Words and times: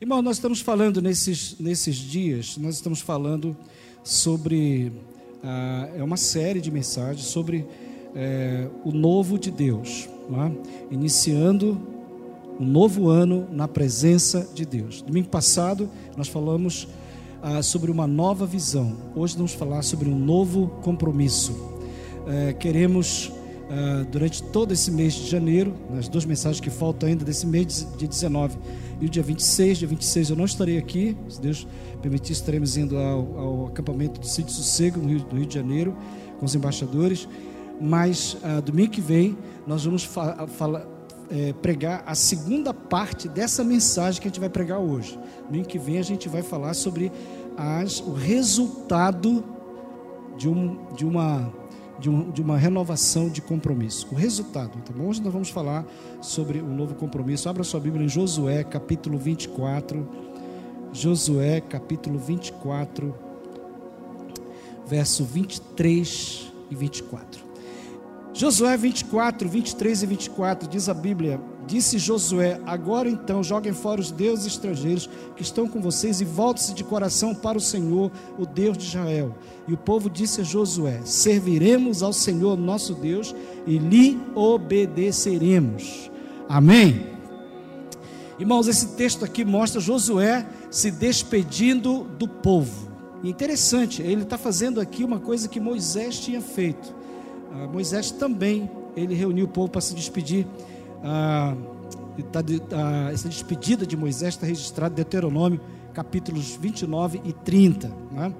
Irmão, 0.00 0.22
nós 0.22 0.38
estamos 0.38 0.62
falando 0.62 1.02
nesses, 1.02 1.56
nesses 1.60 1.94
dias, 1.94 2.56
nós 2.56 2.76
estamos 2.76 3.02
falando 3.02 3.54
sobre. 4.02 4.90
Ah, 5.44 5.90
é 5.94 6.02
uma 6.02 6.16
série 6.16 6.58
de 6.58 6.70
mensagens 6.70 7.26
sobre 7.26 7.66
é, 8.14 8.66
o 8.82 8.92
novo 8.92 9.38
de 9.38 9.50
Deus, 9.50 10.08
é? 10.32 10.94
iniciando 10.94 11.78
um 12.58 12.64
novo 12.64 13.10
ano 13.10 13.46
na 13.52 13.68
presença 13.68 14.48
de 14.54 14.64
Deus. 14.64 15.02
Domingo 15.02 15.28
passado 15.28 15.90
nós 16.16 16.28
falamos 16.28 16.88
ah, 17.42 17.62
sobre 17.62 17.90
uma 17.90 18.06
nova 18.06 18.46
visão, 18.46 18.96
hoje 19.14 19.36
vamos 19.36 19.52
falar 19.52 19.82
sobre 19.82 20.08
um 20.08 20.18
novo 20.18 20.68
compromisso. 20.80 21.54
É, 22.26 22.54
queremos 22.54 23.30
uh, 23.70 24.04
durante 24.06 24.42
todo 24.42 24.72
esse 24.72 24.90
mês 24.90 25.14
de 25.14 25.28
janeiro, 25.28 25.74
nas 25.88 26.08
duas 26.08 26.24
mensagens 26.24 26.60
que 26.60 26.70
faltam 26.70 27.08
ainda 27.08 27.24
desse 27.24 27.46
mês 27.46 27.86
de 27.96 28.06
19 28.06 28.58
e 29.00 29.06
o 29.06 29.08
dia 29.08 29.22
26. 29.22 29.78
Dia 29.78 29.88
26 29.88 30.30
eu 30.30 30.36
não 30.36 30.44
estarei 30.44 30.76
aqui, 30.76 31.16
se 31.28 31.40
Deus 31.40 31.66
permitir, 32.02 32.32
estaremos 32.32 32.76
indo 32.76 32.98
ao, 32.98 33.38
ao 33.38 33.66
acampamento 33.68 34.20
do 34.20 34.26
Sítio 34.26 34.52
Sossego, 34.52 35.00
no 35.00 35.08
Rio, 35.08 35.26
Rio, 35.32 35.46
de 35.46 35.54
Janeiro, 35.54 35.96
com 36.38 36.46
os 36.46 36.54
embaixadores. 36.54 37.28
Mas 37.80 38.34
uh, 38.34 38.60
domingo 38.60 38.90
que 38.90 39.00
vem 39.00 39.38
nós 39.66 39.84
vamos 39.84 40.04
fa 40.04 40.46
falar. 40.46 40.86
É, 41.32 41.52
pregar 41.52 42.02
a 42.06 42.14
segunda 42.16 42.74
parte 42.74 43.28
dessa 43.28 43.62
mensagem 43.62 44.20
que 44.20 44.26
a 44.26 44.30
gente 44.30 44.40
vai 44.40 44.48
pregar 44.48 44.80
hoje. 44.80 45.16
Domingo 45.46 45.68
que 45.68 45.78
vem 45.78 45.96
a 45.96 46.02
gente 46.02 46.28
vai 46.28 46.42
falar 46.42 46.74
sobre 46.74 47.12
as, 47.56 48.00
o 48.00 48.12
resultado 48.12 49.44
de, 50.36 50.48
um, 50.48 50.76
de 50.96 51.04
uma 51.04 51.52
de, 52.00 52.08
um, 52.08 52.30
de, 52.30 52.40
uma 52.40 52.56
renovação 52.56 53.28
de 53.28 53.42
compromisso. 53.42 54.08
O 54.10 54.14
resultado, 54.14 54.78
tá 54.82 54.92
bom? 54.96 55.06
Hoje 55.08 55.22
nós 55.22 55.32
vamos 55.32 55.50
falar 55.50 55.84
sobre 56.20 56.58
o 56.58 56.64
um 56.64 56.74
novo 56.74 56.94
compromisso. 56.94 57.48
Abra 57.48 57.62
sua 57.62 57.78
Bíblia 57.78 58.06
em 58.06 58.08
Josué, 58.08 58.64
capítulo 58.64 59.18
24. 59.18 60.08
Josué, 60.92 61.60
capítulo 61.60 62.18
24, 62.18 63.14
verso 64.86 65.24
23 65.24 66.52
e 66.70 66.74
24. 66.74 67.44
Josué 68.32 68.76
24, 68.76 69.48
23 69.48 70.02
e 70.02 70.06
24 70.06 70.68
diz 70.68 70.88
a 70.88 70.94
Bíblia: 70.94 71.38
Disse 71.70 72.00
Josué: 72.00 72.60
Agora 72.66 73.08
então 73.08 73.44
joguem 73.44 73.72
fora 73.72 74.00
os 74.00 74.10
deuses 74.10 74.44
estrangeiros 74.44 75.08
que 75.36 75.42
estão 75.42 75.68
com 75.68 75.80
vocês 75.80 76.20
e 76.20 76.24
volte-se 76.24 76.74
de 76.74 76.82
coração 76.82 77.32
para 77.32 77.56
o 77.56 77.60
Senhor, 77.60 78.10
o 78.36 78.44
Deus 78.44 78.76
de 78.76 78.86
Israel. 78.86 79.36
E 79.68 79.72
o 79.72 79.76
povo 79.76 80.10
disse 80.10 80.40
a 80.40 80.44
Josué: 80.44 81.00
Serviremos 81.04 82.02
ao 82.02 82.12
Senhor 82.12 82.58
nosso 82.58 82.92
Deus 82.92 83.32
e 83.68 83.78
lhe 83.78 84.20
obedeceremos. 84.34 86.10
Amém. 86.48 87.06
Irmãos, 88.36 88.66
esse 88.66 88.96
texto 88.96 89.24
aqui 89.24 89.44
mostra 89.44 89.80
Josué 89.80 90.44
se 90.72 90.90
despedindo 90.90 92.02
do 92.18 92.26
povo. 92.26 92.90
Interessante, 93.22 94.02
ele 94.02 94.22
está 94.22 94.36
fazendo 94.36 94.80
aqui 94.80 95.04
uma 95.04 95.20
coisa 95.20 95.48
que 95.48 95.60
Moisés 95.60 96.18
tinha 96.18 96.40
feito. 96.40 96.92
Ah, 97.52 97.68
Moisés 97.68 98.10
também, 98.10 98.68
ele 98.96 99.14
reuniu 99.14 99.44
o 99.44 99.48
povo 99.48 99.68
para 99.68 99.80
se 99.80 99.94
despedir. 99.94 100.48
Ah, 101.02 101.54
tá 102.32 102.40
ah, 102.72 103.10
essa 103.12 103.28
despedida 103.28 103.86
de 103.86 103.96
Moisés 103.96 104.34
está 104.34 104.46
registrada 104.46 104.92
em 104.92 104.96
Deuteronômio, 104.96 105.60
capítulos 105.92 106.56
29 106.56 107.20
e 107.24 107.32
30. 107.32 107.90
Né? 108.12 108.32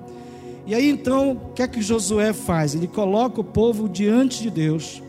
E 0.67 0.75
aí 0.75 0.89
então, 0.89 1.33
o 1.33 1.53
que 1.53 1.63
é 1.63 1.69
que 1.69 1.81
Josué 1.81 2.33
faz? 2.33 2.75
Ele 2.75 2.87
coloca 2.87 3.41
o 3.41 3.45
povo 3.45 3.89
diante 3.89 4.43
de 4.43 4.51
Deus 4.51 5.03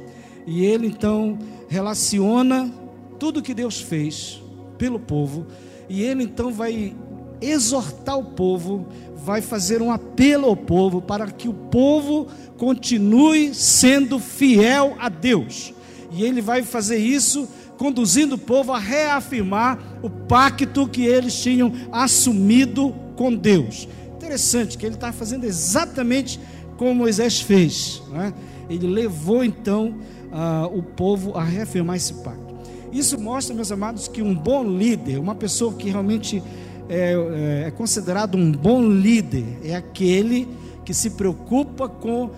e 0.46 0.66
ele 0.66 0.88
então 0.88 1.38
relaciona 1.68 2.72
tudo 3.20 3.42
que 3.42 3.54
Deus 3.54 3.80
fez 3.80 4.42
pelo 4.78 5.00
povo 5.00 5.46
e 5.88 6.02
ele 6.02 6.24
então 6.24 6.52
vai 6.52 6.96
exortar 7.42 8.18
o 8.18 8.24
povo, 8.24 8.88
vai 9.16 9.42
fazer 9.42 9.82
um 9.82 9.92
apelo 9.92 10.48
ao 10.48 10.56
povo 10.56 11.02
para 11.02 11.30
que 11.30 11.48
o 11.48 11.54
povo 11.54 12.28
continue 12.58 13.54
sendo 13.54 14.20
fiel 14.20 14.96
a 15.00 15.10
Deus. 15.10 15.74
E 16.12 16.24
ele 16.24 16.42
vai 16.42 16.62
fazer 16.62 16.98
isso 16.98 17.48
conduzindo 17.78 18.36
o 18.36 18.38
povo 18.38 18.74
a 18.74 18.80
reafirmar 18.80 19.80
o 20.04 20.10
pacto 20.10 20.88
que 20.88 21.06
eles 21.06 21.42
tinham 21.42 21.74
assumido 21.92 22.94
com 23.16 23.34
Deus. 23.34 23.88
Interessante 24.16 24.78
que 24.78 24.86
ele 24.86 24.96
está 24.96 25.12
fazendo 25.12 25.46
exatamente 25.46 26.40
como 26.78 26.94
Moisés 26.94 27.42
fez. 27.42 28.02
Né? 28.10 28.34
Ele 28.70 28.88
levou 28.88 29.44
então 29.44 29.96
uh, 30.32 30.78
o 30.78 30.84
povo 30.84 31.38
a 31.38 31.44
reafirmar 31.44 31.96
esse 31.96 32.14
pacto. 32.16 32.52
Isso 32.92 33.20
mostra, 33.20 33.56
meus 33.56 33.72
amados, 33.72 34.08
que 34.08 34.22
um 34.22 34.36
bom 34.36 34.64
líder, 34.64 35.18
uma 35.18 35.34
pessoa 35.34 35.74
que 35.74 35.90
realmente 35.90 36.44
é, 36.90 37.14
é, 37.14 37.68
é 37.68 37.72
considerado 37.72 38.36
um 38.36 38.52
bom 38.52 38.84
líder, 38.84 39.46
é 39.64 39.76
aquele 39.76 40.48
que 40.84 40.94
se 40.94 41.12
preocupa 41.12 41.88
com, 41.88 42.32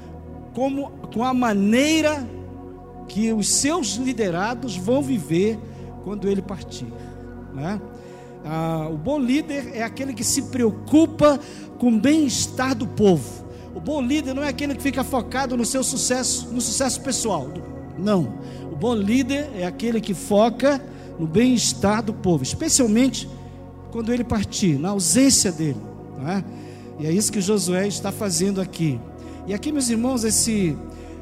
como, 0.54 0.92
com 1.12 1.24
a 1.24 1.34
maneira 1.34 2.26
que 3.14 3.32
os 3.32 3.48
seus 3.48 3.94
liderados 3.94 4.76
vão 4.76 5.00
viver 5.00 5.60
quando 6.04 6.28
ele 6.28 6.42
partir. 6.42 6.88
Né? 7.54 7.80
Ah, 8.44 8.90
o 8.92 8.98
bom 8.98 9.20
líder 9.20 9.70
é 9.76 9.84
aquele 9.84 10.16
que 10.16 10.24
se 10.24 10.42
preocupa 10.44 11.40
com 11.78 11.90
o 11.90 12.00
bem-estar 12.00 12.74
do 12.74 12.88
povo. 12.88 13.46
O 13.76 13.80
bom 13.80 14.02
líder 14.02 14.34
não 14.34 14.42
é 14.42 14.48
aquele 14.48 14.74
que 14.74 14.82
fica 14.82 15.04
focado 15.04 15.56
no 15.56 15.64
seu 15.64 15.84
sucesso, 15.84 16.52
no 16.52 16.60
sucesso 16.60 17.02
pessoal. 17.02 17.54
Não. 18.00 18.34
O 18.72 18.76
bom 18.76 18.96
líder 18.96 19.48
é 19.56 19.64
aquele 19.68 20.02
que 20.02 20.16
foca 20.16 20.84
no 21.20 21.28
bem-estar 21.28 22.02
do 22.02 22.16
povo, 22.16 22.42
especialmente 22.42 23.30
quando 23.92 24.12
ele 24.12 24.24
partir, 24.24 24.80
na 24.80 24.90
ausência 24.90 25.52
dele. 25.52 25.80
É? 26.28 26.44
E 27.04 27.06
é 27.06 27.12
isso 27.12 27.32
que 27.32 27.40
Josué 27.40 27.88
está 27.88 28.12
fazendo 28.12 28.60
aqui. 28.60 29.00
E 29.46 29.54
aqui, 29.54 29.72
meus 29.72 29.88
irmãos, 29.88 30.24
esse, 30.24 30.76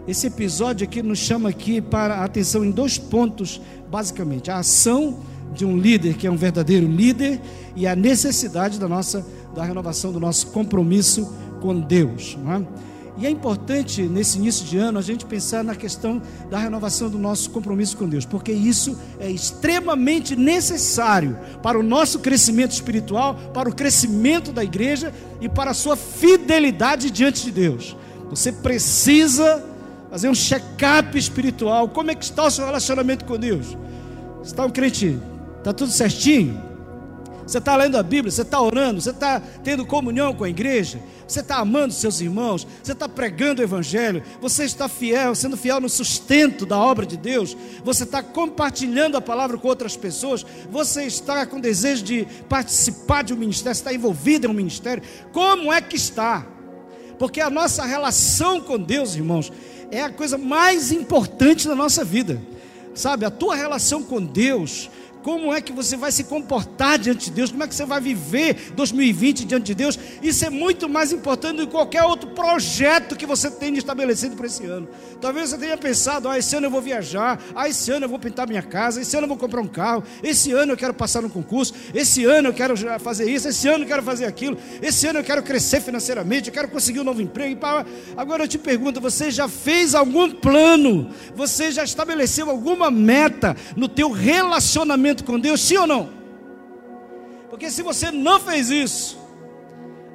esse 0.07 0.27
episódio 0.27 0.85
aqui 0.87 1.01
nos 1.01 1.19
chama 1.19 1.49
aqui 1.49 1.79
para 1.79 2.15
a 2.15 2.25
atenção 2.25 2.65
em 2.65 2.71
dois 2.71 2.97
pontos, 2.97 3.61
basicamente: 3.89 4.49
a 4.49 4.57
ação 4.57 5.19
de 5.53 5.65
um 5.65 5.77
líder 5.77 6.15
que 6.15 6.25
é 6.25 6.31
um 6.31 6.37
verdadeiro 6.37 6.87
líder 6.87 7.41
e 7.75 7.85
a 7.85 7.95
necessidade 7.95 8.79
da 8.79 8.87
nossa 8.87 9.25
da 9.53 9.63
renovação 9.63 10.11
do 10.11 10.19
nosso 10.19 10.47
compromisso 10.47 11.33
com 11.61 11.79
Deus. 11.79 12.37
É? 12.47 12.81
E 13.17 13.27
é 13.27 13.29
importante 13.29 14.01
nesse 14.03 14.37
início 14.37 14.65
de 14.65 14.77
ano 14.77 14.97
a 14.97 15.01
gente 15.01 15.25
pensar 15.25 15.63
na 15.63 15.75
questão 15.75 16.21
da 16.49 16.57
renovação 16.57 17.09
do 17.09 17.19
nosso 17.19 17.49
compromisso 17.49 17.97
com 17.97 18.07
Deus, 18.07 18.25
porque 18.25 18.51
isso 18.51 18.97
é 19.19 19.29
extremamente 19.29 20.35
necessário 20.35 21.37
para 21.61 21.77
o 21.77 21.83
nosso 21.83 22.19
crescimento 22.19 22.71
espiritual, 22.71 23.35
para 23.53 23.69
o 23.69 23.75
crescimento 23.75 24.51
da 24.51 24.63
igreja 24.63 25.13
e 25.41 25.49
para 25.49 25.71
a 25.71 25.73
sua 25.73 25.95
fidelidade 25.95 27.11
diante 27.11 27.43
de 27.43 27.51
Deus. 27.51 27.95
Você 28.29 28.51
precisa 28.51 29.70
fazer 30.11 30.27
um 30.27 30.35
check-up 30.35 31.17
espiritual. 31.17 31.87
Como 31.87 32.11
é 32.11 32.15
que 32.15 32.25
está 32.25 32.45
o 32.45 32.51
seu 32.51 32.65
relacionamento 32.65 33.23
com 33.23 33.37
Deus? 33.37 33.77
Você 34.39 34.51
está 34.51 34.65
um 34.65 34.69
crente? 34.69 35.17
Está 35.59 35.71
tudo 35.71 35.89
certinho? 35.89 36.69
Você 37.47 37.57
está 37.57 37.75
lendo 37.75 37.97
a 37.97 38.03
Bíblia, 38.03 38.31
você 38.31 38.43
está 38.43 38.61
orando, 38.61 39.01
você 39.01 39.09
está 39.09 39.41
tendo 39.63 39.85
comunhão 39.85 40.33
com 40.33 40.43
a 40.43 40.49
igreja, 40.49 40.99
você 41.27 41.39
está 41.39 41.57
amando 41.57 41.93
seus 41.93 42.21
irmãos, 42.21 42.67
você 42.81 42.91
está 42.91 43.09
pregando 43.09 43.61
o 43.61 43.63
Evangelho, 43.63 44.23
você 44.39 44.63
está 44.63 44.87
fiel, 44.87 45.33
sendo 45.33 45.57
fiel 45.57 45.81
no 45.81 45.89
sustento 45.89 46.65
da 46.65 46.77
obra 46.77 47.05
de 47.05 47.17
Deus, 47.17 47.57
você 47.83 48.03
está 48.03 48.21
compartilhando 48.21 49.17
a 49.17 49.21
palavra 49.21 49.57
com 49.57 49.67
outras 49.67 49.97
pessoas, 49.97 50.45
você 50.69 51.03
está 51.03 51.45
com 51.45 51.59
desejo 51.59 52.03
de 52.03 52.27
participar 52.47 53.23
de 53.23 53.33
um 53.33 53.37
ministério, 53.37 53.73
está 53.73 53.93
envolvido 53.93 54.45
em 54.47 54.49
um 54.49 54.53
ministério. 54.53 55.03
Como 55.33 55.73
é 55.73 55.81
que 55.81 55.95
está? 55.95 56.45
Porque 57.21 57.39
a 57.39 57.51
nossa 57.51 57.85
relação 57.85 58.59
com 58.59 58.79
Deus, 58.79 59.13
irmãos, 59.13 59.53
é 59.91 60.01
a 60.01 60.09
coisa 60.09 60.39
mais 60.39 60.91
importante 60.91 61.67
da 61.67 61.75
nossa 61.75 62.03
vida. 62.03 62.41
Sabe, 62.95 63.25
a 63.25 63.29
tua 63.29 63.53
relação 63.53 64.01
com 64.01 64.19
Deus 64.19 64.89
como 65.23 65.53
é 65.53 65.61
que 65.61 65.71
você 65.71 65.95
vai 65.95 66.11
se 66.11 66.23
comportar 66.23 66.97
diante 66.97 67.25
de 67.25 67.31
Deus? 67.31 67.51
Como 67.51 67.63
é 67.63 67.67
que 67.67 67.75
você 67.75 67.85
vai 67.85 68.01
viver 68.01 68.71
2020 68.75 69.45
diante 69.45 69.65
de 69.65 69.75
Deus? 69.75 69.97
Isso 70.21 70.45
é 70.45 70.49
muito 70.49 70.89
mais 70.89 71.11
importante 71.11 71.57
do 71.57 71.65
que 71.67 71.71
qualquer 71.71 72.03
outro 72.03 72.29
projeto 72.31 73.15
que 73.15 73.25
você 73.25 73.49
tenha 73.49 73.77
estabelecido 73.77 74.35
para 74.35 74.47
esse 74.47 74.65
ano. 74.65 74.87
Talvez 75.19 75.49
você 75.49 75.57
tenha 75.57 75.77
pensado: 75.77 76.27
ah, 76.27 76.37
esse 76.37 76.55
ano 76.55 76.67
eu 76.67 76.71
vou 76.71 76.81
viajar, 76.81 77.39
ah, 77.55 77.69
esse 77.69 77.91
ano 77.91 78.05
eu 78.05 78.09
vou 78.09 78.19
pintar 78.19 78.47
minha 78.47 78.61
casa, 78.61 79.01
esse 79.01 79.15
ano 79.15 79.25
eu 79.25 79.29
vou 79.29 79.37
comprar 79.37 79.61
um 79.61 79.67
carro, 79.67 80.03
esse 80.23 80.51
ano 80.51 80.73
eu 80.73 80.77
quero 80.77 80.93
passar 80.93 81.21
no 81.21 81.29
concurso, 81.29 81.73
esse 81.93 82.25
ano 82.25 82.49
eu 82.49 82.53
quero 82.53 82.75
fazer 82.99 83.29
isso, 83.29 83.47
esse 83.47 83.67
ano 83.67 83.83
eu 83.83 83.87
quero 83.87 84.03
fazer 84.03 84.25
aquilo, 84.25 84.57
esse 84.81 85.07
ano 85.07 85.19
eu 85.19 85.23
quero 85.23 85.43
crescer 85.43 85.81
financeiramente, 85.81 86.49
eu 86.49 86.53
quero 86.53 86.67
conseguir 86.67 86.99
um 86.99 87.03
novo 87.03 87.21
emprego. 87.21 87.51
Agora 88.17 88.43
eu 88.43 88.47
te 88.47 88.57
pergunto: 88.57 88.99
você 88.99 89.29
já 89.29 89.47
fez 89.47 89.93
algum 89.93 90.31
plano? 90.31 91.09
Você 91.35 91.71
já 91.71 91.83
estabeleceu 91.83 92.49
alguma 92.49 92.89
meta 92.89 93.55
no 93.75 93.87
teu 93.87 94.09
relacionamento? 94.09 95.10
Relacionamento 95.11 95.23
com 95.23 95.39
Deus, 95.39 95.61
sim 95.61 95.77
ou 95.77 95.87
não? 95.87 96.09
Porque 97.49 97.69
se 97.69 97.83
você 97.83 98.11
não 98.11 98.39
fez 98.39 98.69
isso, 98.69 99.19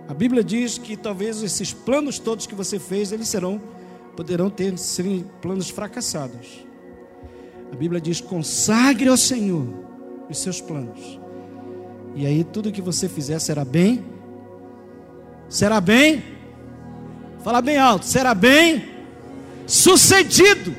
a 0.08 0.14
Bíblia 0.14 0.42
diz 0.42 0.78
que 0.78 0.96
talvez 0.96 1.42
esses 1.42 1.72
planos 1.72 2.18
todos 2.18 2.46
que 2.46 2.54
você 2.54 2.78
fez, 2.78 3.12
eles 3.12 3.28
serão, 3.28 3.60
poderão 4.16 4.48
ter 4.48 4.76
serem 4.78 5.24
planos 5.42 5.68
fracassados. 5.68 6.66
A 7.72 7.76
Bíblia 7.76 8.00
diz: 8.00 8.20
consagre 8.20 9.08
ao 9.08 9.16
Senhor 9.16 9.66
os 10.30 10.38
seus 10.38 10.60
planos. 10.60 11.20
E 12.14 12.24
aí 12.24 12.42
tudo 12.42 12.72
que 12.72 12.80
você 12.80 13.08
fizer 13.08 13.38
será 13.38 13.64
bem. 13.64 14.04
Será 15.48 15.80
bem. 15.80 16.24
Fala 17.44 17.60
bem 17.60 17.76
alto. 17.76 18.06
Será 18.06 18.34
bem 18.34 18.88
sucedido. 19.66 20.74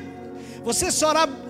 Você 0.64 0.88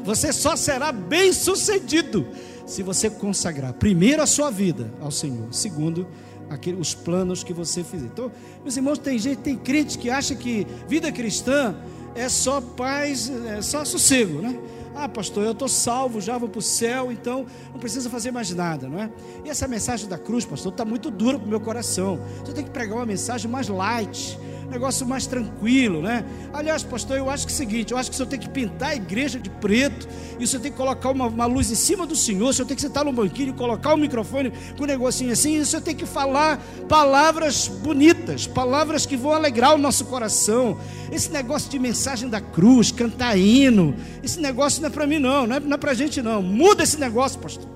você 0.05 0.33
só 0.33 0.55
será 0.55 0.93
bem 0.93 1.33
sucedido 1.33 2.27
se 2.69 2.83
você 2.83 3.09
consagrar 3.09 3.73
primeiro 3.73 4.23
a 4.23 4.27
sua 4.27 4.51
vida 4.51 4.93
ao 5.01 5.11
Senhor, 5.11 5.49
segundo 5.51 6.07
aquele, 6.51 6.79
os 6.79 6.95
planos 6.95 7.43
que 7.43 7.53
você 7.53 7.83
fizer. 7.83 8.07
Então, 8.07 8.31
meus 8.63 8.77
irmãos, 8.77 8.99
tem 8.99 9.19
gente, 9.19 9.39
tem 9.39 9.57
crente 9.57 9.97
que 9.97 10.11
acha 10.11 10.35
que 10.35 10.67
vida 10.87 11.11
cristã 11.11 11.75
é 12.15 12.29
só 12.29 12.61
paz, 12.61 13.31
é 13.47 13.63
só 13.63 13.85
sossego, 13.87 14.43
né? 14.43 14.59
Ah, 14.95 15.09
pastor, 15.09 15.45
eu 15.45 15.53
estou 15.53 15.69
salvo, 15.69 16.21
já 16.21 16.37
vou 16.37 16.49
para 16.49 16.59
o 16.59 16.63
céu, 16.63 17.11
então 17.11 17.47
não 17.73 17.79
precisa 17.79 18.11
fazer 18.11 18.33
mais 18.33 18.51
nada, 18.55 18.87
não 18.87 19.01
é? 19.01 19.11
E 19.45 19.49
essa 19.49 19.67
mensagem 19.67 20.07
da 20.07 20.19
cruz, 20.19 20.45
pastor, 20.45 20.73
está 20.73 20.85
muito 20.85 21.11
dura 21.11 21.39
para 21.39 21.47
o 21.47 21.49
meu 21.49 21.61
coração. 21.61 22.21
Você 22.45 22.53
tem 22.53 22.65
que 22.65 22.71
pregar 22.71 22.97
uma 22.97 23.07
mensagem 23.07 23.51
mais 23.51 23.69
light, 23.69 24.39
negócio 24.69 25.07
mais 25.07 25.27
tranquilo, 25.27 26.03
né? 26.03 26.25
Aliás, 26.53 26.83
pastor, 26.83 27.17
eu 27.17 27.31
acho 27.31 27.47
que 27.47 27.53
é 27.53 27.55
o 27.55 27.57
seguinte: 27.57 27.93
eu 27.93 27.99
acho 27.99 28.11
que 28.11 28.15
o 28.15 28.17
senhor 28.17 28.29
tem 28.29 28.39
que 28.39 28.49
pintar 28.49 28.91
a 28.91 28.97
igreja 28.97 29.39
de 29.39 29.49
preto, 29.49 30.07
e 30.39 30.45
o 30.45 30.47
senhor 30.47 30.63
tem 30.63 30.71
que 30.71 30.77
colocar 30.77 31.11
uma, 31.11 31.27
uma 31.27 31.47
luz 31.47 31.71
em 31.71 31.75
cima 31.75 32.07
do 32.07 32.15
senhor, 32.15 32.51
o 32.51 32.53
senhor 32.53 32.67
tem 32.67 32.77
que 32.77 32.83
sentar 32.83 33.05
no 33.05 33.13
banquinho, 33.13 33.55
colocar 33.55 33.91
o 33.91 33.95
um 33.95 34.01
microfone 34.01 34.53
com 34.77 34.85
um 34.85 34.87
negocinho 34.87 35.33
assim, 35.33 35.57
e 35.57 35.61
o 35.61 35.67
senhor 35.67 35.83
tem 35.83 35.95
que 35.95 36.07
falar 36.07 36.63
palavras 36.89 37.67
bonitas, 37.69 38.47
palavras 38.47 39.07
que 39.07 39.17
vão 39.17 39.33
alegrar 39.33 39.75
o 39.75 39.79
nosso 39.79 40.05
coração. 40.05 40.79
Esse 41.11 41.31
negócio 41.31 41.71
de 41.71 41.79
mensagem 41.79 42.29
da 42.29 42.41
cruz, 42.41 42.93
cantar 42.93 43.39
hino, 43.39 43.95
esse 44.23 44.39
negócio 44.41 44.83
não 44.83 44.89
é 44.89 44.91
para 44.91 45.07
mim, 45.07 45.19
não, 45.19 45.47
não 45.47 45.57
é, 45.57 45.61
não 45.61 45.75
é 45.75 45.79
para 45.79 45.93
a 45.93 45.95
gente, 45.95 46.21
não. 46.21 46.43
Muda 46.43 46.83
esse 46.83 46.99
negócio, 46.99 47.41
pastor. 47.41 47.67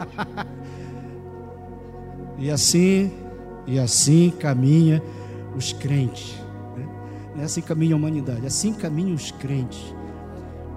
e 2.38 2.50
assim, 2.50 3.12
e 3.66 3.78
assim 3.78 4.30
caminha 4.30 5.02
os 5.56 5.72
crentes. 5.72 6.34
Né? 6.76 6.88
É 7.38 7.44
assim 7.44 7.60
caminha 7.60 7.94
a 7.94 7.96
humanidade, 7.96 8.46
assim 8.46 8.72
caminham 8.72 9.14
os 9.14 9.30
crentes. 9.30 9.94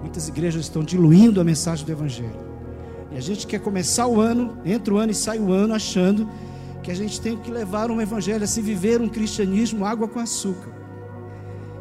Muitas 0.00 0.28
igrejas 0.28 0.62
estão 0.62 0.82
diluindo 0.82 1.40
a 1.40 1.44
mensagem 1.44 1.84
do 1.84 1.92
Evangelho. 1.92 2.44
E 3.10 3.16
a 3.16 3.20
gente 3.20 3.46
quer 3.46 3.60
começar 3.60 4.06
o 4.06 4.20
ano, 4.20 4.58
entra 4.64 4.92
o 4.92 4.98
ano 4.98 5.12
e 5.12 5.14
sai 5.14 5.38
o 5.38 5.52
ano 5.52 5.74
achando 5.74 6.28
que 6.82 6.90
a 6.90 6.94
gente 6.94 7.20
tem 7.20 7.36
que 7.36 7.50
levar 7.50 7.90
um 7.90 8.00
Evangelho, 8.00 8.44
assim, 8.44 8.60
viver 8.60 9.00
um 9.00 9.08
cristianismo 9.08 9.84
água 9.84 10.06
com 10.06 10.20
açúcar. 10.20 10.72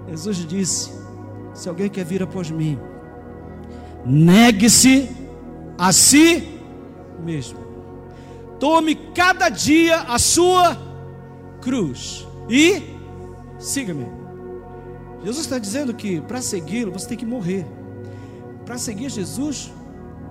Jesus 0.10 0.38
disse: 0.48 0.92
se 1.54 1.68
alguém 1.68 1.90
quer 1.90 2.06
vir 2.06 2.24
após 2.24 2.50
mim, 2.50 2.80
negue-se 4.06 5.10
a 5.78 5.92
si 5.92 6.60
mesmo. 7.24 7.60
Tome 8.60 8.95
cada 8.95 9.50
dia 9.50 10.01
a 10.01 10.18
sua 10.18 10.78
cruz 11.60 12.25
e 12.50 12.98
siga-me. 13.60 14.07
Jesus 15.24 15.45
está 15.45 15.57
dizendo 15.57 15.94
que 15.94 16.19
para 16.22 16.42
segui-lo 16.42 16.92
você 16.92 17.07
tem 17.07 17.18
que 17.18 17.25
morrer. 17.25 17.66
Para 18.66 18.78
seguir 18.78 19.10
Jesus, 19.10 19.72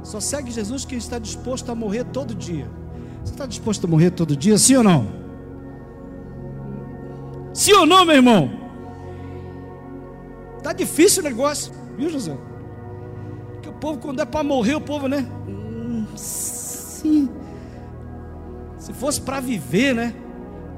só 0.02 0.20
segue 0.20 0.50
Jesus 0.50 0.84
quem 0.84 0.98
está 0.98 1.18
disposto 1.18 1.70
a 1.70 1.74
morrer 1.74 2.04
todo 2.04 2.34
dia. 2.34 2.68
Você 3.24 3.32
está 3.32 3.46
disposto 3.46 3.86
a 3.86 3.88
morrer 3.88 4.10
todo 4.10 4.36
dia, 4.36 4.58
sim 4.58 4.76
ou 4.76 4.82
não? 4.82 5.06
Sim 7.54 7.72
ou 7.74 7.86
não, 7.86 8.04
meu 8.04 8.16
irmão? 8.16 8.50
Tá 10.62 10.72
difícil 10.72 11.22
o 11.22 11.24
negócio, 11.24 11.72
viu, 11.96 12.08
José? 12.08 12.36
Porque 13.52 13.68
o 13.68 13.72
povo, 13.72 13.98
quando 13.98 14.20
é 14.20 14.24
para 14.24 14.42
morrer, 14.42 14.74
o 14.74 14.80
povo, 14.80 15.08
né? 15.08 15.26
Hum, 15.48 16.06
sim. 16.16 17.28
Se 18.78 18.92
fosse 18.92 19.20
para 19.20 19.40
viver, 19.40 19.94
né? 19.94 20.14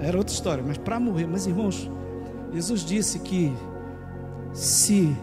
Era 0.00 0.16
outra 0.16 0.34
história, 0.34 0.64
mas 0.66 0.78
para 0.78 0.98
morrer. 0.98 1.26
Mas 1.26 1.46
irmãos, 1.46 1.90
Jesus 2.52 2.84
disse 2.84 3.18
que 3.18 3.52
se 4.52 5.16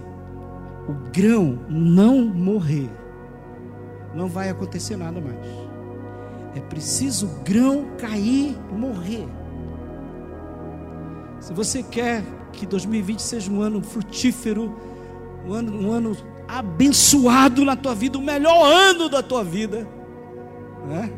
o 0.88 0.94
grão 1.12 1.60
não 1.70 2.26
morrer, 2.26 2.90
não 4.14 4.28
vai 4.28 4.50
acontecer 4.50 4.98
nada 4.98 5.22
mais. 5.22 5.38
É 6.56 6.60
preciso 6.60 7.28
o 7.28 7.44
grão 7.44 7.86
cair, 7.98 8.58
morrer. 8.72 9.28
Se 11.40 11.54
você 11.54 11.82
quer 11.82 12.24
que 12.52 12.66
2020 12.66 13.20
seja 13.20 13.52
um 13.52 13.62
ano 13.62 13.82
frutífero, 13.82 14.76
um 15.48 15.54
ano, 15.54 15.88
um 15.88 15.92
ano 15.92 16.18
abençoado 16.48 17.64
na 17.64 17.76
tua 17.76 17.96
vida, 17.96 18.18
o 18.18 18.22
melhor 18.22 18.66
ano 18.66 19.08
da 19.08 19.24
tua 19.24 19.44
vida, 19.44 19.88
né? 20.88 21.10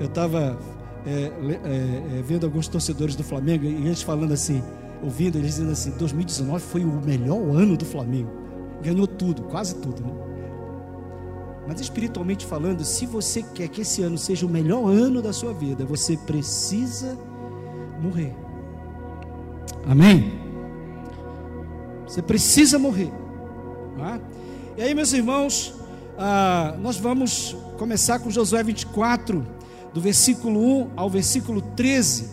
Eu 0.00 0.06
estava 0.06 0.56
é, 1.06 1.10
é, 1.10 2.18
é, 2.18 2.22
vendo 2.22 2.44
alguns 2.44 2.66
torcedores 2.66 3.14
do 3.14 3.22
Flamengo 3.22 3.64
e 3.64 3.86
eles 3.86 4.02
falando 4.02 4.32
assim, 4.32 4.62
ouvindo, 5.02 5.36
eles 5.36 5.52
dizendo 5.54 5.72
assim: 5.72 5.90
2019 5.92 6.64
foi 6.64 6.84
o 6.84 7.00
melhor 7.04 7.38
ano 7.54 7.76
do 7.76 7.84
Flamengo, 7.84 8.30
ganhou 8.82 9.06
tudo, 9.06 9.42
quase 9.42 9.74
tudo, 9.76 10.02
né? 10.02 10.12
Mas 11.66 11.80
espiritualmente 11.80 12.44
falando, 12.44 12.84
se 12.84 13.06
você 13.06 13.42
quer 13.42 13.68
que 13.68 13.80
esse 13.80 14.02
ano 14.02 14.18
seja 14.18 14.44
o 14.44 14.48
melhor 14.48 14.86
ano 14.86 15.22
da 15.22 15.32
sua 15.32 15.52
vida, 15.52 15.84
você 15.84 16.16
precisa 16.16 17.16
morrer. 18.02 18.34
Amém? 19.86 20.32
Você 22.06 22.20
precisa 22.20 22.78
morrer. 22.78 23.10
Tá? 23.96 24.20
E 24.76 24.82
aí, 24.82 24.94
meus 24.94 25.12
irmãos, 25.14 25.74
ah, 26.18 26.76
nós 26.80 26.98
vamos 26.98 27.56
começar 27.78 28.18
com 28.18 28.30
Josué 28.30 28.62
24 28.62 29.53
do 29.94 30.00
versículo 30.00 30.60
1 30.60 30.90
ao 30.96 31.08
versículo 31.08 31.62
13, 31.62 32.28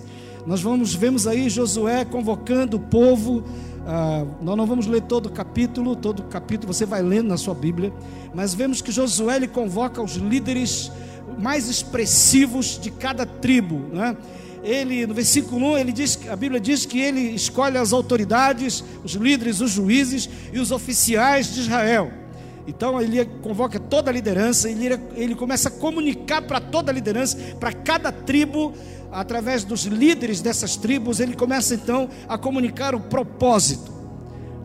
nós 0.48 0.64
vamos 0.64 0.96
vemos 0.96 1.28
aí 1.28 1.48
Josué 1.48 2.04
convocando 2.04 2.78
o 2.78 2.80
povo. 2.80 3.44
Ah, 3.86 4.26
nós 4.42 4.58
não 4.58 4.66
vamos 4.66 4.88
ler 4.88 5.04
todo 5.04 5.28
o 5.28 5.32
capítulo, 5.32 5.96
todo 5.96 6.22
o 6.22 6.24
capítulo 6.24 6.74
você 6.74 6.88
vai 6.88 7.04
lendo 7.04 7.28
na 7.28 7.38
sua 7.38 7.54
Bíblia, 7.54 7.94
mas 8.34 8.56
vemos 8.56 8.82
que 8.82 8.92
Josué 8.92 9.36
ele 9.36 9.48
convoca 9.48 10.02
os 10.02 10.16
líderes 10.16 10.92
mais 11.40 11.70
expressivos 11.70 12.80
de 12.82 12.90
cada 12.90 13.28
tribo, 13.28 13.80
né? 13.94 14.18
Ele 14.64 15.06
no 15.06 15.14
versículo 15.14 15.74
1, 15.74 15.78
ele 15.78 15.92
diz, 15.92 16.20
a 16.30 16.36
Bíblia 16.36 16.60
diz 16.60 16.86
que 16.86 17.00
ele 17.00 17.22
escolhe 17.36 17.78
as 17.78 17.94
autoridades, 17.94 18.84
os 19.04 19.14
líderes, 19.14 19.62
os 19.62 19.70
juízes 19.70 20.28
e 20.52 20.60
os 20.60 20.72
oficiais 20.72 21.54
de 21.54 21.62
Israel. 21.62 22.21
Então 22.68 23.02
ele 23.02 23.24
convoca 23.42 23.80
toda 23.80 24.10
a 24.10 24.14
liderança, 24.14 24.70
ele, 24.70 25.00
ele 25.16 25.36
começa 25.36 25.70
a 25.70 25.72
comunicar 25.72 26.42
para 26.42 26.60
toda 26.60 26.92
a 26.92 26.94
liderança, 26.94 27.38
para 27.60 27.74
cada 27.74 28.12
tribo, 28.12 28.74
através 29.12 29.64
dos 29.64 29.86
líderes 29.86 30.42
dessas 30.42 30.78
tribos, 30.78 31.20
ele 31.20 31.36
começa 31.36 31.76
então 31.76 32.10
a 32.28 32.38
comunicar 32.38 32.96
o 32.96 33.00
propósito 33.00 33.92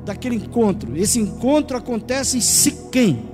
daquele 0.04 0.36
encontro. 0.36 0.96
Esse 0.96 1.18
encontro 1.18 1.76
acontece 1.76 2.38
em 2.38 2.40
Siquém, 2.40 3.28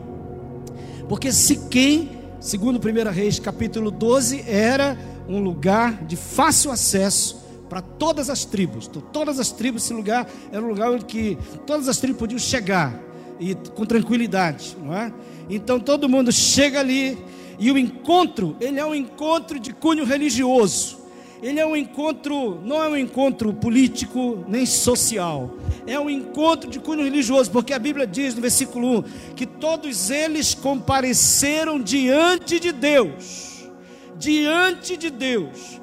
porque 1.09 1.31
Siquém, 1.31 2.11
segundo 2.41 2.79
1 2.79 3.11
Reis 3.11 3.39
capítulo 3.39 3.91
12, 3.91 4.45
era 4.49 4.97
um 5.29 5.39
lugar 5.41 6.05
de 6.05 6.17
fácil 6.17 6.71
acesso 6.71 7.43
para 7.69 7.83
todas 7.83 8.29
as 8.31 8.45
tribos. 8.45 8.87
Então, 8.87 9.01
todas 9.01 9.39
as 9.39 9.51
tribos, 9.51 9.85
esse 9.85 9.93
lugar 9.93 10.27
era 10.51 10.63
um 10.63 10.69
lugar 10.69 10.91
onde 10.91 11.05
que 11.05 11.39
todas 11.67 11.89
as 11.89 11.99
tribos 11.99 12.19
podiam 12.19 12.39
chegar 12.39 13.12
e 13.43 13.55
com 13.75 13.85
tranquilidade, 13.85 14.77
não 14.81 14.95
é? 14.95 15.13
Então 15.51 15.81
todo 15.81 16.09
mundo 16.09 16.31
chega 16.31 16.79
ali 16.79 17.19
e 17.59 17.71
o 17.73 17.77
encontro, 17.77 18.57
ele 18.61 18.79
é 18.79 18.87
um 18.87 18.95
encontro 18.95 19.59
de 19.59 19.73
cunho 19.73 20.05
religioso. 20.05 21.03
Ele 21.43 21.59
é 21.59 21.67
um 21.67 21.75
encontro, 21.75 22.61
não 22.65 22.81
é 22.81 22.89
um 22.89 22.97
encontro 22.97 23.53
político 23.53 24.45
nem 24.47 24.65
social. 24.65 25.57
É 25.85 25.99
um 25.99 26.09
encontro 26.09 26.71
de 26.71 26.79
cunho 26.79 27.03
religioso, 27.03 27.51
porque 27.51 27.73
a 27.73 27.81
Bíblia 27.81 28.07
diz 28.07 28.37
no 28.37 28.41
versículo 28.41 29.01
1 29.01 29.03
que 29.35 29.45
todos 29.45 30.09
eles 30.09 30.55
compareceram 30.55 31.81
diante 31.81 32.61
de 32.61 32.71
Deus. 32.71 33.69
Diante 34.17 34.97
de 34.97 35.11
Deus. 35.11 35.81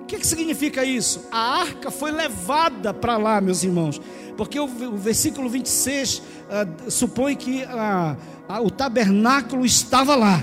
O 0.00 0.06
que, 0.06 0.18
que 0.18 0.26
significa 0.26 0.82
isso? 0.82 1.28
A 1.30 1.60
arca 1.60 1.90
foi 1.90 2.10
levada 2.10 2.94
para 2.94 3.18
lá, 3.18 3.38
meus 3.38 3.62
irmãos, 3.62 4.00
porque 4.36 4.58
o, 4.58 4.64
o 4.64 4.96
versículo 4.96 5.48
26 5.48 6.18
uh, 6.18 6.90
supõe 6.90 7.36
que 7.36 7.64
uh, 7.64 8.16
uh, 8.52 8.66
o 8.66 8.70
tabernáculo 8.70 9.64
estava 9.64 10.14
lá. 10.14 10.42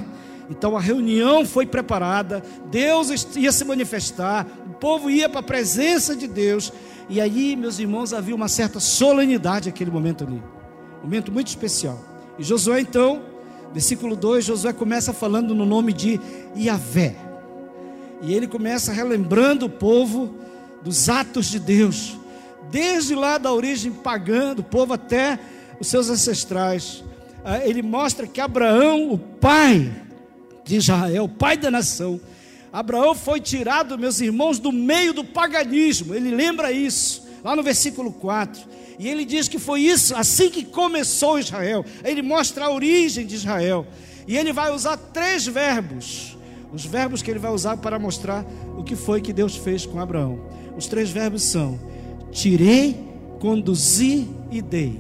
Então 0.50 0.76
a 0.76 0.82
reunião 0.82 1.46
foi 1.46 1.66
preparada, 1.66 2.44
Deus 2.72 3.28
ia 3.36 3.52
se 3.52 3.64
manifestar, 3.64 4.48
o 4.66 4.74
povo 4.74 5.10
ia 5.10 5.30
para 5.30 5.42
a 5.42 5.44
presença 5.44 6.16
de 6.16 6.28
Deus, 6.28 6.74
e 7.08 7.22
aí, 7.22 7.56
meus 7.56 7.78
irmãos, 7.80 8.14
havia 8.14 8.36
uma 8.36 8.48
certa 8.48 8.80
solenidade 8.80 9.70
naquele 9.70 9.92
momento 9.92 10.24
ali, 10.24 10.42
um 11.00 11.04
momento 11.04 11.32
muito 11.32 11.48
especial. 11.48 12.00
E 12.38 12.44
Josué, 12.44 12.82
então, 12.82 13.22
versículo 13.72 14.16
2, 14.16 14.46
Josué 14.46 14.74
começa 14.74 15.14
falando 15.14 15.54
no 15.54 15.66
nome 15.66 15.94
de 15.94 16.20
Yahvé, 16.58 17.16
e 18.22 18.34
ele 18.34 18.48
começa 18.48 18.92
relembrando 18.92 19.68
o 19.68 19.70
povo 19.70 20.36
dos 20.84 21.10
atos 21.10 21.46
de 21.46 21.60
Deus, 21.60 22.19
desde 22.72 23.16
lá 23.16 23.38
da 23.38 23.52
origem 23.52 23.92
pagã 23.92 24.54
do 24.54 24.64
povo 24.64 24.94
até 24.94 25.40
os 25.80 25.88
seus 25.88 26.10
ancestrais. 26.10 27.04
Ah, 27.44 27.66
ele 27.66 27.82
mostra 27.82 28.28
que 28.28 28.42
Abraão, 28.42 29.12
o 29.12 29.18
pai 29.18 29.92
de 30.66 30.76
Israel, 30.76 31.28
pai 31.28 31.58
da 31.58 31.72
nação. 31.72 32.20
Abraão 32.72 33.16
foi 33.16 33.40
tirado, 33.40 33.98
meus 33.98 34.22
irmãos, 34.22 34.60
do 34.60 34.72
meio 34.72 35.14
do 35.14 35.24
paganismo. 35.24 36.14
Ele 36.14 36.30
lembra 36.30 36.72
isso, 36.72 37.28
lá 37.44 37.56
no 37.56 37.64
versículo 37.64 38.12
4. 38.12 38.62
E 39.00 39.08
ele 39.08 39.26
diz 39.26 39.48
que 39.48 39.58
foi 39.58 39.82
isso, 39.82 40.14
assim 40.16 40.50
que 40.50 40.64
começou 40.64 41.40
Israel. 41.40 41.86
Ele 42.04 42.22
mostra 42.22 42.66
a 42.66 42.72
origem 42.72 43.26
de 43.26 43.36
Israel. 43.36 43.88
E 44.28 44.38
ele 44.38 44.54
vai 44.54 44.72
usar 44.72 44.98
três 44.98 45.48
verbos. 45.48 46.38
Os 46.72 46.86
verbos 46.86 47.22
que 47.22 47.32
ele 47.32 47.40
vai 47.40 47.52
usar 47.52 47.78
para 47.78 47.98
mostrar 47.98 48.46
o 48.78 48.84
que 48.84 48.96
foi 48.96 49.22
que 49.22 49.34
Deus 49.34 49.56
fez 49.56 49.86
com 49.86 50.00
Abraão. 50.00 50.40
Os 50.78 50.86
três 50.86 51.10
verbos 51.10 51.44
são: 51.44 51.80
tirei, 52.32 52.96
conduzi 53.40 54.28
e 54.52 54.62
dei. 54.62 55.00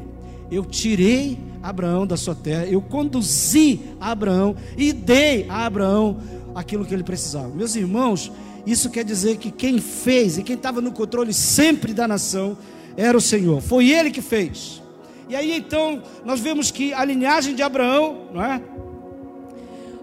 Eu 0.51 0.65
tirei 0.65 1.38
Abraão 1.62 2.07
da 2.07 2.17
sua 2.17 2.36
terra, 2.36 2.65
eu 2.65 2.81
conduzi 2.81 3.79
Abraão 4.00 4.55
e 4.77 4.93
dei 4.93 5.45
a 5.50 5.65
Abraão 5.65 6.17
aquilo 6.55 6.86
que 6.86 6.93
ele 6.93 7.03
precisava. 7.03 7.50
Meus 7.50 7.75
irmãos, 7.75 8.31
isso 8.65 8.89
quer 8.89 9.03
dizer 9.03 9.38
que 9.38 9.51
quem 9.51 9.79
fez 9.79 10.38
e 10.38 10.43
quem 10.43 10.55
estava 10.55 10.81
no 10.81 10.91
controle 10.91 11.33
sempre 11.33 11.93
da 11.93 12.07
nação 12.07 12.57
era 12.98 13.17
o 13.17 13.21
Senhor. 13.21 13.62
Foi 13.62 13.89
ele 13.89 14.12
que 14.12 14.21
fez. 14.21 14.81
E 15.27 15.36
aí 15.36 15.55
então 15.55 16.01
nós 16.25 16.39
vemos 16.39 16.71
que 16.71 16.93
a 16.93 17.05
linhagem 17.05 17.55
de 17.55 17.62
Abraão, 17.62 18.27
não 18.33 18.43
é? 18.43 18.62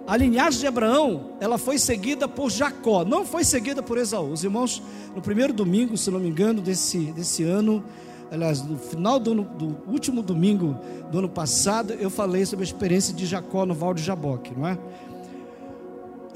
A 0.06 0.16
linhagem 0.16 0.60
de 0.60 0.66
Abraão, 0.68 1.32
ela 1.40 1.58
foi 1.58 1.78
seguida 1.78 2.28
por 2.28 2.48
Jacó, 2.48 3.04
não 3.04 3.26
foi 3.26 3.42
seguida 3.42 3.82
por 3.82 3.98
Esaú. 3.98 4.30
Os 4.30 4.44
irmãos, 4.44 4.80
no 5.14 5.20
primeiro 5.20 5.52
domingo, 5.52 5.96
se 5.96 6.08
não 6.12 6.20
me 6.20 6.28
engano, 6.28 6.60
desse, 6.60 6.98
desse 7.06 7.42
ano, 7.42 7.82
aliás, 8.30 8.62
no 8.62 8.78
final 8.78 9.18
do, 9.18 9.42
do, 9.42 9.76
último 9.88 10.22
domingo 10.22 10.78
do 11.10 11.18
ano 11.18 11.28
passado, 11.28 11.92
eu 11.94 12.08
falei 12.08 12.46
sobre 12.46 12.64
a 12.64 12.66
experiência 12.68 13.12
de 13.12 13.26
Jacó 13.26 13.66
no 13.66 13.74
Val 13.74 13.92
de 13.92 14.02
Jaboque, 14.02 14.52
não 14.56 14.68
é? 14.68 14.78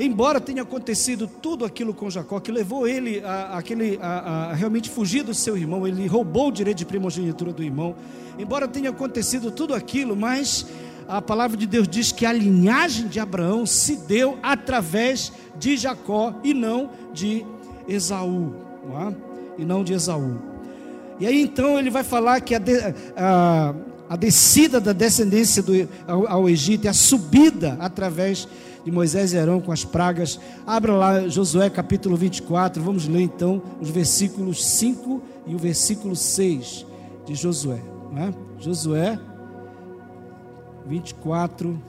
Embora 0.00 0.40
tenha 0.40 0.62
acontecido 0.62 1.28
tudo 1.28 1.64
aquilo 1.64 1.94
com 1.94 2.10
Jacó, 2.10 2.40
que 2.40 2.50
levou 2.50 2.88
ele 2.88 3.22
a, 3.22 3.58
aquele, 3.58 4.00
a, 4.02 4.50
a, 4.50 4.54
realmente 4.54 4.90
fugir 4.90 5.22
do 5.22 5.34
seu 5.34 5.56
irmão, 5.56 5.86
ele 5.86 6.08
roubou 6.08 6.48
o 6.48 6.52
direito 6.52 6.78
de 6.78 6.86
primogenitura 6.86 7.52
do 7.52 7.62
irmão. 7.62 7.94
Embora 8.36 8.66
tenha 8.66 8.90
acontecido 8.90 9.50
tudo 9.50 9.74
aquilo, 9.74 10.16
mas 10.16 10.66
a 11.10 11.20
palavra 11.20 11.56
de 11.56 11.66
Deus 11.66 11.88
diz 11.88 12.12
que 12.12 12.24
a 12.24 12.32
linhagem 12.32 13.08
de 13.08 13.18
Abraão 13.18 13.66
se 13.66 13.96
deu 13.96 14.38
através 14.42 15.32
de 15.58 15.76
Jacó 15.76 16.34
e 16.44 16.54
não 16.54 16.90
de 17.12 17.44
Esaú, 17.88 18.54
não 18.86 19.08
é? 19.08 19.14
e 19.58 19.64
não 19.64 19.82
de 19.82 19.92
Esaú. 19.92 20.38
E 21.18 21.26
aí 21.26 21.42
então 21.42 21.78
ele 21.78 21.90
vai 21.90 22.04
falar 22.04 22.40
que 22.40 22.54
a, 22.54 22.58
de, 22.58 22.72
a, 23.16 23.74
a 24.08 24.16
descida 24.16 24.80
da 24.80 24.92
descendência 24.92 25.62
do, 25.62 25.72
ao, 26.06 26.28
ao 26.28 26.48
Egito, 26.48 26.88
a 26.88 26.92
subida 26.92 27.76
através 27.80 28.46
de 28.84 28.90
Moisés 28.90 29.32
e 29.32 29.38
Arão 29.38 29.60
com 29.60 29.72
as 29.72 29.84
pragas. 29.84 30.38
Abra 30.64 30.92
lá 30.92 31.28
Josué 31.28 31.68
capítulo 31.68 32.16
24, 32.16 32.82
vamos 32.82 33.08
ler 33.08 33.22
então 33.22 33.60
os 33.80 33.90
versículos 33.90 34.64
5 34.64 35.22
e 35.46 35.54
o 35.56 35.58
versículo 35.58 36.14
6 36.14 36.86
de 37.26 37.34
Josué. 37.34 37.80
Né? 38.12 38.32
Josué 38.58 39.18
24, 40.90 41.80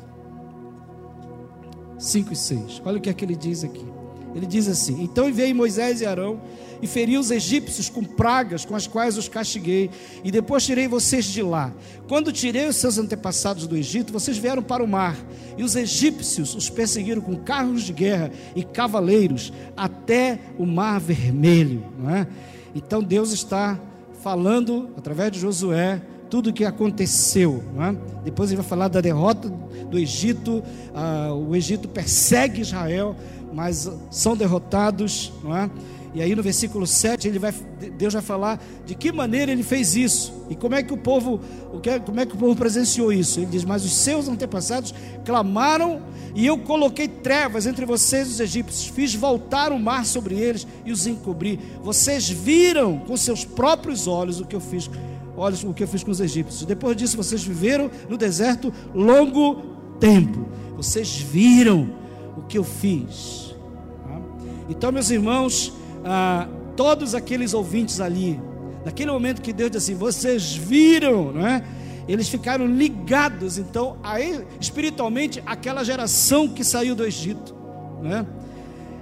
5 1.97 2.33
e 2.33 2.35
6. 2.35 2.81
Olha 2.85 2.97
o 2.99 3.01
que 3.01 3.09
é 3.09 3.13
que 3.13 3.25
ele 3.25 3.35
diz 3.35 3.63
aqui. 3.63 3.85
Ele 4.35 4.45
diz 4.45 4.67
assim: 4.67 5.03
Então 5.03 5.27
enviei 5.27 5.53
Moisés 5.53 6.01
e 6.01 6.05
Arão 6.05 6.39
e 6.81 6.87
feri 6.87 7.17
os 7.17 7.31
egípcios 7.31 7.89
com 7.89 8.03
pragas 8.03 8.63
com 8.63 8.75
as 8.75 8.87
quais 8.87 9.17
os 9.17 9.27
castiguei, 9.27 9.89
e 10.23 10.31
depois 10.31 10.65
tirei 10.65 10.87
vocês 10.87 11.25
de 11.25 11.41
lá. 11.41 11.71
Quando 12.07 12.31
tirei 12.31 12.67
os 12.67 12.75
seus 12.75 12.97
antepassados 12.97 13.67
do 13.67 13.77
Egito, 13.77 14.11
vocês 14.11 14.37
vieram 14.37 14.63
para 14.63 14.83
o 14.83 14.87
mar, 14.87 15.15
e 15.57 15.63
os 15.63 15.75
egípcios 15.75 16.55
os 16.55 16.69
perseguiram 16.69 17.21
com 17.21 17.35
carros 17.35 17.83
de 17.83 17.93
guerra 17.93 18.31
e 18.55 18.63
cavaleiros 18.63 19.53
até 19.77 20.39
o 20.57 20.65
mar 20.65 20.99
vermelho. 20.99 21.83
É? 22.09 22.25
Então 22.73 23.03
Deus 23.03 23.31
está 23.31 23.79
falando 24.23 24.89
através 24.97 25.31
de 25.31 25.39
Josué 25.39 26.01
tudo 26.31 26.49
o 26.49 26.53
que 26.53 26.63
aconteceu. 26.63 27.61
É? 27.77 28.23
Depois 28.23 28.49
ele 28.49 28.61
vai 28.61 28.65
falar 28.65 28.87
da 28.87 29.01
derrota 29.01 29.49
do 29.89 29.99
Egito. 29.99 30.63
Ah, 30.95 31.33
o 31.33 31.53
Egito 31.53 31.89
persegue 31.89 32.61
Israel, 32.61 33.15
mas 33.53 33.91
são 34.09 34.35
derrotados. 34.35 35.33
É? 35.45 35.69
E 36.13 36.21
aí 36.21 36.33
no 36.33 36.41
versículo 36.41 36.87
7 36.87 37.27
ele 37.27 37.37
vai, 37.37 37.53
Deus 37.97 38.13
vai 38.13 38.21
falar 38.21 38.61
de 38.85 38.95
que 38.95 39.11
maneira 39.11 39.51
ele 39.51 39.63
fez 39.63 39.95
isso 39.95 40.45
e 40.49 40.55
como 40.55 40.75
é 40.75 40.83
que 40.83 40.93
o 40.93 40.97
povo, 40.97 41.39
como 42.05 42.19
é 42.19 42.25
que 42.25 42.35
o 42.35 42.37
povo 42.37 42.55
presenciou 42.55 43.11
isso. 43.11 43.39
Ele 43.39 43.47
diz: 43.47 43.65
Mas 43.65 43.83
os 43.83 43.93
seus 43.93 44.29
antepassados 44.29 44.93
clamaram 45.25 46.01
e 46.33 46.45
eu 46.45 46.57
coloquei 46.57 47.09
trevas 47.09 47.65
entre 47.65 47.85
vocês 47.85 48.29
os 48.29 48.39
egípcios, 48.39 48.87
fiz 48.87 49.13
voltar 49.13 49.71
o 49.73 49.79
mar 49.79 50.05
sobre 50.05 50.35
eles 50.35 50.65
e 50.85 50.91
os 50.93 51.07
encobri. 51.07 51.59
Vocês 51.83 52.29
viram 52.29 52.99
com 52.99 53.17
seus 53.17 53.43
próprios 53.43 54.07
olhos 54.07 54.39
o 54.39 54.45
que 54.45 54.55
eu 54.55 54.61
fiz, 54.61 54.89
olhos 55.35 55.63
o 55.63 55.73
que 55.73 55.83
eu 55.83 55.87
fiz 55.87 56.03
com 56.03 56.11
os 56.11 56.19
egípcios. 56.19 56.65
Depois 56.65 56.95
disso 56.95 57.17
vocês 57.17 57.43
viveram 57.43 57.89
no 58.09 58.17
deserto 58.17 58.73
longo 58.93 59.55
tempo. 59.99 60.47
Vocês 60.75 61.17
viram 61.17 61.89
o 62.37 62.41
que 62.41 62.57
eu 62.57 62.63
fiz. 62.63 63.55
Tá? 64.03 64.21
Então, 64.69 64.91
meus 64.91 65.09
irmãos, 65.09 65.73
ah, 66.03 66.47
todos 66.75 67.13
aqueles 67.13 67.53
ouvintes 67.53 67.99
ali, 67.99 68.39
naquele 68.83 69.11
momento 69.11 69.41
que 69.41 69.53
Deus 69.53 69.71
disse 69.71 69.91
assim: 69.91 69.99
vocês 69.99 70.55
viram, 70.55 71.31
não 71.31 71.47
é? 71.47 71.63
Eles 72.07 72.27
ficaram 72.27 72.65
ligados, 72.65 73.57
então, 73.57 73.97
a, 74.03 74.19
espiritualmente, 74.59 75.41
aquela 75.45 75.83
geração 75.83 76.47
que 76.47 76.63
saiu 76.63 76.95
do 76.95 77.05
Egito, 77.05 77.55
né? 78.01 78.25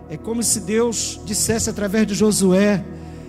É 0.10 0.18
como 0.18 0.44
se 0.44 0.60
Deus 0.62 1.20
dissesse 1.24 1.70
através 1.70 2.06
de 2.06 2.14
Josué, 2.14 2.84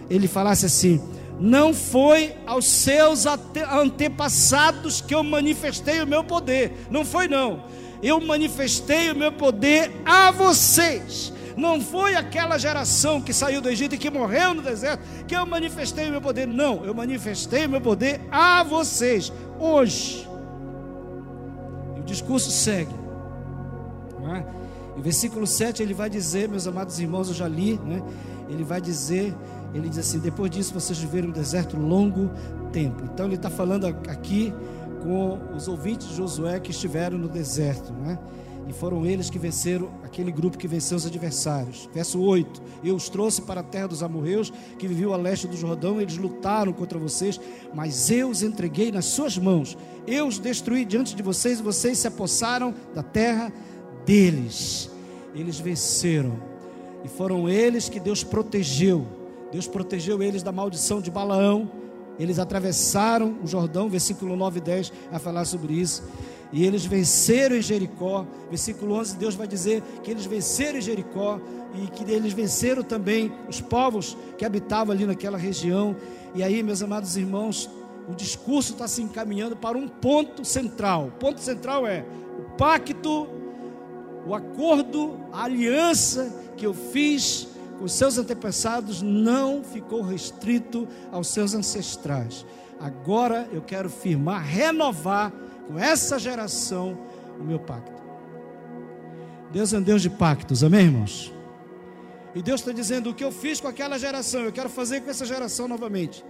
ele 0.09 0.27
falasse 0.27 0.67
assim: 0.67 1.01
não 1.41 1.73
foi 1.73 2.37
aos 2.47 2.67
seus 2.67 3.25
antepassados 3.25 5.01
que 5.01 5.15
eu 5.15 5.25
manifestei 5.25 6.03
o 6.03 6.07
meu 6.07 6.23
poder, 6.23 6.87
não 6.91 7.03
foi 7.03 7.27
não. 7.27 7.65
Eu 8.03 8.21
manifestei 8.21 9.11
o 9.11 9.17
meu 9.17 9.33
poder 9.33 9.91
a 10.05 10.31
vocês. 10.31 11.33
Não 11.57 11.81
foi 11.81 12.15
aquela 12.15 12.57
geração 12.57 13.21
que 13.21 13.33
saiu 13.33 13.61
do 13.61 13.69
Egito 13.69 13.95
e 13.95 13.99
que 13.99 14.11
morreu 14.11 14.55
no 14.55 14.63
deserto 14.63 15.03
que 15.27 15.35
eu 15.35 15.45
manifestei 15.45 16.09
o 16.09 16.11
meu 16.11 16.21
poder. 16.21 16.47
Não, 16.47 16.85
eu 16.85 16.95
manifestei 16.95 17.67
o 17.67 17.69
meu 17.69 17.81
poder 17.81 18.21
a 18.31 18.63
vocês, 18.63 19.33
hoje. 19.59 20.29
E 21.97 22.01
o 22.01 22.05
discurso 22.05 22.51
segue. 22.51 22.95
É? 24.35 24.99
Em 24.99 25.03
versículo 25.03 25.47
7 25.47 25.83
ele 25.83 25.95
vai 25.95 26.09
dizer, 26.09 26.49
meus 26.49 26.67
amados 26.67 26.99
irmãos, 27.01 27.29
eu 27.29 27.35
já 27.35 27.49
li, 27.49 27.79
né? 27.85 28.03
ele 28.49 28.65
vai 28.65 28.81
dizer, 28.81 29.35
ele 29.75 29.89
diz 29.89 29.99
assim: 29.99 30.19
depois 30.19 30.51
disso 30.51 30.75
vocês 30.75 30.99
viveram 30.99 31.29
no 31.29 31.35
deserto 31.35 31.77
longo 31.77 32.31
tempo. 32.73 33.03
Então 33.05 33.27
ele 33.27 33.37
está 33.37 33.51
falando 33.51 33.87
aqui 33.87 34.53
com 35.03 35.39
os 35.55 35.69
ouvintes 35.69 36.09
de 36.09 36.17
Josué 36.17 36.61
que 36.61 36.71
estiveram 36.71 37.19
no 37.19 37.29
deserto, 37.29 37.93
né? 37.93 38.19
E 38.69 38.73
foram 38.73 39.05
eles 39.05 39.29
que 39.29 39.39
venceram, 39.39 39.91
aquele 40.05 40.31
grupo 40.31 40.57
que 40.57 40.69
venceu 40.69 40.97
os 40.97 41.05
adversários. 41.05 41.89
Verso 41.93 42.21
8: 42.21 42.63
Eu 42.85 42.95
os 42.95 43.09
trouxe 43.09 43.43
para 43.43 43.61
a 43.61 43.65
terra 43.65 43.89
dos 43.89 44.03
amorreus, 44.03 44.53
que 44.79 44.87
viviam 44.87 45.13
a 45.13 45.17
leste 45.17 45.49
do 45.49 45.57
Jordão, 45.57 46.01
eles 46.01 46.17
lutaram 46.17 46.73
contra 46.73 46.97
vocês, 46.97 47.41
mas 47.75 48.11
eu 48.11 48.29
os 48.29 48.45
entreguei 48.45 48.93
nas 48.93 49.07
suas 49.07 49.37
mãos. 49.37 49.77
Eu 50.07 50.29
os 50.29 50.39
destruí 50.39 50.85
diante 50.85 51.17
de 51.17 51.23
vocês, 51.23 51.59
e 51.59 51.63
vocês 51.63 51.99
se 51.99 52.07
apossaram 52.07 52.73
da 52.95 53.03
terra 53.03 53.53
deles. 54.07 54.89
Eles 55.35 55.59
venceram. 55.59 56.39
E 57.05 57.09
foram 57.09 57.49
eles 57.49 57.89
que 57.89 57.99
Deus 57.99 58.23
protegeu. 58.23 59.20
Deus 59.53 59.67
protegeu 59.67 60.23
eles 60.23 60.43
da 60.43 60.53
maldição 60.53 61.01
de 61.01 61.11
Balaão. 61.11 61.71
Eles 62.19 62.39
atravessaram 62.39 63.39
o 63.43 63.47
Jordão, 63.47 63.89
versículo 63.89 64.37
9 64.37 64.59
e 64.59 64.63
10 64.63 64.93
a 65.11 65.19
falar 65.19 65.45
sobre 65.45 65.75
isso. 65.75 66.03
E 66.53 66.65
eles 66.65 66.85
venceram 66.85 67.57
em 67.57 67.63
Jericó. 67.63 68.27
Versículo 68.49 68.95
11, 68.95 69.17
Deus 69.17 69.35
vai 69.35 69.47
dizer 69.47 69.83
que 70.03 70.11
eles 70.11 70.27
venceram 70.27 70.79
em 70.79 70.83
Jericó 70.83 71.41
e 71.75 71.87
que 71.89 72.11
eles 72.11 72.33
venceram 72.33 72.83
também 72.83 73.33
os 73.49 73.61
povos 73.61 74.17
que 74.37 74.45
habitavam 74.45 74.93
ali 74.93 75.07
naquela 75.07 75.39
região. 75.39 75.97
E 76.35 76.43
aí, 76.43 76.63
meus 76.63 76.83
amados 76.83 77.17
irmãos, 77.17 77.71
o 78.09 78.15
discurso 78.15 78.73
está 78.73 78.89
se 78.89 79.03
encaminhando 79.03 79.57
para 79.57 79.79
um 79.79 79.89
ponto 79.89 80.45
central. 80.45 81.09
O 81.09 81.13
ponto 81.13 81.41
central 81.41 81.87
é 81.87 82.05
o 82.39 82.57
pacto, 82.57 83.29
o 84.27 84.35
acordo, 84.35 85.19
a 85.33 85.45
aliança 85.45 86.35
que 86.57 86.67
eu 86.67 86.75
fiz 86.75 87.49
os 87.81 87.93
seus 87.93 88.19
antepassados 88.19 89.01
não 89.03 89.63
ficou 89.65 90.03
restrito 90.03 90.87
aos 91.11 91.29
seus 91.29 91.55
ancestrais. 91.55 92.45
Agora 92.79 93.49
eu 93.53 93.63
quero 93.63 93.89
firmar, 93.89 94.43
renovar 94.43 95.33
com 95.67 95.79
essa 95.79 96.19
geração 96.19 96.99
o 97.39 97.45
meu 97.45 97.59
pacto. 97.59 98.01
Deus 99.53 99.73
é 99.73 99.79
um 99.79 99.83
Deus 99.83 100.03
de 100.03 100.11
pactos, 100.11 100.63
amém, 100.63 100.87
irmãos? 100.87 101.33
E 102.35 102.43
Deus 102.43 102.61
está 102.61 102.73
dizendo: 102.73 103.11
o 103.11 103.15
que 103.15 103.25
eu 103.25 103.33
fiz 103.33 103.61
com 103.61 103.69
aquela 103.69 103.99
geração, 103.99 104.43
eu 104.43 104.53
quero 104.53 104.69
fazer 104.69 105.01
com 105.01 105.11
essa 105.11 105.27
geração 105.27 105.67
novamente. 105.67 106.25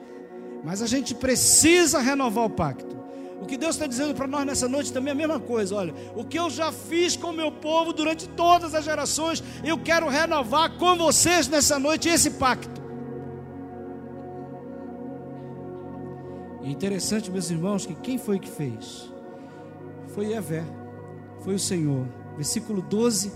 Mas 0.65 0.83
a 0.83 0.87
gente 0.87 1.15
precisa 1.15 2.01
renovar 2.01 2.45
o 2.45 2.51
pacto. 2.51 3.00
O 3.41 3.47
que 3.47 3.57
Deus 3.57 3.75
está 3.75 3.87
dizendo 3.87 4.15
para 4.15 4.27
nós 4.27 4.45
nessa 4.45 4.69
noite 4.69 4.93
também 4.93 5.11
é 5.11 5.13
a 5.13 5.17
mesma 5.17 5.41
coisa. 5.41 5.75
Olha, 5.75 5.95
o 6.15 6.25
que 6.25 6.39
eu 6.39 6.51
já 6.51 6.71
fiz 6.71 7.17
com 7.17 7.29
o 7.29 7.33
meu 7.33 7.51
povo 7.51 7.93
durante 7.93 8.29
todas 8.29 8.75
as 8.75 8.85
gerações, 8.85 9.43
eu 9.65 9.79
quero 9.79 10.09
renovar 10.09 10.77
com 10.77 10.97
vocês 10.97 11.49
nessa 11.49 11.79
noite 11.79 12.09
esse 12.09 12.33
pacto. 12.33 12.81
E 16.63 16.71
interessante, 16.71 17.31
meus 17.31 17.51
irmãos, 17.51 17.87
que 17.87 17.95
quem 17.95 18.19
foi 18.19 18.39
que 18.39 18.49
fez? 18.49 19.11
Foi 20.09 20.33
Evé, 20.35 20.65
foi 21.43 21.55
o 21.55 21.59
Senhor. 21.59 22.07
Versículo 22.37 22.83
12, 22.83 23.33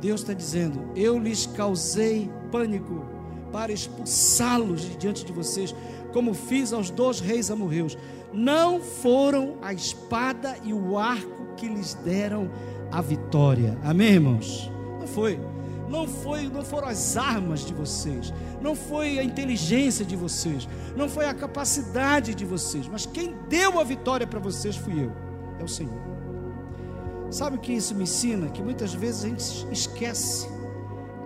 Deus 0.00 0.20
está 0.20 0.32
dizendo: 0.32 0.92
Eu 0.94 1.18
lhes 1.18 1.46
causei 1.46 2.30
pânico 2.52 3.04
para 3.50 3.72
expulsá-los 3.72 4.82
de 4.82 4.96
diante 4.96 5.24
de 5.24 5.32
vocês, 5.32 5.74
como 6.12 6.34
fiz 6.34 6.72
aos 6.72 6.90
dois 6.90 7.20
reis 7.20 7.50
amorreus 7.50 7.96
não 8.32 8.80
foram 8.80 9.56
a 9.62 9.72
espada 9.72 10.56
e 10.62 10.72
o 10.72 10.98
arco 10.98 11.54
que 11.56 11.68
lhes 11.68 11.94
deram 11.94 12.50
a 12.90 13.00
vitória. 13.00 13.78
Amém, 13.82 14.14
irmãos? 14.14 14.70
Não 15.00 15.06
foi. 15.06 15.40
Não 15.88 16.06
foi, 16.06 16.48
não 16.48 16.64
foram 16.64 16.88
as 16.88 17.16
armas 17.16 17.64
de 17.64 17.72
vocês, 17.72 18.34
não 18.60 18.74
foi 18.74 19.20
a 19.20 19.22
inteligência 19.22 20.04
de 20.04 20.16
vocês, 20.16 20.68
não 20.96 21.08
foi 21.08 21.26
a 21.26 21.34
capacidade 21.34 22.34
de 22.34 22.44
vocês, 22.44 22.88
mas 22.88 23.06
quem 23.06 23.36
deu 23.48 23.78
a 23.78 23.84
vitória 23.84 24.26
para 24.26 24.40
vocês 24.40 24.74
fui 24.76 25.04
eu, 25.04 25.12
é 25.60 25.62
o 25.62 25.68
Senhor. 25.68 25.94
Sabe 27.30 27.56
o 27.56 27.60
que 27.60 27.72
isso 27.72 27.94
me 27.94 28.02
ensina? 28.02 28.48
Que 28.48 28.60
muitas 28.60 28.94
vezes 28.94 29.24
a 29.24 29.28
gente 29.28 29.72
esquece 29.72 30.48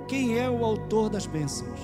quem 0.07 0.39
é 0.39 0.51
o 0.51 0.63
autor 0.63 1.09
das 1.09 1.25
bênçãos. 1.25 1.81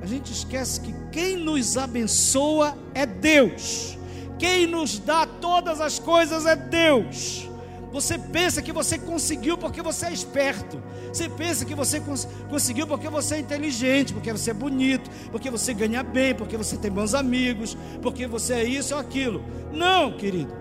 A 0.00 0.06
gente 0.06 0.32
esquece 0.32 0.80
que 0.80 0.94
quem 1.10 1.36
nos 1.36 1.76
abençoa 1.76 2.76
é 2.94 3.04
Deus. 3.04 3.97
Quem 4.38 4.66
nos 4.66 4.98
dá 4.98 5.26
todas 5.26 5.80
as 5.80 5.98
coisas 5.98 6.46
é 6.46 6.54
Deus. 6.54 7.48
Você 7.90 8.18
pensa 8.18 8.60
que 8.60 8.72
você 8.72 8.98
conseguiu 8.98 9.56
porque 9.56 9.80
você 9.80 10.06
é 10.06 10.12
esperto. 10.12 10.80
Você 11.12 11.28
pensa 11.28 11.64
que 11.64 11.74
você 11.74 12.00
cons 12.00 12.28
conseguiu 12.48 12.86
porque 12.86 13.08
você 13.08 13.36
é 13.36 13.38
inteligente, 13.40 14.12
porque 14.12 14.30
você 14.30 14.50
é 14.50 14.54
bonito, 14.54 15.10
porque 15.32 15.50
você 15.50 15.72
ganha 15.72 16.02
bem, 16.02 16.34
porque 16.34 16.56
você 16.56 16.76
tem 16.76 16.90
bons 16.90 17.14
amigos, 17.14 17.76
porque 18.02 18.26
você 18.26 18.54
é 18.54 18.64
isso 18.64 18.94
ou 18.94 19.00
aquilo. 19.00 19.42
Não, 19.72 20.12
querido. 20.12 20.52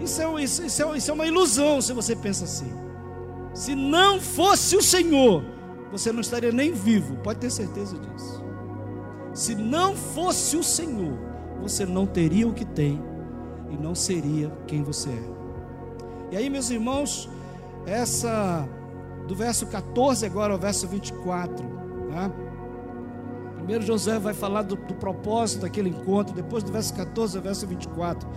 Isso 0.00 0.22
é, 0.22 0.42
isso, 0.42 0.64
isso, 0.64 0.82
é, 0.82 0.96
isso 0.96 1.10
é 1.10 1.14
uma 1.14 1.26
ilusão 1.26 1.80
se 1.80 1.92
você 1.92 2.16
pensa 2.16 2.44
assim. 2.44 2.72
Se 3.52 3.74
não 3.74 4.18
fosse 4.18 4.74
o 4.74 4.82
Senhor, 4.82 5.44
você 5.90 6.10
não 6.10 6.22
estaria 6.22 6.50
nem 6.50 6.72
vivo, 6.72 7.16
pode 7.18 7.38
ter 7.38 7.50
certeza 7.50 7.98
disso. 7.98 8.42
Se 9.34 9.54
não 9.54 9.94
fosse 9.94 10.56
o 10.56 10.62
Senhor, 10.62 11.18
você 11.60 11.84
não 11.84 12.06
teria 12.06 12.48
o 12.48 12.54
que 12.54 12.64
tem 12.64 13.11
e 13.72 13.76
não 13.76 13.94
seria 13.94 14.52
quem 14.66 14.82
você 14.82 15.10
é. 15.10 15.42
E 16.32 16.36
aí, 16.36 16.50
meus 16.50 16.70
irmãos, 16.70 17.28
essa 17.86 18.68
do 19.26 19.34
verso 19.34 19.66
14 19.66 20.26
agora 20.26 20.52
ao 20.52 20.58
verso 20.58 20.86
24, 20.86 21.64
tá? 22.10 22.30
Primeiro 23.56 23.84
José 23.84 24.18
vai 24.18 24.34
falar 24.34 24.62
do, 24.62 24.76
do 24.76 24.94
propósito 24.94 25.62
daquele 25.62 25.88
encontro, 25.88 26.34
depois 26.34 26.64
do 26.64 26.72
verso 26.72 26.92
14 26.94 27.36
ao 27.36 27.42
verso 27.42 27.66
24. 27.66 28.28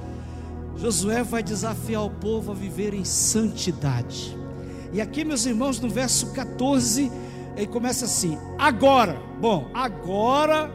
Josué 0.77 1.23
vai 1.23 1.41
desafiar 1.41 2.03
o 2.03 2.09
povo 2.09 2.51
a 2.51 2.55
viver 2.55 2.93
em 2.93 3.03
santidade. 3.03 4.37
E 4.93 5.01
aqui, 5.01 5.23
meus 5.23 5.45
irmãos, 5.45 5.79
no 5.79 5.89
verso 5.89 6.31
14, 6.33 7.11
ele 7.55 7.67
começa 7.67 8.05
assim: 8.05 8.37
agora, 8.57 9.19
bom, 9.39 9.69
agora, 9.73 10.69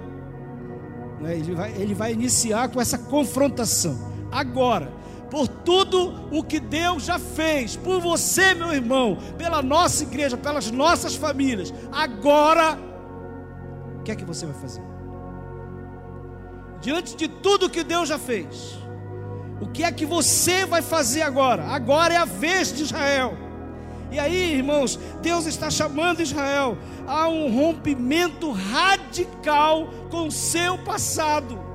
né, 1.20 1.36
ele, 1.36 1.54
vai, 1.54 1.72
ele 1.76 1.94
vai 1.94 2.12
iniciar 2.12 2.68
com 2.70 2.80
essa 2.80 2.98
confrontação 2.98 4.09
agora, 4.30 4.92
por 5.30 5.46
tudo 5.46 6.28
o 6.30 6.42
que 6.42 6.58
Deus 6.58 7.04
já 7.04 7.18
fez, 7.18 7.76
por 7.76 8.00
você, 8.00 8.54
meu 8.54 8.72
irmão, 8.72 9.16
pela 9.38 9.62
nossa 9.62 10.02
igreja, 10.02 10.36
pelas 10.36 10.70
nossas 10.70 11.14
famílias. 11.14 11.72
Agora, 11.92 12.78
o 13.98 14.02
que 14.02 14.10
é 14.10 14.16
que 14.16 14.24
você 14.24 14.44
vai 14.46 14.54
fazer? 14.54 14.82
Diante 16.80 17.14
de 17.14 17.28
tudo 17.28 17.70
que 17.70 17.84
Deus 17.84 18.08
já 18.08 18.18
fez, 18.18 18.78
o 19.60 19.68
que 19.68 19.84
é 19.84 19.92
que 19.92 20.06
você 20.06 20.64
vai 20.64 20.82
fazer 20.82 21.22
agora? 21.22 21.64
Agora 21.66 22.14
é 22.14 22.16
a 22.16 22.24
vez 22.24 22.72
de 22.72 22.82
Israel. 22.82 23.36
E 24.10 24.18
aí, 24.18 24.54
irmãos, 24.54 24.98
Deus 25.22 25.46
está 25.46 25.70
chamando 25.70 26.20
Israel 26.20 26.76
a 27.06 27.28
um 27.28 27.54
rompimento 27.54 28.50
radical 28.50 29.88
com 30.10 30.26
o 30.26 30.32
seu 30.32 30.78
passado. 30.78 31.69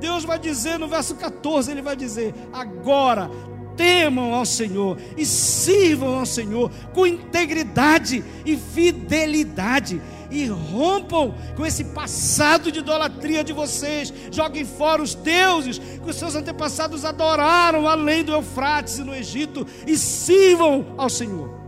Deus 0.00 0.24
vai 0.24 0.38
dizer 0.38 0.78
no 0.78 0.88
verso 0.88 1.14
14: 1.14 1.70
Ele 1.70 1.82
vai 1.82 1.96
dizer: 1.96 2.34
agora 2.52 3.30
temam 3.78 4.34
ao 4.34 4.44
Senhor 4.44 4.98
e 5.16 5.24
sirvam 5.24 6.18
ao 6.18 6.26
Senhor 6.26 6.70
com 6.92 7.06
integridade 7.06 8.24
e 8.44 8.56
fidelidade. 8.56 10.02
E 10.30 10.44
rompam 10.46 11.34
com 11.56 11.64
esse 11.64 11.84
passado 11.84 12.70
de 12.70 12.80
idolatria 12.80 13.42
de 13.42 13.54
vocês. 13.54 14.12
Joguem 14.30 14.64
fora 14.64 15.00
os 15.00 15.14
deuses 15.14 15.78
que 15.78 16.10
os 16.10 16.16
seus 16.16 16.34
antepassados 16.34 17.02
adoraram 17.06 17.88
além 17.88 18.22
do 18.22 18.32
Eufrates 18.32 18.98
e 18.98 19.04
no 19.04 19.14
Egito. 19.14 19.66
E 19.86 19.96
sirvam 19.96 20.94
ao 20.98 21.08
Senhor. 21.08 21.58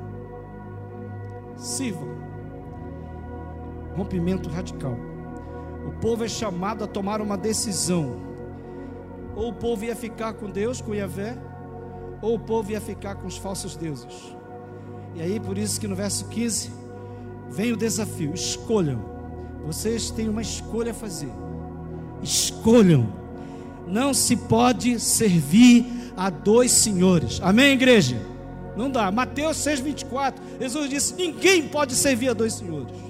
Sirvam. 1.56 2.10
Rompimento 3.96 4.50
radical 4.50 5.09
povo 6.00 6.24
é 6.24 6.28
chamado 6.28 6.84
a 6.84 6.86
tomar 6.86 7.20
uma 7.20 7.36
decisão. 7.36 8.16
Ou 9.36 9.50
o 9.50 9.52
povo 9.52 9.84
ia 9.84 9.94
ficar 9.94 10.32
com 10.34 10.50
Deus, 10.50 10.80
com 10.80 10.94
Yahvé, 10.94 11.36
ou 12.20 12.34
o 12.34 12.38
povo 12.38 12.72
ia 12.72 12.80
ficar 12.80 13.14
com 13.16 13.26
os 13.26 13.36
falsos 13.36 13.76
deuses. 13.76 14.34
E 15.14 15.20
aí, 15.20 15.38
por 15.38 15.58
isso 15.58 15.80
que 15.80 15.86
no 15.86 15.94
verso 15.94 16.26
15 16.28 16.70
vem 17.50 17.72
o 17.72 17.76
desafio: 17.76 18.34
escolham. 18.34 18.98
Vocês 19.66 20.10
têm 20.10 20.28
uma 20.28 20.42
escolha 20.42 20.92
a 20.92 20.94
fazer. 20.94 21.30
Escolham. 22.22 23.20
Não 23.86 24.14
se 24.14 24.36
pode 24.36 24.98
servir 24.98 26.12
a 26.16 26.30
dois 26.30 26.70
senhores. 26.70 27.40
Amém, 27.42 27.72
igreja? 27.72 28.20
Não 28.76 28.90
dá. 28.90 29.10
Mateus 29.10 29.58
6,24. 29.58 30.34
Jesus 30.60 30.90
disse: 30.90 31.14
ninguém 31.14 31.68
pode 31.68 31.94
servir 31.94 32.30
a 32.30 32.34
dois 32.34 32.54
senhores. 32.54 33.09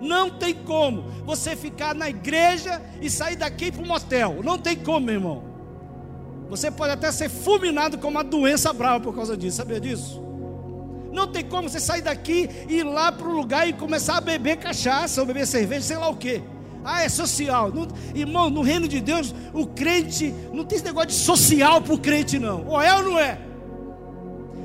Não 0.00 0.30
tem 0.30 0.54
como 0.54 1.02
você 1.24 1.54
ficar 1.54 1.94
na 1.94 2.08
igreja 2.08 2.80
e 3.00 3.10
sair 3.10 3.36
daqui 3.36 3.70
para 3.70 3.82
um 3.82 3.86
motel. 3.86 4.40
Não 4.42 4.58
tem 4.58 4.76
como, 4.76 5.06
meu 5.06 5.14
irmão. 5.14 5.42
Você 6.48 6.70
pode 6.70 6.92
até 6.92 7.12
ser 7.12 7.28
fulminado 7.28 7.98
com 7.98 8.08
uma 8.08 8.24
doença 8.24 8.72
brava 8.72 9.00
por 9.00 9.14
causa 9.14 9.36
disso. 9.36 9.58
Sabia 9.58 9.80
disso? 9.80 10.20
Não 11.12 11.26
tem 11.26 11.44
como 11.44 11.68
você 11.68 11.80
sair 11.80 12.02
daqui 12.02 12.48
e 12.68 12.78
ir 12.78 12.84
lá 12.84 13.12
para 13.12 13.28
o 13.28 13.32
lugar 13.32 13.68
e 13.68 13.72
começar 13.72 14.16
a 14.16 14.20
beber 14.20 14.56
cachaça 14.56 15.20
ou 15.20 15.26
beber 15.26 15.46
cerveja, 15.46 15.82
sei 15.82 15.96
lá 15.96 16.08
o 16.08 16.16
quê. 16.16 16.42
Ah, 16.84 17.02
é 17.02 17.08
social. 17.08 17.70
Não, 17.72 17.86
irmão, 18.14 18.48
no 18.48 18.62
reino 18.62 18.88
de 18.88 19.00
Deus, 19.00 19.34
o 19.52 19.66
crente 19.66 20.34
não 20.52 20.64
tem 20.64 20.76
esse 20.76 20.84
negócio 20.84 21.08
de 21.10 21.14
social 21.14 21.82
para 21.82 21.94
o 21.94 21.98
crente, 21.98 22.38
não. 22.38 22.66
Ou 22.66 22.80
é 22.80 22.94
ou 22.94 23.02
não 23.02 23.18
é? 23.18 23.38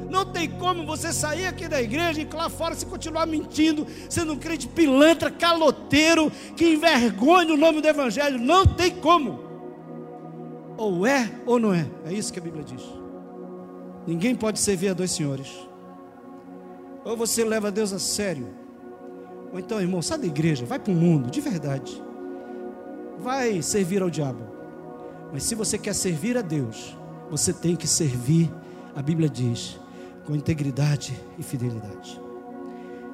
Não 0.10 0.26
tem 0.26 0.50
como 0.50 0.86
você 0.86 1.12
sair 1.12 1.48
aqui 1.48 1.68
da 1.68 1.82
igreja 1.82 2.22
e 2.22 2.28
lá 2.36 2.50
fora 2.50 2.76
se 2.76 2.86
continuar 2.86 3.26
mentindo, 3.26 3.86
sendo 4.10 4.34
um 4.34 4.38
crente 4.38 4.68
pilantra, 4.68 5.32
caloteiro, 5.32 6.32
que 6.56 6.74
envergonha 6.74 7.54
o 7.54 7.58
nome 7.58 7.82
do 7.82 7.88
Evangelho. 7.88 8.40
Não 8.40 8.66
tem 8.66 8.92
como. 8.92 9.40
Ou 10.78 11.06
é 11.06 11.32
ou 11.46 11.60
não 11.60 11.74
é. 11.74 11.88
É 12.06 12.14
isso 12.14 12.32
que 12.32 12.40
a 12.40 12.42
Bíblia 12.42 12.64
diz. 12.64 12.84
Ninguém 14.06 14.36
pode 14.36 14.60
servir 14.60 14.90
a 14.90 14.94
dois 14.94 15.12
senhores. 15.12 15.48
Ou 17.04 17.16
você 17.16 17.44
leva 17.44 17.72
Deus 17.72 17.94
a 17.94 18.00
sério, 18.00 18.66
ou 19.56 19.60
então, 19.60 19.80
irmão, 19.80 20.02
sai 20.02 20.18
da 20.18 20.28
igreja, 20.28 20.66
vai 20.66 20.78
para 20.78 20.92
o 20.92 20.96
mundo, 20.96 21.32
de 21.32 21.40
verdade. 21.40 22.04
Vai 23.20 23.62
servir 23.62 24.02
ao 24.02 24.10
diabo. 24.10 24.42
Mas 25.32 25.44
se 25.44 25.56
você 25.56 25.78
quer 25.78 25.94
servir 25.94 26.38
a 26.38 26.42
Deus, 26.42 26.98
você 27.32 27.54
tem 27.54 27.74
que 27.74 27.88
servir, 27.88 28.52
a 28.94 29.02
Bíblia 29.02 29.30
diz, 29.30 29.80
com 30.26 30.36
integridade 30.36 31.20
e 31.38 31.44
fidelidade. 31.44 32.20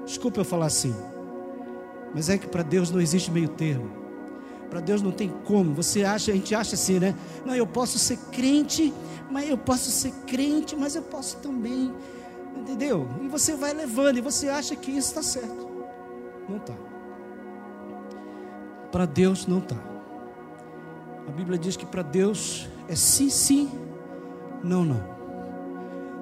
Desculpa 0.05 0.39
eu 0.39 0.45
falar 0.45 0.67
assim, 0.67 0.95
mas 2.13 2.29
é 2.29 2.37
que 2.37 2.47
para 2.47 2.63
Deus 2.63 2.89
não 2.89 2.99
existe 2.99 3.29
meio 3.31 3.49
termo. 3.49 3.89
Para 4.69 4.79
Deus 4.79 5.01
não 5.01 5.11
tem 5.11 5.29
como. 5.45 5.73
Você 5.73 6.03
acha, 6.03 6.31
a 6.31 6.35
gente 6.35 6.55
acha 6.55 6.75
assim, 6.75 6.99
né? 6.99 7.13
Não, 7.45 7.53
eu 7.53 7.67
posso 7.67 7.99
ser 7.99 8.17
crente, 8.31 8.93
mas 9.29 9.49
eu 9.49 9.57
posso 9.57 9.91
ser 9.91 10.11
crente, 10.25 10.75
mas 10.75 10.95
eu 10.95 11.01
posso 11.01 11.37
também, 11.37 11.93
entendeu? 12.55 13.07
E 13.21 13.27
você 13.27 13.55
vai 13.55 13.73
levando 13.73 14.17
e 14.17 14.21
você 14.21 14.47
acha 14.47 14.75
que 14.75 14.91
isso 14.91 15.09
está 15.09 15.21
certo. 15.21 15.69
Não 16.47 16.57
está. 16.57 16.73
Para 18.91 19.05
Deus 19.05 19.45
não 19.45 19.59
está. 19.59 19.77
A 21.27 21.31
Bíblia 21.31 21.57
diz 21.57 21.75
que 21.75 21.85
para 21.85 22.01
Deus 22.01 22.67
é 22.87 22.95
sim, 22.95 23.29
sim, 23.29 23.69
não, 24.63 24.83
não 24.83 25.20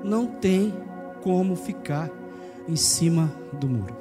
não 0.03 0.25
tem 0.25 0.73
como 1.21 1.55
ficar 1.55 2.09
em 2.67 2.75
cima 2.75 3.33
do 3.59 3.67
muro. 3.67 3.97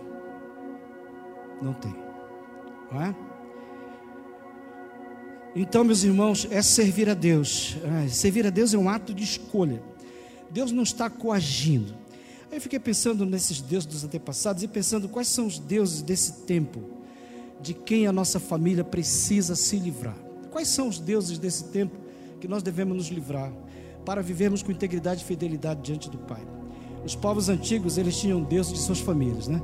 Não 1.60 1.72
tem. 1.72 1.94
Não 2.92 3.02
é? 3.02 3.14
Então, 5.56 5.82
meus 5.82 6.04
irmãos, 6.04 6.46
é 6.50 6.62
servir 6.62 7.08
a 7.08 7.14
Deus. 7.14 7.76
servir 8.10 8.46
a 8.46 8.50
Deus 8.50 8.74
é 8.74 8.78
um 8.78 8.88
ato 8.88 9.12
de 9.12 9.24
escolha. 9.24 9.82
Deus 10.50 10.70
não 10.70 10.82
está 10.82 11.10
coagindo. 11.10 11.94
Aí 12.50 12.56
eu 12.56 12.60
fiquei 12.60 12.78
pensando 12.78 13.26
nesses 13.26 13.60
deuses 13.60 13.86
dos 13.86 14.04
antepassados 14.04 14.62
e 14.62 14.68
pensando 14.68 15.08
quais 15.08 15.28
são 15.28 15.46
os 15.46 15.58
deuses 15.58 16.00
desse 16.00 16.44
tempo, 16.44 16.80
de 17.60 17.74
quem 17.74 18.06
a 18.06 18.12
nossa 18.12 18.38
família 18.38 18.84
precisa 18.84 19.54
se 19.54 19.76
livrar. 19.76 20.16
Quais 20.50 20.68
são 20.68 20.88
os 20.88 20.98
deuses 20.98 21.38
desse 21.38 21.64
tempo 21.64 21.96
que 22.40 22.48
nós 22.48 22.62
devemos 22.62 22.96
nos 22.96 23.08
livrar 23.08 23.52
para 24.04 24.22
vivermos 24.22 24.62
com 24.62 24.72
integridade 24.72 25.22
e 25.22 25.24
fidelidade 25.24 25.80
diante 25.82 26.08
do 26.10 26.18
Pai? 26.18 26.42
Os 27.04 27.14
povos 27.14 27.48
antigos, 27.48 27.96
eles 27.98 28.18
tinham 28.18 28.42
deuses 28.42 28.72
de 28.72 28.78
suas 28.80 29.00
famílias, 29.00 29.48
né? 29.48 29.62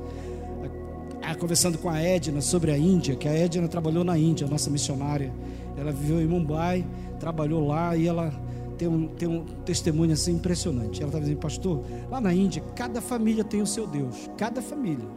Ah, 1.21 1.35
conversando 1.35 1.77
com 1.77 1.89
a 1.89 1.99
Edna 1.99 2.39
sobre 2.39 2.71
a 2.71 2.77
Índia, 2.77 3.15
que 3.15 3.27
a 3.27 3.33
Edna 3.33 3.67
trabalhou 3.67 4.03
na 4.03 4.17
Índia, 4.17 4.47
nossa 4.47 4.69
missionária. 4.69 5.33
Ela 5.75 5.91
viveu 5.91 6.21
em 6.21 6.27
Mumbai, 6.27 6.85
trabalhou 7.19 7.67
lá 7.67 7.95
e 7.95 8.07
ela 8.07 8.31
tem 8.77 8.87
um, 8.87 9.07
tem 9.07 9.27
um 9.27 9.43
testemunho 9.65 10.13
assim 10.13 10.33
impressionante. 10.33 11.01
Ela 11.01 11.09
estava 11.09 11.23
dizendo, 11.23 11.39
pastor, 11.39 11.83
lá 12.09 12.21
na 12.21 12.33
Índia, 12.33 12.63
cada 12.75 13.01
família 13.01 13.43
tem 13.43 13.61
o 13.61 13.67
seu 13.67 13.87
Deus. 13.87 14.29
Cada 14.37 14.61
família. 14.61 15.07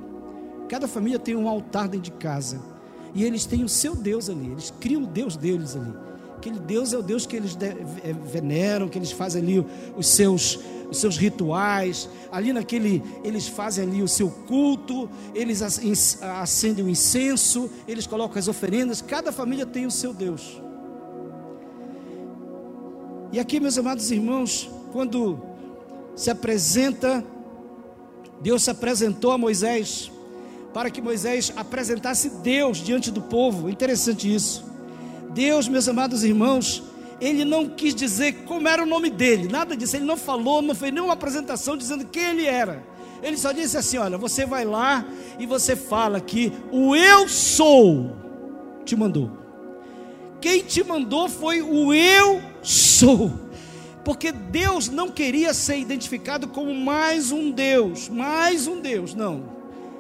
Cada 0.69 0.89
família 0.89 1.19
tem 1.19 1.35
um 1.37 1.49
altar 1.49 1.89
dentro 1.89 2.11
de 2.11 2.13
casa. 2.13 2.61
E 3.15 3.25
eles 3.25 3.45
têm 3.45 3.65
o 3.65 3.69
seu 3.69 3.95
Deus 3.95 4.29
ali. 4.29 4.51
Eles 4.51 4.73
criam 4.81 5.03
o 5.03 5.07
Deus 5.07 5.37
deles 5.37 5.77
ali. 5.77 5.93
Aquele 6.39 6.61
Deus 6.61 6.93
é 6.93 6.97
o 6.97 7.03
Deus 7.03 7.27
que 7.27 7.35
eles 7.35 7.59
veneram, 8.25 8.89
que 8.89 8.97
eles 8.97 9.11
fazem 9.11 9.43
ali 9.43 9.67
os 9.97 10.07
seus, 10.07 10.57
os 10.89 10.99
seus 10.99 11.17
rituais. 11.17 12.09
Ali 12.31 12.53
naquele, 12.53 13.03
eles 13.25 13.49
fazem 13.49 13.85
ali 13.85 14.05
o 14.05 14.07
seu 14.07 14.31
culto, 14.31 15.11
eles 15.35 15.61
acendem 15.63 16.85
o 16.85 16.89
incenso, 16.89 17.69
eles 17.89 18.07
colocam 18.07 18.39
as 18.39 18.47
oferendas. 18.47 19.03
Cada 19.03 19.33
família 19.33 19.67
tem 19.67 19.85
o 19.85 19.91
seu 19.91 20.15
Deus. 20.15 20.63
E 23.33 23.41
aqui, 23.41 23.59
meus 23.59 23.77
amados 23.77 24.09
irmãos, 24.13 24.71
quando 24.93 25.41
se 26.15 26.31
apresenta, 26.31 27.25
Deus 28.41 28.63
se 28.63 28.71
apresentou 28.71 29.33
a 29.33 29.39
Moisés, 29.39 30.13
para 30.73 30.89
que 30.89 31.03
Moisés 31.03 31.53
apresentasse 31.57 32.31
Deus 32.31 32.79
diante 32.79 33.11
do 33.11 33.23
povo. 33.23 33.69
Interessante 33.69 34.33
isso. 34.33 34.69
Deus, 35.31 35.69
meus 35.69 35.89
amados 35.89 36.25
irmãos, 36.25 36.83
ele 37.21 37.45
não 37.45 37.69
quis 37.69 37.95
dizer 37.95 38.45
como 38.45 38.69
era 38.69 38.83
o 38.83 38.87
nome 38.87 39.11
dele, 39.11 39.49
nada 39.49 39.77
disso. 39.77 39.97
Ele 39.97 40.05
não 40.05 40.17
falou, 40.17 40.63
não 40.63 40.75
fez 40.75 40.93
nenhuma 40.93 41.15
apresentação 41.15 41.77
dizendo 41.77 42.07
quem 42.07 42.23
ele 42.23 42.47
era. 42.47 42.83
Ele 43.23 43.37
só 43.37 43.53
disse 43.53 43.77
assim: 43.77 43.99
Olha, 43.99 44.17
você 44.17 44.47
vai 44.47 44.65
lá 44.65 45.05
e 45.39 45.47
você 45.47 45.75
fala 45.75 46.21
que 46.21 46.53
o 46.71 46.95
eu 46.95 47.29
sou 47.29 48.17
te 48.85 48.95
mandou. 48.95 49.31
Quem 50.41 50.63
te 50.63 50.85
mandou 50.85 51.29
foi 51.29 51.61
o 51.63 51.93
eu 51.93 52.41
sou. 52.63 53.33
Porque 54.05 54.33
Deus 54.33 54.89
não 54.89 55.11
queria 55.11 55.53
ser 55.53 55.79
identificado 55.79 56.49
como 56.49 56.73
mais 56.75 57.31
um 57.33 57.51
Deus, 57.51 58.09
mais 58.09 58.67
um 58.67 58.81
Deus, 58.81 59.15
não. 59.15 59.59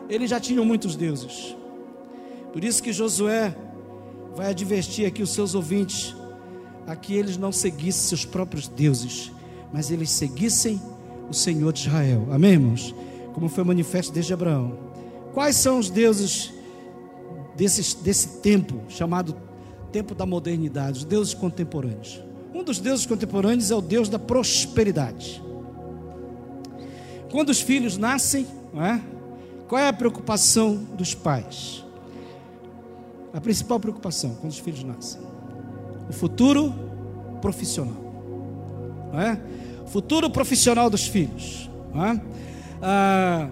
Ele 0.09 0.27
já 0.27 0.41
tinha 0.41 0.62
muitos 0.62 0.97
deuses. 0.97 1.55
Por 2.53 2.64
isso 2.64 2.83
que 2.83 2.93
Josué 2.93 3.55
vai 4.38 4.51
advertir 4.51 5.05
aqui 5.05 5.20
os 5.20 5.31
seus 5.31 5.57
ouvintes 5.57 6.14
a 6.87 6.94
que 6.94 7.12
eles 7.12 7.37
não 7.37 7.51
seguissem 7.51 8.09
seus 8.09 8.24
próprios 8.24 8.68
deuses, 8.68 9.33
mas 9.72 9.90
eles 9.90 10.11
seguissem 10.11 10.81
o 11.29 11.35
Senhor 11.35 11.72
de 11.72 11.81
Israel. 11.81 12.29
Amém, 12.31 12.53
irmãos? 12.53 12.94
Como 13.35 13.48
foi 13.48 13.64
manifesto 13.64 14.12
desde 14.12 14.33
Abraão. 14.33 14.79
Quais 15.35 15.57
são 15.57 15.81
os 15.81 15.90
deuses 15.90 16.55
desse, 17.57 17.96
desse 17.96 18.38
tempo 18.38 18.81
chamado 18.88 19.35
tempo 19.90 20.14
da 20.14 20.24
modernidade, 20.24 20.98
os 20.98 21.05
deuses 21.05 21.35
contemporâneos? 21.35 22.22
Um 22.55 22.62
dos 22.62 22.79
deuses 22.79 23.07
contemporâneos 23.07 23.72
é 23.72 23.74
o 23.74 23.83
Deus 23.83 24.09
da 24.09 24.20
prosperidade. 24.20 25.42
Quando 27.29 27.48
os 27.48 27.61
filhos 27.61 27.96
nascem, 27.96 28.46
é? 28.77 29.01
qual 29.66 29.83
é 29.83 29.88
a 29.88 29.92
preocupação 29.92 30.77
dos 30.77 31.12
pais? 31.12 31.88
A 33.38 33.40
principal 33.40 33.79
preocupação 33.79 34.35
quando 34.40 34.51
os 34.51 34.59
filhos 34.59 34.83
nascem: 34.83 35.20
o 36.11 36.12
futuro 36.12 36.74
profissional. 37.40 38.03
Não 39.12 39.20
é? 39.20 39.40
Futuro 39.87 40.29
profissional 40.29 40.90
dos 40.90 41.07
filhos. 41.07 41.70
Não 41.94 42.05
é? 42.05 42.20
ah, 42.83 43.48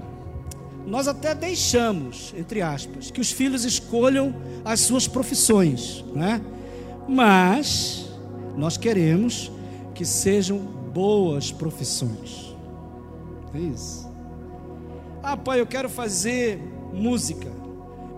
nós 0.84 1.06
até 1.06 1.36
deixamos, 1.36 2.34
entre 2.36 2.62
aspas, 2.62 3.12
que 3.12 3.20
os 3.20 3.30
filhos 3.30 3.64
escolham 3.64 4.34
as 4.64 4.80
suas 4.80 5.06
profissões, 5.06 6.04
não 6.12 6.24
é? 6.24 6.40
mas 7.08 8.10
nós 8.56 8.76
queremos 8.76 9.52
que 9.94 10.04
sejam 10.04 10.58
boas 10.58 11.52
profissões. 11.52 12.56
É 13.54 13.58
isso. 13.60 14.10
Ah, 15.22 15.36
pai, 15.36 15.60
eu 15.60 15.66
quero 15.66 15.88
fazer 15.88 16.60
música. 16.92 17.55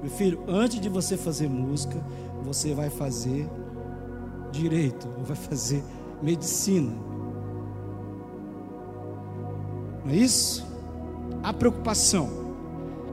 Meu 0.00 0.10
filho, 0.10 0.40
antes 0.46 0.80
de 0.80 0.88
você 0.88 1.16
fazer 1.16 1.48
música, 1.48 2.00
você 2.44 2.72
vai 2.72 2.88
fazer 2.88 3.48
direito, 4.52 5.08
ou 5.18 5.24
vai 5.24 5.36
fazer 5.36 5.82
medicina. 6.22 6.92
Não 10.04 10.12
é 10.12 10.16
isso? 10.16 10.66
A 11.42 11.52
preocupação. 11.52 12.28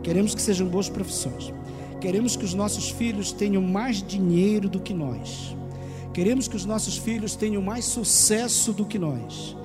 Queremos 0.03 0.35
que 0.35 0.41
sejam 0.41 0.67
boas 0.67 0.87
profissões. 0.87 1.53
Queremos 1.99 2.35
que 2.35 2.45
os 2.45 2.53
nossos 2.53 2.89
filhos 2.89 3.31
tenham 3.31 3.61
mais 3.61 4.01
dinheiro 4.03 4.69
do 4.69 4.79
que 4.79 4.93
nós. 4.93 5.55
Queremos 6.13 6.47
que 6.47 6.55
os 6.55 6.63
nossos 6.63 6.97
filhos 6.97 7.35
tenham 7.35 7.61
mais 7.61 7.85
sucesso 7.85 8.71
do 8.71 8.85
que 8.85 8.99
nós. 8.99 9.57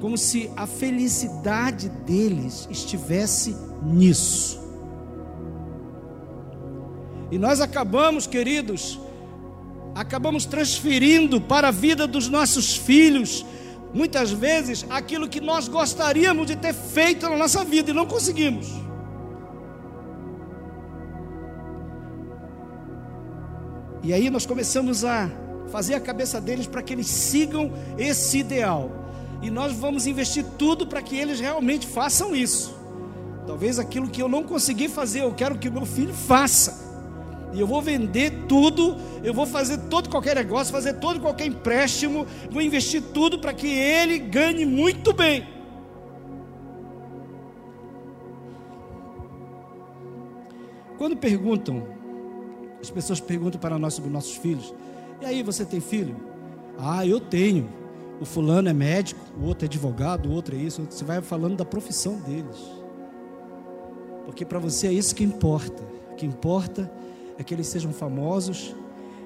Como 0.00 0.18
se 0.18 0.50
a 0.56 0.66
felicidade 0.66 1.88
deles 1.88 2.68
estivesse 2.70 3.56
nisso. 3.82 4.65
E 7.30 7.38
nós 7.38 7.60
acabamos, 7.60 8.26
queridos, 8.26 9.00
acabamos 9.94 10.44
transferindo 10.44 11.40
para 11.40 11.68
a 11.68 11.70
vida 11.70 12.06
dos 12.06 12.28
nossos 12.28 12.76
filhos, 12.76 13.44
muitas 13.92 14.30
vezes, 14.30 14.86
aquilo 14.90 15.28
que 15.28 15.40
nós 15.40 15.68
gostaríamos 15.68 16.46
de 16.46 16.56
ter 16.56 16.74
feito 16.74 17.28
na 17.28 17.36
nossa 17.36 17.64
vida 17.64 17.90
e 17.90 17.94
não 17.94 18.06
conseguimos. 18.06 18.68
E 24.02 24.12
aí 24.12 24.30
nós 24.30 24.46
começamos 24.46 25.04
a 25.04 25.28
fazer 25.72 25.94
a 25.94 26.00
cabeça 26.00 26.40
deles 26.40 26.66
para 26.66 26.80
que 26.80 26.92
eles 26.92 27.08
sigam 27.08 27.72
esse 27.98 28.38
ideal. 28.38 28.90
E 29.42 29.50
nós 29.50 29.72
vamos 29.72 30.06
investir 30.06 30.44
tudo 30.56 30.86
para 30.86 31.02
que 31.02 31.16
eles 31.16 31.40
realmente 31.40 31.88
façam 31.88 32.34
isso. 32.34 32.76
Talvez 33.46 33.78
aquilo 33.78 34.08
que 34.08 34.22
eu 34.22 34.28
não 34.28 34.44
consegui 34.44 34.88
fazer, 34.88 35.22
eu 35.22 35.34
quero 35.34 35.58
que 35.58 35.68
o 35.68 35.72
meu 35.72 35.84
filho 35.84 36.14
faça. 36.14 36.85
E 37.52 37.60
eu 37.60 37.66
vou 37.66 37.80
vender 37.80 38.46
tudo, 38.48 38.96
eu 39.22 39.32
vou 39.32 39.46
fazer 39.46 39.78
todo 39.88 40.08
qualquer 40.10 40.36
negócio, 40.36 40.72
fazer 40.72 40.94
todo 40.94 41.20
qualquer 41.20 41.46
empréstimo, 41.46 42.26
vou 42.50 42.60
investir 42.60 43.02
tudo 43.14 43.38
para 43.38 43.54
que 43.54 43.68
ele 43.68 44.18
ganhe 44.18 44.66
muito 44.66 45.12
bem. 45.12 45.46
Quando 50.98 51.16
perguntam, 51.16 51.86
as 52.80 52.90
pessoas 52.90 53.20
perguntam 53.20 53.60
para 53.60 53.78
nós 53.78 53.94
sobre 53.94 54.10
nossos 54.10 54.36
filhos, 54.36 54.74
e 55.20 55.24
aí, 55.24 55.42
você 55.42 55.64
tem 55.64 55.80
filho? 55.80 56.14
Ah, 56.78 57.06
eu 57.06 57.18
tenho. 57.18 57.68
O 58.20 58.24
fulano 58.24 58.68
é 58.68 58.72
médico, 58.72 59.20
o 59.40 59.46
outro 59.46 59.64
é 59.64 59.66
advogado, 59.66 60.28
o 60.28 60.32
outro 60.32 60.54
é 60.54 60.58
isso. 60.58 60.86
Você 60.88 61.04
vai 61.04 61.20
falando 61.22 61.56
da 61.56 61.64
profissão 61.64 62.16
deles. 62.20 62.56
Porque 64.24 64.44
para 64.44 64.58
você 64.58 64.88
é 64.88 64.92
isso 64.92 65.14
que 65.14 65.24
importa. 65.24 65.82
O 66.12 66.16
que 66.16 66.26
importa 66.26 66.90
é 67.38 67.44
que 67.44 67.54
eles 67.54 67.66
sejam 67.66 67.92
famosos 67.92 68.74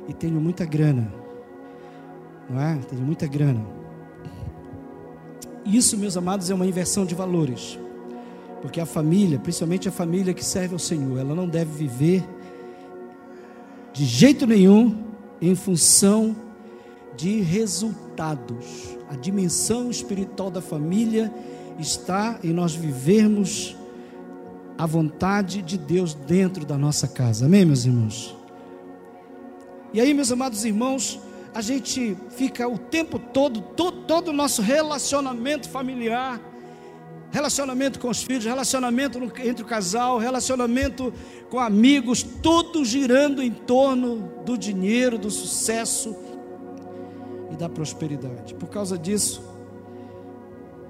e 0.09 0.13
tenham 0.13 0.41
muita 0.41 0.65
grana. 0.65 1.13
Não 2.49 2.61
é? 2.61 2.77
Tenham 2.89 3.05
muita 3.05 3.27
grana. 3.27 3.65
Isso, 5.65 5.97
meus 5.97 6.17
amados, 6.17 6.51
é 6.51 6.55
uma 6.55 6.67
inversão 6.67 7.05
de 7.05 7.15
valores. 7.15 7.79
Porque 8.61 8.81
a 8.81 8.87
família, 8.87 9.39
principalmente 9.39 9.89
a 9.89 9.93
família 9.93 10.35
que 10.35 10.45
serve 10.45 10.75
ao 10.75 10.79
Senhor, 10.79 11.19
ela 11.19 11.35
não 11.35 11.49
deve 11.49 11.71
viver 11.73 12.25
de 13.93 14.05
jeito 14.05 14.47
nenhum 14.47 15.05
em 15.41 15.55
função 15.55 16.37
de 17.17 17.41
resultados. 17.41 18.97
A 19.09 19.17
dimensão 19.17 19.91
espiritual 19.91 20.51
da 20.51 20.61
família 20.61 21.33
está 21.79 22.39
em 22.43 22.53
nós 22.53 22.75
vivermos 22.75 23.77
a 24.81 24.87
vontade 24.87 25.61
de 25.61 25.77
Deus 25.77 26.15
dentro 26.15 26.65
da 26.65 26.79
nossa 26.79 27.07
casa. 27.07 27.45
Amém, 27.47 27.65
meus 27.65 27.85
irmãos? 27.85 28.35
E 29.93 30.01
aí, 30.01 30.15
meus 30.15 30.33
amados 30.33 30.65
irmãos, 30.65 31.21
a 31.55 31.61
gente 31.61 32.17
fica 32.31 32.67
o 32.67 32.79
tempo 32.79 33.19
todo, 33.19 33.61
todo, 33.61 34.29
o 34.29 34.33
nosso 34.33 34.63
relacionamento 34.63 35.69
familiar 35.69 36.41
relacionamento 37.33 38.01
com 38.01 38.09
os 38.09 38.25
filhos, 38.25 38.45
relacionamento 38.45 39.21
entre 39.45 39.63
o 39.63 39.67
casal, 39.67 40.19
relacionamento 40.19 41.13
com 41.49 41.61
amigos, 41.61 42.25
tudo 42.25 42.85
girando 42.85 43.41
em 43.41 43.53
torno 43.53 44.33
do 44.45 44.59
dinheiro, 44.59 45.17
do 45.17 45.31
sucesso 45.31 46.17
dá 47.61 47.69
prosperidade. 47.69 48.55
Por 48.55 48.71
causa 48.71 48.97
disso, 48.97 49.43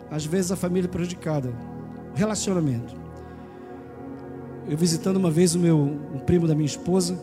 às 0.08 0.24
vezes 0.24 0.52
a 0.52 0.56
família 0.56 0.86
é 0.86 0.90
prejudicada. 0.90 1.52
Relacionamento. 2.14 2.94
Eu 4.68 4.76
visitando 4.76 5.16
uma 5.16 5.30
vez 5.30 5.54
o 5.54 5.58
meu 5.58 5.78
um 5.78 6.18
primo 6.18 6.46
da 6.46 6.54
minha 6.54 6.66
esposa, 6.66 7.18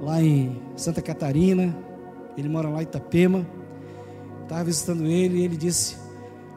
lá 0.00 0.22
em 0.22 0.60
Santa 0.76 1.02
Catarina, 1.02 1.76
ele 2.36 2.48
mora 2.48 2.68
lá 2.68 2.80
em 2.80 2.84
Itapema. 2.84 3.46
Estava 4.42 4.64
visitando 4.64 5.06
ele 5.06 5.38
e 5.38 5.44
ele 5.44 5.56
disse, 5.56 5.96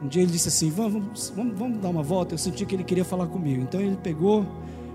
um 0.02 0.06
dia 0.06 0.22
ele 0.22 0.30
disse 0.30 0.48
assim, 0.48 0.70
vamos, 0.70 1.30
vamos, 1.34 1.58
vamos 1.58 1.80
dar 1.80 1.88
uma 1.88 2.02
volta. 2.02 2.34
Eu 2.34 2.38
senti 2.38 2.64
que 2.64 2.74
ele 2.74 2.84
queria 2.84 3.04
falar 3.04 3.26
comigo. 3.26 3.62
Então 3.62 3.80
ele 3.80 3.96
pegou, 3.96 4.46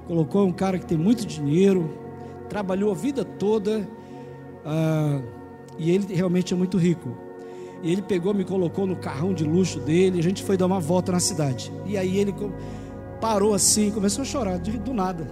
colocou 0.08 0.45
um 0.45 0.54
cara 0.54 0.80
que 0.80 0.86
tem 0.86 0.98
muito 0.98 1.26
dinheiro, 1.26 1.89
trabalhou 2.48 2.91
a 2.91 2.95
vida 2.95 3.26
toda, 3.26 3.88
ah, 4.63 5.21
e 5.78 5.91
ele 5.91 6.13
realmente 6.13 6.54
é 6.54 6.58
muito 6.58 6.78
rico. 6.78 7.10
E 7.84 7.91
ele 7.91 8.02
pegou, 8.02 8.34
me 8.34 8.45
colocou 8.45 8.88
no 8.88 8.95
carrão 8.95 9.34
de 9.34 9.43
luxo 9.43 9.80
dele, 9.80 10.19
a 10.19 10.24
gente 10.24 10.41
foi 10.41 10.56
dar 10.56 10.65
uma 10.65 10.80
volta 10.80 11.12
na 11.12 11.19
cidade. 11.19 11.71
E 11.86 11.98
aí 11.98 12.17
ele 12.17 12.34
parou 13.25 13.55
assim, 13.55 13.89
começou 13.89 14.21
a 14.21 14.25
chorar, 14.25 14.59
do 14.59 14.93
nada. 14.93 15.25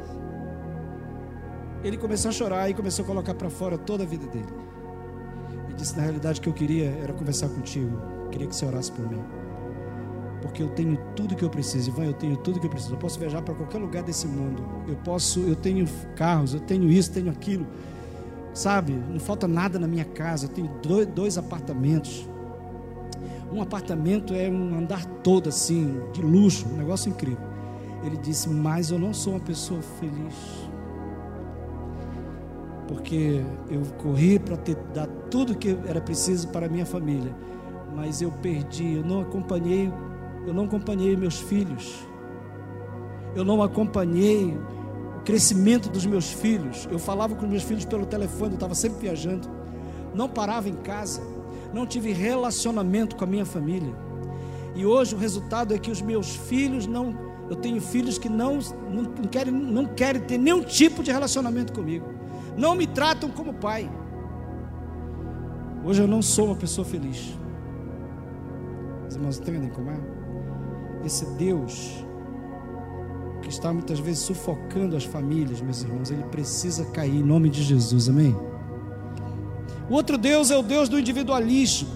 Ele 1.84 1.96
começou 1.96 2.30
a 2.30 2.32
chorar 2.32 2.68
e 2.68 2.74
começou 2.74 3.06
a 3.06 3.08
colocar 3.08 3.36
para 3.36 3.52
fora 3.52 3.78
toda 3.78 4.04
a 4.04 4.08
vida 4.08 4.26
dele. 4.26 4.52
E 5.70 5.74
disse: 5.74 5.96
Na 5.96 6.02
realidade, 6.02 6.40
o 6.40 6.42
que 6.42 6.50
eu 6.50 6.54
queria 6.54 6.90
era 7.04 7.14
conversar 7.14 7.50
contigo. 7.50 8.02
Queria 8.32 8.48
que 8.48 8.56
você 8.56 8.66
orasse 8.66 8.92
por 8.92 9.08
mim. 9.08 9.24
Porque 10.42 10.64
eu 10.64 10.70
tenho 10.70 10.98
tudo 11.16 11.36
que 11.36 11.44
eu 11.44 11.52
preciso. 11.52 11.92
Ivan, 11.92 12.06
eu 12.06 12.14
tenho 12.14 12.36
tudo 12.38 12.60
que 12.60 12.66
eu 12.66 12.70
preciso. 12.70 12.96
Eu 12.96 12.98
posso 12.98 13.20
viajar 13.20 13.44
para 13.44 13.54
qualquer 13.54 13.78
lugar 13.78 14.02
desse 14.02 14.26
mundo. 14.26 14.66
Eu 14.88 14.96
posso, 14.96 15.42
eu 15.42 15.56
tenho 15.56 15.88
carros, 16.16 16.56
eu 16.56 16.62
tenho 16.62 16.90
isso, 16.90 17.12
tenho 17.12 17.30
aquilo. 17.30 17.68
Sabe? 18.56 18.94
Não 18.94 19.20
falta 19.20 19.48
nada 19.48 19.78
na 19.78 19.88
minha 19.88 20.06
casa. 20.06 20.46
Eu 20.46 20.50
tenho 20.50 20.72
dois 21.14 21.38
apartamentos. 21.38 22.28
Um 23.52 23.62
apartamento 23.62 24.34
é 24.34 24.50
um 24.50 24.80
andar 24.80 25.06
todo 25.22 25.48
assim, 25.48 26.02
de 26.12 26.24
luxo, 26.24 26.66
um 26.68 26.78
negócio 26.78 27.08
incrível. 27.08 27.53
Ele 28.04 28.18
disse: 28.18 28.50
Mas 28.50 28.92
eu 28.92 29.00
não 29.00 29.14
sou 29.14 29.34
uma 29.34 29.40
pessoa 29.40 29.82
feliz. 30.00 30.36
Porque 32.88 33.42
eu 33.70 33.82
corri 33.98 34.38
para 34.38 34.58
dar 34.94 35.08
tudo 35.30 35.56
que 35.56 35.78
era 35.88 36.02
preciso 36.02 36.50
para 36.50 36.68
minha 36.68 36.86
família, 36.86 37.34
mas 37.96 38.22
eu 38.22 38.32
perdi, 38.32 38.96
eu 38.96 39.04
não 39.04 39.22
acompanhei, 39.22 39.92
eu 40.46 40.54
não 40.54 40.66
acompanhei 40.66 41.16
meus 41.16 41.40
filhos. 41.40 42.06
Eu 43.36 43.44
não 43.44 43.64
acompanhei 43.64 44.56
o 45.18 45.22
crescimento 45.22 45.90
dos 45.90 46.06
meus 46.06 46.32
filhos. 46.32 46.88
Eu 46.92 47.00
falava 47.00 47.34
com 47.34 47.48
meus 47.48 47.64
filhos 47.64 47.86
pelo 47.86 48.06
telefone, 48.06 48.52
eu 48.52 48.56
estava 48.56 48.76
sempre 48.76 49.00
viajando. 49.00 49.50
Não 50.14 50.30
parava 50.30 50.70
em 50.70 50.76
casa 50.76 51.22
não 51.74 51.88
tive 51.88 52.14
relacionamento 52.14 53.16
com 53.16 53.24
a 53.24 53.28
minha 53.28 53.46
família. 53.46 53.94
E 54.76 54.86
hoje 54.86 55.16
o 55.16 55.18
resultado 55.18 55.74
é 55.74 55.80
que 55.80 55.90
os 55.90 56.02
meus 56.02 56.36
filhos 56.36 56.86
não, 56.86 57.16
eu 57.50 57.56
tenho 57.56 57.82
filhos 57.82 58.18
que 58.18 58.30
não, 58.30 58.60
não, 58.90 59.06
querem, 59.30 59.54
não 59.54 59.86
querem 59.86 60.22
ter 60.22 60.38
nenhum 60.38 60.64
tipo 60.64 61.04
de 61.04 61.12
relacionamento 61.12 61.74
comigo. 61.74 62.08
Não 62.58 62.76
me 62.76 62.88
tratam 62.88 63.30
como 63.30 63.54
pai. 63.54 63.90
Hoje 65.84 66.02
eu 66.02 66.08
não 66.08 66.22
sou 66.22 66.48
uma 66.48 66.56
pessoa 66.56 66.86
feliz. 66.86 67.38
Os 69.08 69.16
irmãos 69.16 69.40
entendem 69.40 69.70
como 69.70 69.92
é? 69.92 70.00
Esse 71.06 71.26
Deus 71.36 72.04
que 73.42 73.50
está 73.50 73.74
muitas 73.74 74.00
vezes 74.00 74.24
sufocando 74.24 74.96
as 74.96 75.04
famílias, 75.04 75.62
meus 75.62 75.84
irmãos, 75.84 76.10
ele 76.10 76.24
precisa 76.24 76.86
cair 76.86 77.18
em 77.18 77.24
nome 77.24 77.50
de 77.50 77.62
Jesus, 77.62 78.08
amém? 78.08 78.34
O 79.90 79.94
outro 79.94 80.18
Deus 80.18 80.50
é 80.50 80.58
o 80.58 80.64
Deus 80.64 80.88
do 80.88 80.98
individualismo, 80.98 81.90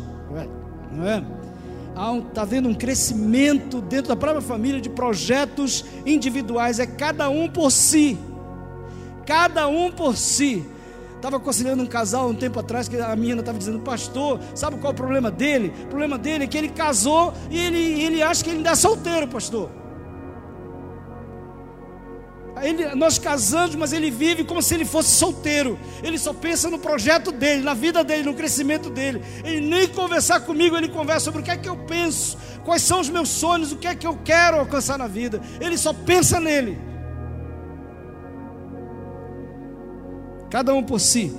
não 0.92 1.08
é? 1.08 1.37
Está 1.98 2.12
um, 2.12 2.22
tá 2.22 2.46
vendo 2.46 2.70
um 2.70 2.76
crescimento 2.76 3.82
dentro 3.82 4.10
da 4.10 4.16
própria 4.16 4.40
família 4.40 4.80
de 4.80 4.88
projetos 4.88 5.84
individuais, 6.06 6.78
é 6.78 6.86
cada 6.86 7.28
um 7.28 7.50
por 7.50 7.72
si, 7.72 8.20
cada 9.26 9.68
um 9.68 9.92
por 9.92 10.16
si. 10.16 10.64
Estava 11.16 11.38
aconselhando 11.38 11.82
um 11.82 11.88
casal 11.88 12.30
um 12.30 12.36
tempo 12.36 12.60
atrás 12.60 12.88
que 12.88 12.98
a 12.98 13.16
menina 13.16 13.40
estava 13.40 13.58
dizendo, 13.58 13.80
pastor, 13.80 14.40
sabe 14.54 14.78
qual 14.78 14.92
é 14.92 14.94
o 14.94 14.96
problema 14.96 15.32
dele? 15.32 15.74
O 15.86 15.88
problema 15.88 16.20
dele 16.20 16.44
é 16.44 16.48
que 16.48 16.56
ele 16.56 16.70
casou 16.70 17.34
e 17.50 17.58
ele, 17.58 17.80
ele 17.80 18.22
acha 18.22 18.44
que 18.44 18.52
ele 18.52 18.58
ainda 18.58 18.70
é 18.70 18.76
solteiro, 18.76 19.28
pastor. 19.28 19.68
Ele, 22.64 22.96
nós 22.96 23.18
casamos, 23.18 23.76
mas 23.76 23.94
ele 23.94 24.10
vive 24.10 24.44
como 24.44 24.62
se 24.62 24.74
ele 24.74 24.86
fosse 24.86 25.10
solteiro. 25.10 25.78
Ele 26.04 26.18
só 26.18 26.34
pensa 26.34 26.70
no 26.70 26.80
projeto 26.80 27.32
dele, 27.32 27.64
na 27.64 27.74
vida 27.74 28.04
dele, 28.04 28.24
no 28.24 28.34
crescimento 28.34 28.90
dele. 28.90 29.22
Ele 29.44 29.62
nem 29.62 29.88
conversar 29.88 30.42
comigo, 30.42 30.76
ele 30.76 30.90
conversa 30.90 31.26
sobre 31.26 31.42
o 31.42 31.44
que 31.44 31.52
é 31.52 31.58
que 31.58 31.70
eu 31.70 31.78
penso, 31.78 32.38
quais 32.64 32.82
são 32.82 33.00
os 33.00 33.10
meus 33.10 33.30
sonhos, 33.30 33.72
o 33.72 33.78
que 33.78 33.88
é 33.88 33.96
que 33.96 34.08
eu 34.08 34.18
quero 34.24 34.60
alcançar 34.60 34.98
na 34.98 35.08
vida. 35.08 35.42
Ele 35.60 35.78
só 35.78 35.94
pensa 35.94 36.40
nele. 36.40 36.78
Cada 40.50 40.74
um 40.74 40.84
por 40.84 41.00
si. 41.00 41.36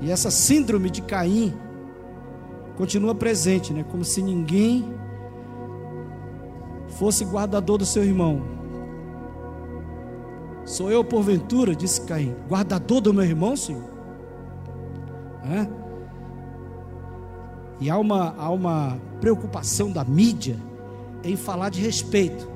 E 0.00 0.10
essa 0.10 0.30
síndrome 0.30 0.90
de 0.90 1.02
Caim 1.02 1.54
continua 2.76 3.14
presente, 3.14 3.72
né? 3.72 3.84
Como 3.90 4.04
se 4.04 4.22
ninguém 4.22 4.92
fosse 6.88 7.24
guardador 7.24 7.78
do 7.78 7.86
seu 7.86 8.04
irmão. 8.04 8.61
Sou 10.72 10.90
eu, 10.90 11.04
porventura, 11.04 11.76
disse 11.76 12.00
Caim, 12.00 12.34
guardador 12.48 13.02
do 13.02 13.12
meu 13.12 13.24
irmão, 13.24 13.54
Senhor? 13.54 13.84
É? 15.44 15.68
E 17.78 17.90
há 17.90 17.98
uma, 17.98 18.34
há 18.38 18.48
uma 18.48 18.98
preocupação 19.20 19.92
da 19.92 20.02
mídia 20.02 20.56
em 21.22 21.36
falar 21.36 21.68
de 21.68 21.78
respeito. 21.78 22.48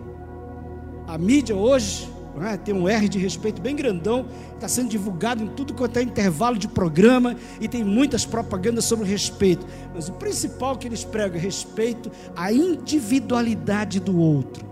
A 1.06 1.18
mídia 1.18 1.54
hoje 1.54 2.10
é? 2.40 2.56
tem 2.56 2.74
um 2.74 2.88
R 2.88 3.06
de 3.06 3.18
respeito 3.18 3.60
bem 3.60 3.76
grandão, 3.76 4.24
está 4.54 4.66
sendo 4.66 4.88
divulgado 4.88 5.44
em 5.44 5.48
tudo 5.48 5.74
quanto 5.74 5.98
é 5.98 6.02
intervalo 6.02 6.56
de 6.56 6.68
programa 6.68 7.36
e 7.60 7.68
tem 7.68 7.84
muitas 7.84 8.24
propagandas 8.24 8.86
sobre 8.86 9.06
respeito. 9.06 9.66
Mas 9.94 10.08
o 10.08 10.14
principal 10.14 10.78
que 10.78 10.88
eles 10.88 11.04
pregam 11.04 11.36
é 11.36 11.40
respeito 11.42 12.10
à 12.34 12.50
individualidade 12.50 14.00
do 14.00 14.18
outro 14.18 14.65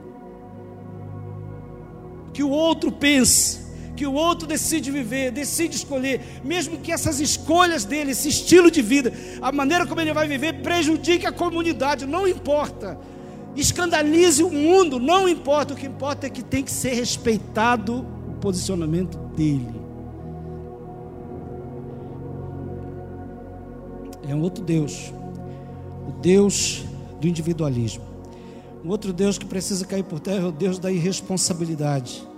o 2.44 2.50
outro 2.50 2.92
pense, 2.92 3.64
que 3.96 4.06
o 4.06 4.12
outro 4.12 4.46
decide 4.46 4.90
viver, 4.90 5.30
decide 5.30 5.76
escolher, 5.76 6.20
mesmo 6.44 6.78
que 6.78 6.92
essas 6.92 7.20
escolhas 7.20 7.84
dele, 7.84 8.10
esse 8.10 8.28
estilo 8.28 8.70
de 8.70 8.82
vida, 8.82 9.12
a 9.40 9.52
maneira 9.52 9.86
como 9.86 10.00
ele 10.00 10.12
vai 10.12 10.26
viver, 10.26 10.62
prejudique 10.62 11.26
a 11.26 11.32
comunidade, 11.32 12.06
não 12.06 12.26
importa. 12.26 12.98
Escandalize 13.54 14.42
o 14.42 14.50
mundo, 14.50 14.98
não 14.98 15.28
importa. 15.28 15.74
O 15.74 15.76
que 15.76 15.86
importa 15.86 16.26
é 16.26 16.30
que 16.30 16.42
tem 16.42 16.64
que 16.64 16.72
ser 16.72 16.94
respeitado 16.94 18.04
o 18.28 18.34
posicionamento 18.40 19.16
dele. 19.36 19.82
É 24.28 24.34
um 24.34 24.40
outro 24.40 24.64
Deus, 24.64 25.12
o 26.08 26.12
Deus 26.20 26.84
do 27.20 27.28
individualismo. 27.28 28.02
Um 28.84 28.88
outro 28.88 29.12
Deus 29.12 29.38
que 29.38 29.46
precisa 29.46 29.84
cair 29.86 30.02
por 30.02 30.18
terra 30.18 30.44
é 30.44 30.48
o 30.48 30.52
Deus 30.52 30.78
da 30.78 30.90
irresponsabilidade. 30.90 32.33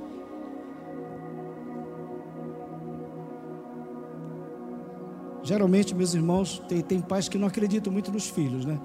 Geralmente, 5.47 5.95
meus 5.95 6.13
irmãos, 6.13 6.61
tem, 6.69 6.81
tem 6.81 7.01
pais 7.01 7.29
que 7.29 7.39
não 7.39 7.47
acreditam 7.47 7.93
muito 7.93 8.11
nos 8.11 8.29
filhos, 8.29 8.65
né? 8.65 8.81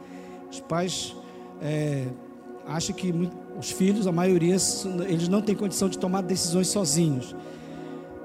Os 0.52 0.60
pais 0.60 1.16
é, 1.60 2.06
acham 2.68 2.96
que 2.96 3.12
os 3.58 3.72
filhos, 3.72 4.06
a 4.06 4.12
maioria, 4.12 4.56
eles 5.10 5.28
não 5.28 5.42
têm 5.42 5.56
condição 5.56 5.90
de 5.90 5.98
tomar 5.98 6.22
decisões 6.22 6.68
sozinhos. 6.68 7.36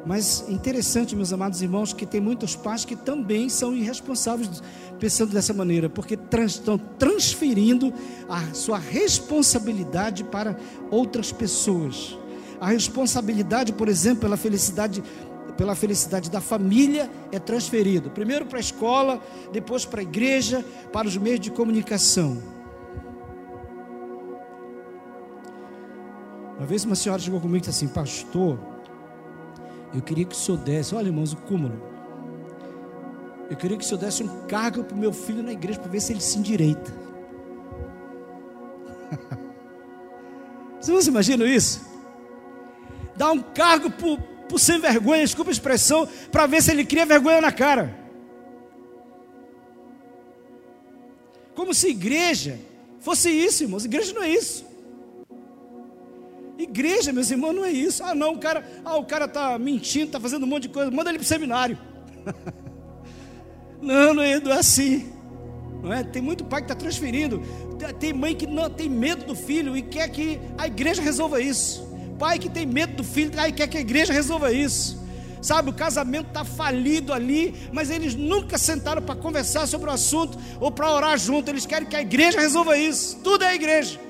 Mas 0.04 0.44
interessante, 0.50 1.16
meus 1.16 1.32
amados 1.32 1.62
irmãos, 1.62 1.94
que 1.94 2.04
tem 2.04 2.20
muitos 2.20 2.54
pais 2.54 2.84
que 2.84 2.94
também 2.94 3.48
são 3.48 3.74
irresponsáveis 3.74 4.62
pensando 5.00 5.32
dessa 5.32 5.54
maneira, 5.54 5.88
porque 5.88 6.14
trans, 6.14 6.52
estão 6.52 6.76
transferindo 6.76 7.90
a 8.28 8.52
sua 8.52 8.76
responsabilidade 8.76 10.24
para 10.24 10.58
outras 10.90 11.32
pessoas. 11.32 12.18
A 12.60 12.68
responsabilidade, 12.68 13.72
por 13.72 13.88
exemplo, 13.88 14.20
pela 14.20 14.36
felicidade 14.36 15.02
pela 15.56 15.74
felicidade 15.74 16.30
da 16.30 16.40
família 16.40 17.10
é 17.32 17.38
transferido. 17.38 18.10
Primeiro 18.10 18.46
para 18.46 18.58
a 18.58 18.60
escola, 18.60 19.20
depois 19.52 19.84
para 19.84 20.00
a 20.00 20.02
igreja, 20.02 20.64
para 20.92 21.06
os 21.06 21.16
meios 21.16 21.40
de 21.40 21.50
comunicação. 21.50 22.42
Uma 26.56 26.66
vez 26.66 26.84
uma 26.84 26.94
senhora 26.94 27.20
chegou 27.20 27.40
comigo 27.40 27.58
e 27.58 27.60
disse 27.60 27.84
assim, 27.84 27.88
pastor, 27.92 28.58
eu 29.94 30.00
queria 30.02 30.24
que 30.24 30.34
o 30.34 30.38
senhor 30.38 30.58
desse, 30.58 30.94
olha 30.94 31.06
irmãos, 31.06 31.32
o 31.32 31.36
cúmulo. 31.36 31.80
Eu 33.48 33.56
queria 33.56 33.76
que 33.76 33.84
o 33.84 33.86
senhor 33.86 34.00
desse 34.00 34.22
um 34.22 34.46
cargo 34.46 34.82
para 34.82 34.96
o 34.96 34.98
meu 34.98 35.12
filho 35.12 35.42
na 35.42 35.52
igreja 35.52 35.78
para 35.78 35.90
ver 35.90 36.00
se 36.00 36.12
ele 36.12 36.20
se 36.20 36.38
endireita. 36.38 36.92
Vocês 40.80 41.06
imaginam 41.06 41.46
isso? 41.46 41.84
Dar 43.16 43.32
um 43.32 43.40
cargo 43.40 43.90
para 43.90 44.06
o 44.54 44.58
sem 44.58 44.78
vergonha, 44.80 45.22
desculpa 45.22 45.50
a 45.50 45.52
expressão, 45.52 46.08
para 46.30 46.46
ver 46.46 46.62
se 46.62 46.70
ele 46.70 46.84
cria 46.84 47.04
vergonha 47.04 47.40
na 47.40 47.50
cara. 47.50 47.96
Como 51.54 51.74
se 51.74 51.88
igreja 51.88 52.58
fosse 53.00 53.30
isso, 53.30 53.62
irmãos. 53.62 53.84
Igreja 53.84 54.12
não 54.12 54.22
é 54.22 54.30
isso. 54.30 54.64
Igreja, 56.58 57.12
meus 57.12 57.30
irmãos, 57.30 57.52
não 57.52 57.64
é 57.64 57.70
isso. 57.70 58.02
Ah, 58.02 58.14
não, 58.14 58.34
o 58.34 58.38
cara, 58.38 58.64
ah, 58.84 58.96
o 58.96 59.04
cara 59.04 59.28
tá 59.28 59.58
mentindo, 59.58 60.10
tá 60.10 60.20
fazendo 60.20 60.44
um 60.44 60.48
monte 60.48 60.64
de 60.64 60.68
coisa. 60.70 60.90
Manda 60.90 61.10
ele 61.10 61.18
para 61.18 61.24
o 61.24 61.28
seminário. 61.28 61.78
não, 63.80 64.14
não 64.14 64.22
é, 64.22 64.40
não 64.40 64.52
é 64.52 64.58
assim. 64.58 65.12
Não 65.82 65.92
é? 65.92 66.02
Tem 66.02 66.20
muito 66.20 66.44
pai 66.44 66.62
que 66.62 66.64
está 66.64 66.74
transferindo. 66.74 67.42
Tem 68.00 68.12
mãe 68.12 68.34
que 68.34 68.46
não 68.46 68.68
tem 68.68 68.88
medo 68.88 69.24
do 69.24 69.36
filho 69.36 69.76
e 69.76 69.82
quer 69.82 70.08
que 70.08 70.40
a 70.58 70.66
igreja 70.66 71.00
resolva 71.00 71.40
isso. 71.40 71.86
Pai 72.18 72.38
que 72.38 72.48
tem 72.48 72.66
medo 72.66 72.96
do 72.96 73.04
filho 73.04 73.30
e 73.46 73.52
quer 73.52 73.66
que 73.68 73.78
a 73.78 73.80
igreja 73.80 74.12
resolva 74.12 74.52
isso. 74.52 75.04
Sabe, 75.40 75.70
o 75.70 75.72
casamento 75.72 76.28
está 76.28 76.44
falido 76.44 77.12
ali, 77.12 77.54
mas 77.72 77.90
eles 77.90 78.14
nunca 78.14 78.58
sentaram 78.58 79.00
para 79.00 79.14
conversar 79.14 79.66
sobre 79.66 79.88
o 79.88 79.92
assunto 79.92 80.36
ou 80.58 80.72
para 80.72 80.90
orar 80.90 81.16
junto. 81.18 81.48
Eles 81.50 81.66
querem 81.66 81.86
que 81.86 81.94
a 81.94 82.00
igreja 82.00 82.40
resolva 82.40 82.76
isso. 82.76 83.18
Tudo 83.22 83.44
é 83.44 83.48
a 83.48 83.54
igreja. 83.54 84.00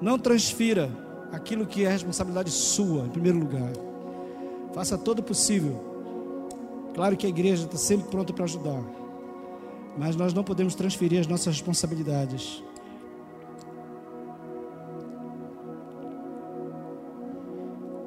Não 0.00 0.18
transfira 0.18 0.90
aquilo 1.32 1.66
que 1.66 1.84
é 1.84 1.88
responsabilidade 1.88 2.50
sua, 2.50 3.06
em 3.06 3.10
primeiro 3.10 3.38
lugar. 3.38 3.72
Faça 4.72 4.96
todo 4.96 5.20
o 5.20 5.22
possível. 5.22 5.96
Claro 6.94 7.16
que 7.16 7.26
a 7.26 7.28
igreja 7.28 7.64
está 7.64 7.76
sempre 7.76 8.08
pronta 8.08 8.32
para 8.32 8.44
ajudar, 8.44 8.82
mas 9.98 10.16
nós 10.16 10.32
não 10.32 10.44
podemos 10.44 10.74
transferir 10.74 11.20
as 11.20 11.26
nossas 11.26 11.54
responsabilidades. 11.54 12.62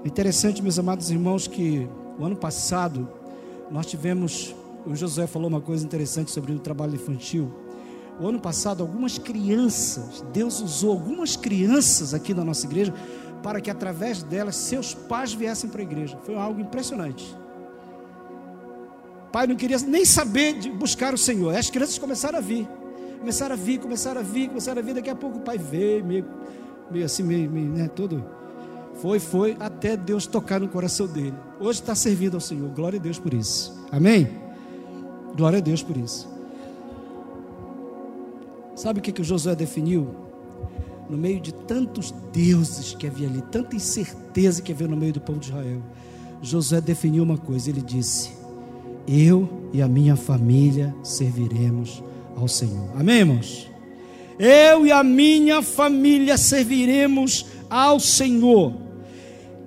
Interessante, 0.05 0.61
meus 0.61 0.79
amados 0.79 1.11
irmãos, 1.11 1.47
que 1.47 1.87
o 2.17 2.25
ano 2.25 2.35
passado 2.35 3.07
nós 3.69 3.85
tivemos, 3.85 4.55
o 4.85 4.95
José 4.95 5.27
falou 5.27 5.47
uma 5.47 5.61
coisa 5.61 5.85
interessante 5.85 6.31
sobre 6.31 6.53
o 6.53 6.59
trabalho 6.59 6.95
infantil. 6.95 7.51
O 8.19 8.27
ano 8.27 8.39
passado, 8.39 8.81
algumas 8.81 9.17
crianças, 9.17 10.23
Deus 10.33 10.59
usou 10.61 10.91
algumas 10.91 11.35
crianças 11.35 12.13
aqui 12.13 12.33
na 12.33 12.43
nossa 12.43 12.65
igreja 12.65 12.93
para 13.41 13.61
que 13.61 13.69
através 13.69 14.21
delas 14.23 14.55
seus 14.57 14.93
pais 14.93 15.33
viessem 15.33 15.69
para 15.69 15.81
a 15.81 15.83
igreja. 15.83 16.17
Foi 16.23 16.35
algo 16.35 16.59
impressionante. 16.59 17.33
O 19.27 19.31
pai 19.31 19.47
não 19.47 19.55
queria 19.55 19.77
nem 19.79 20.03
saber 20.03 20.59
de 20.59 20.69
buscar 20.69 21.13
o 21.13 21.17
Senhor. 21.17 21.55
As 21.55 21.69
crianças 21.69 21.97
começaram 21.97 22.39
a 22.39 22.41
vir. 22.41 22.67
Começaram 23.19 23.53
a 23.53 23.57
vir, 23.57 23.79
começaram 23.79 24.19
a 24.19 24.23
vir, 24.23 24.47
começaram 24.49 24.81
a 24.81 24.83
vir. 24.83 24.95
Daqui 24.95 25.09
a 25.09 25.15
pouco 25.15 25.37
o 25.37 25.41
pai 25.41 25.57
veio, 25.57 26.03
meio, 26.03 26.25
meio 26.91 27.05
assim, 27.05 27.23
meio, 27.23 27.49
meio 27.49 27.69
né, 27.69 27.87
todo. 27.87 28.38
Foi, 28.95 29.19
foi, 29.19 29.55
até 29.59 29.95
Deus 29.95 30.25
tocar 30.25 30.59
no 30.59 30.67
coração 30.67 31.07
dele. 31.07 31.35
Hoje 31.59 31.79
está 31.79 31.95
servindo 31.95 32.35
ao 32.35 32.41
Senhor. 32.41 32.69
Glória 32.69 32.99
a 32.99 33.01
Deus 33.01 33.17
por 33.17 33.33
isso. 33.33 33.73
Amém? 33.91 34.27
Glória 35.35 35.59
a 35.59 35.61
Deus 35.61 35.81
por 35.81 35.95
isso. 35.95 36.27
Sabe 38.75 38.99
o 38.99 39.01
que, 39.01 39.11
que 39.11 39.21
o 39.21 39.25
Josué 39.25 39.55
definiu? 39.55 40.07
No 41.09 41.17
meio 41.17 41.39
de 41.39 41.53
tantos 41.53 42.13
deuses 42.31 42.93
que 42.93 43.07
havia 43.07 43.27
ali, 43.27 43.41
tanta 43.51 43.75
incerteza 43.75 44.61
que 44.61 44.71
havia 44.71 44.87
no 44.87 44.95
meio 44.95 45.11
do 45.11 45.19
povo 45.19 45.39
de 45.39 45.47
Israel, 45.47 45.81
Josué 46.41 46.79
definiu 46.79 47.23
uma 47.23 47.37
coisa: 47.37 47.69
ele 47.69 47.81
disse: 47.81 48.31
Eu 49.07 49.69
e 49.73 49.81
a 49.81 49.87
minha 49.87 50.15
família 50.15 50.95
serviremos 51.03 52.03
ao 52.37 52.47
Senhor. 52.47 52.89
Amém, 52.95 53.19
irmãos? 53.19 53.69
Eu 54.39 54.85
e 54.85 54.91
a 54.93 55.03
minha 55.03 55.61
família 55.61 56.37
serviremos 56.37 57.45
ao 57.45 57.58
Senhor. 57.99 58.73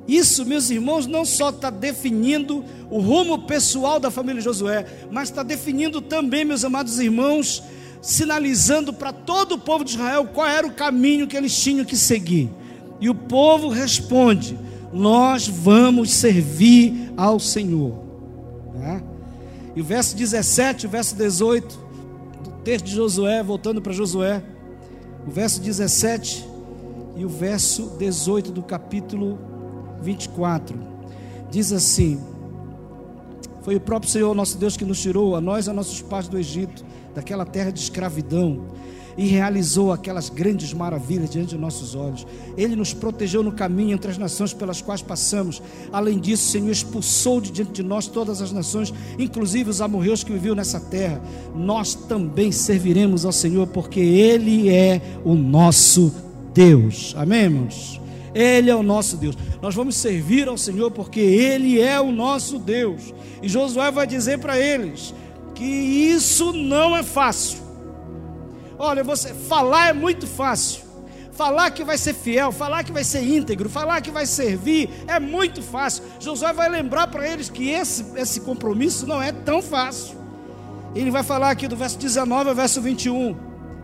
Isso, 0.06 0.44
meus 0.44 0.68
irmãos, 0.70 1.06
não 1.06 1.24
só 1.24 1.50
está 1.50 1.70
definindo 1.70 2.64
o 2.90 2.98
rumo 2.98 3.46
pessoal 3.46 4.00
da 4.00 4.10
família 4.10 4.42
Josué, 4.42 4.84
mas 5.10 5.28
está 5.28 5.42
definindo 5.42 6.00
também, 6.00 6.44
meus 6.44 6.64
amados 6.64 6.98
irmãos, 6.98 7.62
sinalizando 8.00 8.92
para 8.92 9.12
todo 9.12 9.52
o 9.52 9.58
povo 9.58 9.84
de 9.84 9.92
Israel 9.92 10.26
qual 10.26 10.46
era 10.46 10.66
o 10.66 10.72
caminho 10.72 11.26
que 11.26 11.36
eles 11.36 11.56
tinham 11.56 11.84
que 11.84 11.96
seguir. 11.96 12.50
E 13.00 13.08
o 13.08 13.14
povo 13.14 13.68
responde: 13.68 14.58
Nós 14.92 15.46
vamos 15.46 16.10
servir 16.10 17.12
ao 17.16 17.38
Senhor. 17.38 18.02
Né? 18.74 19.02
E 19.74 19.80
o 19.80 19.84
verso 19.84 20.16
17, 20.16 20.86
o 20.86 20.90
verso 20.90 21.14
18, 21.14 21.78
do 22.44 22.50
texto 22.64 22.86
de 22.86 22.94
Josué, 22.94 23.42
voltando 23.42 23.80
para 23.80 23.92
Josué, 23.92 24.42
o 25.26 25.30
verso 25.30 25.60
17 25.60 26.51
e 27.16 27.24
o 27.24 27.28
verso 27.28 27.92
18 27.98 28.52
do 28.52 28.62
capítulo 28.62 29.38
24, 30.00 30.78
diz 31.50 31.72
assim: 31.72 32.20
Foi 33.62 33.76
o 33.76 33.80
próprio 33.80 34.10
Senhor 34.10 34.34
nosso 34.34 34.58
Deus 34.58 34.76
que 34.76 34.84
nos 34.84 35.00
tirou, 35.00 35.36
a 35.36 35.40
nós 35.40 35.66
e 35.66 35.70
a 35.70 35.72
nossos 35.72 36.00
pais 36.00 36.28
do 36.28 36.38
Egito 36.38 36.84
daquela 37.14 37.44
terra 37.44 37.70
de 37.70 37.80
escravidão 37.80 38.66
e 39.16 39.26
realizou 39.26 39.92
aquelas 39.92 40.30
grandes 40.30 40.72
maravilhas 40.72 41.30
diante 41.30 41.50
de 41.50 41.58
nossos 41.58 41.94
olhos. 41.94 42.26
Ele 42.56 42.74
nos 42.74 42.94
protegeu 42.94 43.42
no 43.42 43.52
caminho 43.52 43.92
entre 43.92 44.10
as 44.10 44.18
nações 44.18 44.54
pelas 44.54 44.80
quais 44.80 45.02
passamos. 45.02 45.62
Além 45.92 46.18
disso, 46.18 46.48
o 46.48 46.50
Senhor 46.50 46.70
expulsou 46.70 47.40
de 47.40 47.50
diante 47.50 47.72
de 47.72 47.82
nós 47.82 48.06
todas 48.06 48.40
as 48.40 48.52
nações, 48.52 48.92
inclusive 49.18 49.68
os 49.68 49.80
amorreus 49.80 50.24
que 50.24 50.32
viviam 50.32 50.54
nessa 50.54 50.80
terra. 50.80 51.20
Nós 51.54 51.94
também 51.94 52.50
serviremos 52.50 53.24
ao 53.24 53.32
Senhor, 53.32 53.66
porque 53.66 54.00
Ele 54.00 54.70
é 54.70 55.00
o 55.24 55.34
nosso 55.34 56.10
Deus. 56.10 56.31
Amém, 57.16 57.42
irmãos? 57.42 58.00
Ele 58.34 58.70
é 58.70 58.74
o 58.74 58.82
nosso 58.82 59.16
Deus. 59.16 59.36
Nós 59.60 59.74
vamos 59.74 59.96
servir 59.96 60.48
ao 60.48 60.56
Senhor 60.56 60.90
porque 60.90 61.20
Ele 61.20 61.80
é 61.80 62.00
o 62.00 62.10
nosso 62.10 62.58
Deus. 62.58 63.14
E 63.42 63.48
Josué 63.48 63.90
vai 63.90 64.06
dizer 64.06 64.38
para 64.38 64.58
eles: 64.58 65.14
que 65.54 65.64
isso 65.64 66.52
não 66.52 66.96
é 66.96 67.02
fácil. 67.02 67.58
Olha, 68.78 69.04
você 69.04 69.32
falar 69.34 69.88
é 69.88 69.92
muito 69.92 70.26
fácil. 70.26 70.82
Falar 71.32 71.70
que 71.70 71.82
vai 71.82 71.96
ser 71.96 72.14
fiel, 72.14 72.52
falar 72.52 72.84
que 72.84 72.92
vai 72.92 73.04
ser 73.04 73.22
íntegro, 73.22 73.68
falar 73.68 74.02
que 74.02 74.10
vai 74.10 74.26
servir 74.26 74.90
é 75.06 75.18
muito 75.18 75.62
fácil. 75.62 76.04
Josué 76.20 76.52
vai 76.52 76.68
lembrar 76.68 77.06
para 77.06 77.26
eles 77.26 77.48
que 77.48 77.70
esse, 77.70 78.04
esse 78.16 78.40
compromisso 78.40 79.06
não 79.06 79.22
é 79.22 79.32
tão 79.32 79.62
fácil. 79.62 80.16
Ele 80.94 81.10
vai 81.10 81.22
falar 81.22 81.50
aqui 81.50 81.66
do 81.66 81.76
verso 81.76 81.98
19 81.98 82.50
ao 82.50 82.54
verso 82.54 82.82
21. 82.82 83.34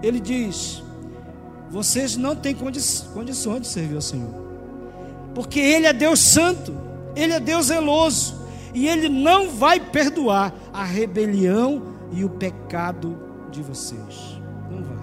Ele 0.02 0.20
diz: 0.20 0.82
Vocês 1.70 2.16
não 2.16 2.34
têm 2.34 2.54
condi 2.54 2.80
condições 3.12 3.60
de 3.62 3.68
servir 3.68 3.94
ao 3.94 4.00
Senhor, 4.00 4.32
porque 5.34 5.60
Ele 5.60 5.86
é 5.86 5.92
Deus 5.92 6.20
Santo, 6.20 6.74
Ele 7.14 7.32
é 7.32 7.40
Deus 7.40 7.66
zeloso 7.66 8.36
e 8.74 8.88
Ele 8.88 9.08
não 9.08 9.50
vai 9.50 9.78
perdoar 9.78 10.54
a 10.72 10.84
rebelião 10.84 11.82
e 12.12 12.24
o 12.24 12.30
pecado 12.30 13.18
de 13.50 13.62
vocês. 13.62 14.40
Não 14.70 14.82
vai. 14.82 14.96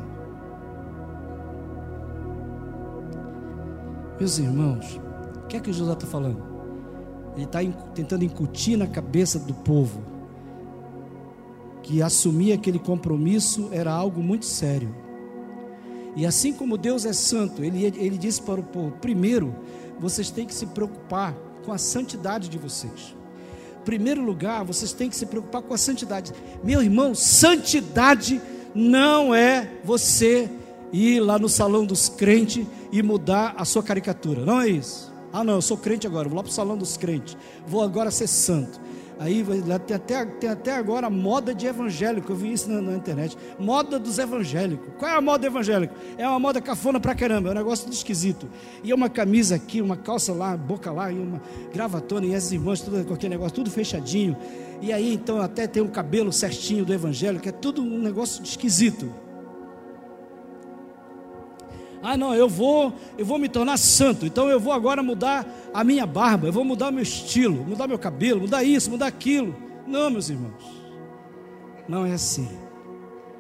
Meus 4.20 4.40
irmãos, 4.40 5.00
o 5.44 5.48
que 5.48 5.58
é 5.58 5.60
que 5.60 5.72
José 5.72 5.94
está 5.94 6.08
falando? 6.08 6.44
Ele 7.36 7.44
está 7.44 7.60
tentando 7.94 8.24
incutir 8.24 8.78
na 8.78 8.88
cabeça 8.88 9.38
do 9.38 9.54
povo 9.54 10.02
que 11.84 12.02
assumir 12.02 12.54
aquele 12.54 12.80
compromisso 12.80 13.70
era 13.72 13.94
algo 13.94 14.24
muito 14.24 14.46
sério. 14.46 15.05
E 16.16 16.26
assim 16.26 16.54
como 16.54 16.78
Deus 16.78 17.06
é 17.06 17.14
santo, 17.14 17.64
ele, 17.64 17.86
ele 17.86 18.18
disse 18.18 18.42
para 18.42 18.60
o 18.60 18.64
povo: 18.64 18.92
primeiro, 19.02 19.56
vocês 20.00 20.30
têm 20.32 20.46
que 20.46 20.54
se 20.54 20.66
preocupar 20.68 21.36
com 21.66 21.72
a 21.72 21.78
santidade 21.78 22.50
de 22.50 22.58
vocês 22.58 23.16
primeiro 23.86 24.22
lugar, 24.22 24.66
vocês 24.66 24.92
têm 24.92 25.10
que 25.10 25.16
se 25.16 25.28
preocupar 25.28 25.62
com 25.62 25.74
a 25.74 25.78
santidade. 25.78 26.34
Meu 26.64 26.82
irmão, 26.82 27.14
santidade 27.14 28.42
não 28.74 29.34
é 29.34 29.72
você 29.84 30.50
ir 30.92 31.20
lá 31.20 31.38
no 31.38 31.48
salão 31.48 31.86
dos 31.86 32.10
crentes 32.10 32.66
e 32.92 33.02
mudar 33.04 33.54
a 33.56 33.64
sua 33.64 33.84
caricatura. 33.84 34.44
Não 34.44 34.60
é 34.60 34.68
isso. 34.68 35.14
Ah, 35.32 35.44
não, 35.44 35.56
eu 35.56 35.62
sou 35.62 35.78
crente 35.78 36.08
agora, 36.08 36.28
vou 36.28 36.36
lá 36.36 36.44
para 36.44 36.50
o 36.50 36.54
salão 36.54 36.78
dos 36.78 36.98
crentes. 36.98 37.38
Vou 37.68 37.84
agora 37.84 38.10
ser 38.10 38.28
santo. 38.28 38.82
Aí 39.18 39.46
tem 39.88 39.96
até, 39.96 40.26
tem 40.26 40.50
até 40.50 40.76
agora 40.76 41.10
moda 41.10 41.56
de 41.56 41.66
evangélico, 41.66 42.32
eu 42.32 42.36
vi 42.36 42.52
isso 42.52 42.70
na, 42.70 42.82
na, 42.82 42.98
internet. 42.98 43.38
Moda 43.58 43.98
dos 43.98 44.20
evangélicos. 44.20 44.94
Qual 44.98 45.10
é 45.10 45.16
a 45.16 45.22
moda 45.22 45.48
evangélica? 45.48 45.94
É 46.18 46.28
uma 46.28 46.40
moda 46.40 46.60
cafona 46.60 47.00
pra 47.00 47.16
caramba, 47.16 47.50
é 47.50 47.52
um 47.52 47.56
negócio 47.56 47.90
esquisito. 47.90 48.50
E 48.84 48.92
é 48.92 48.96
uma 48.96 49.10
camisa 49.10 49.56
aqui, 49.56 49.82
uma 49.82 49.96
calça 49.96 50.34
lá, 50.34 50.56
boca 50.58 50.92
lá, 50.92 51.12
e 51.12 51.18
uma 51.18 51.42
gravatona, 51.74 52.26
e 52.26 52.36
as 52.36 52.52
irmãs, 52.52 52.82
tudo 52.82 53.06
com 53.06 53.14
aquele 53.14 53.36
negócio, 53.36 53.56
tudo 53.56 53.72
fechadinho. 53.72 54.36
E 54.82 54.92
aí 54.92 55.14
então 55.14 55.42
até 55.42 55.66
tem 55.66 55.82
o 55.82 55.90
cabelo 55.90 56.32
certinho 56.34 56.84
do 56.84 56.94
evangélico, 56.94 57.48
é 57.48 57.52
tudo 57.52 57.82
um 57.82 58.00
negócio 58.00 58.44
esquisito. 58.44 59.10
Ah, 62.08 62.16
não, 62.16 62.36
eu 62.36 62.48
vou, 62.48 62.94
eu 63.18 63.26
vou 63.26 63.40
me 63.40 63.50
tornar 63.50 63.78
santo. 63.78 64.28
Então 64.28 64.48
eu 64.48 64.60
vou 64.60 64.72
agora 64.72 65.02
mudar 65.02 65.44
a 65.74 65.84
minha 65.84 66.06
barba, 66.06 66.48
eu 66.48 66.54
vou 66.54 66.64
mudar 66.64 66.92
meu 66.92 67.02
estilo, 67.02 67.66
mudar 67.66 67.88
meu 67.88 67.98
cabelo, 67.98 68.42
mudar 68.42 68.64
isso, 68.64 68.92
mudar 68.92 69.08
aquilo. 69.08 69.56
Não, 69.88 70.12
meus 70.12 70.30
irmãos. 70.30 70.64
Não 71.90 72.06
é 72.06 72.14
assim. 72.14 72.48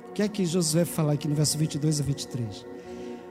O 0.09 0.13
que 0.13 0.23
é 0.23 0.27
que 0.27 0.43
Josué 0.47 0.83
fala 0.83 1.13
aqui 1.13 1.27
no 1.27 1.35
verso 1.35 1.59
22 1.59 1.99
a 1.99 2.03
23? 2.03 2.65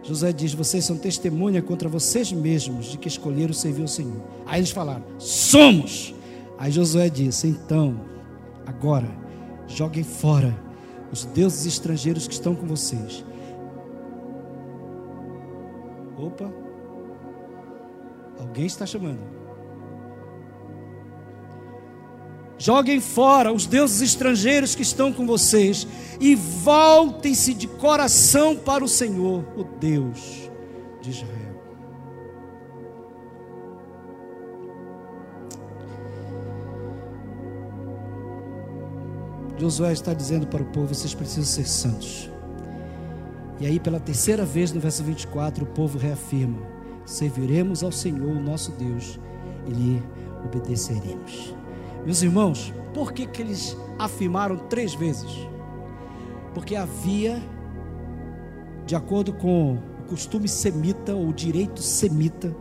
Josué 0.04 0.32
diz: 0.32 0.54
Vocês 0.54 0.84
são 0.84 0.96
testemunha 0.96 1.60
contra 1.60 1.88
vocês 1.88 2.30
mesmos 2.30 2.86
de 2.86 2.96
que 2.96 3.08
escolheram 3.08 3.52
servir 3.52 3.82
ao 3.82 3.88
Senhor. 3.88 4.22
Aí 4.46 4.60
eles 4.60 4.70
falaram: 4.70 5.02
Somos. 5.18 6.14
Aí 6.56 6.70
Josué 6.70 7.08
disse: 7.08 7.48
Então, 7.48 8.00
agora, 8.64 9.10
joguem 9.66 10.04
fora 10.04 10.56
os 11.10 11.24
deuses 11.24 11.66
estrangeiros 11.66 12.28
que 12.28 12.34
estão 12.34 12.54
com 12.54 12.68
vocês. 12.68 13.24
Opa, 16.16 16.52
alguém 18.38 18.66
está 18.66 18.86
chamando. 18.86 19.34
Joguem 22.56 23.00
fora 23.00 23.52
os 23.52 23.66
deuses 23.66 24.00
estrangeiros 24.00 24.74
que 24.74 24.82
estão 24.82 25.12
com 25.12 25.26
vocês 25.26 25.86
e 26.20 26.34
voltem-se 26.34 27.52
de 27.52 27.66
coração 27.66 28.56
para 28.56 28.84
o 28.84 28.88
Senhor, 28.88 29.44
o 29.56 29.64
Deus 29.64 30.50
de 31.02 31.10
Israel. 31.10 31.44
Josué 39.58 39.92
está 39.92 40.14
dizendo 40.14 40.46
para 40.46 40.62
o 40.62 40.66
povo: 40.66 40.94
vocês 40.94 41.14
precisam 41.14 41.44
ser 41.44 41.66
santos. 41.66 42.33
E 43.60 43.66
aí, 43.66 43.78
pela 43.78 44.00
terceira 44.00 44.44
vez 44.44 44.72
no 44.72 44.80
verso 44.80 45.02
24, 45.04 45.64
o 45.64 45.68
povo 45.68 45.98
reafirma: 45.98 46.58
serviremos 47.04 47.82
ao 47.82 47.92
Senhor, 47.92 48.36
o 48.36 48.40
nosso 48.40 48.72
Deus, 48.72 49.18
e 49.66 49.70
lhe 49.70 50.02
obedeceremos. 50.44 51.54
Meus 52.04 52.22
irmãos, 52.22 52.72
por 52.92 53.12
que, 53.12 53.26
que 53.26 53.42
eles 53.42 53.76
afirmaram 53.98 54.56
três 54.56 54.94
vezes? 54.94 55.30
Porque 56.52 56.76
havia, 56.76 57.42
de 58.86 58.94
acordo 58.94 59.32
com 59.32 59.74
o 59.74 60.08
costume 60.08 60.48
semita 60.48 61.14
ou 61.14 61.32
direito 61.32 61.80
semita, 61.80 62.54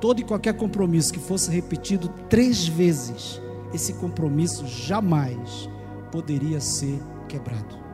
todo 0.00 0.20
e 0.20 0.24
qualquer 0.24 0.54
compromisso 0.54 1.12
que 1.12 1.18
fosse 1.18 1.50
repetido 1.50 2.08
três 2.28 2.68
vezes, 2.68 3.40
esse 3.72 3.94
compromisso 3.94 4.66
jamais 4.66 5.68
poderia 6.12 6.60
ser 6.60 7.00
quebrado. 7.28 7.87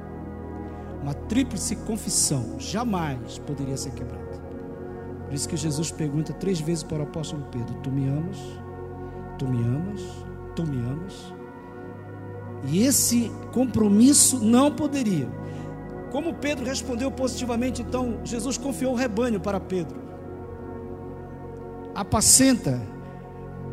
Uma 1.05 1.13
tríplice 1.13 1.77
confissão 1.77 2.59
jamais 2.59 3.39
poderia 3.41 3.77
ser 3.77 3.91
quebrada. 3.91 4.25
Por 5.27 5.35
isso 5.35 5.47
que 5.47 5.55
Jesus 5.55 5.91
pergunta 5.91 6.33
três 6.33 6.59
vezes 6.59 6.83
para 6.83 7.01
o 7.01 7.03
apóstolo 7.03 7.47
Pedro: 7.53 7.75
Tu 7.83 7.91
me 7.91 8.09
amas? 8.09 8.39
Tu 9.39 9.47
me 9.47 9.63
amas? 9.63 10.01
Tu 10.57 10.67
me 10.67 10.79
amas? 10.79 11.35
E 12.67 12.83
esse 12.87 13.31
compromisso 13.53 14.39
não 14.39 14.75
poderia. 14.75 15.29
Como 16.11 16.33
Pedro 16.33 16.65
respondeu 16.65 17.11
positivamente, 17.11 17.83
então 17.83 18.21
Jesus 18.25 18.57
confiou 18.57 18.95
o 18.95 18.97
rebanho 18.97 19.39
para 19.39 19.61
Pedro. 19.61 20.01
Apacenta 21.95 22.81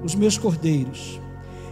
os 0.04 0.14
meus 0.16 0.38
cordeiros. 0.38 1.18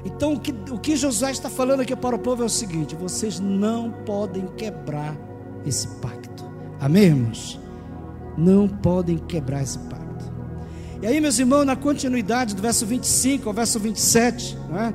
Então 0.06 0.36
o 0.36 0.40
que, 0.40 0.56
o 0.72 0.80
que 0.80 0.96
Josué 0.96 1.32
está 1.32 1.50
falando 1.50 1.82
aqui 1.82 1.94
para 1.98 2.16
o 2.16 2.20
povo 2.20 2.44
é 2.44 2.46
o 2.46 2.50
seguinte: 2.50 2.96
vocês 2.96 3.42
não 3.42 3.92
podem 4.06 4.48
quebrar 4.56 5.28
esse 5.66 5.88
pacto. 6.00 6.44
Amém, 6.80 7.04
irmãos? 7.06 7.60
Não 8.38 8.68
podem 8.68 9.18
quebrar 9.18 9.64
esse 9.64 9.78
pacto. 9.80 10.00
E 11.02 11.08
aí, 11.08 11.22
meus 11.22 11.40
irmãos, 11.40 11.66
na 11.66 11.76
continuidade 11.76 12.56
do 12.56 12.62
verso 12.62 12.86
25 12.86 13.48
ao 13.48 13.54
verso 13.54 13.80
27, 13.80 14.58
né, 14.70 14.94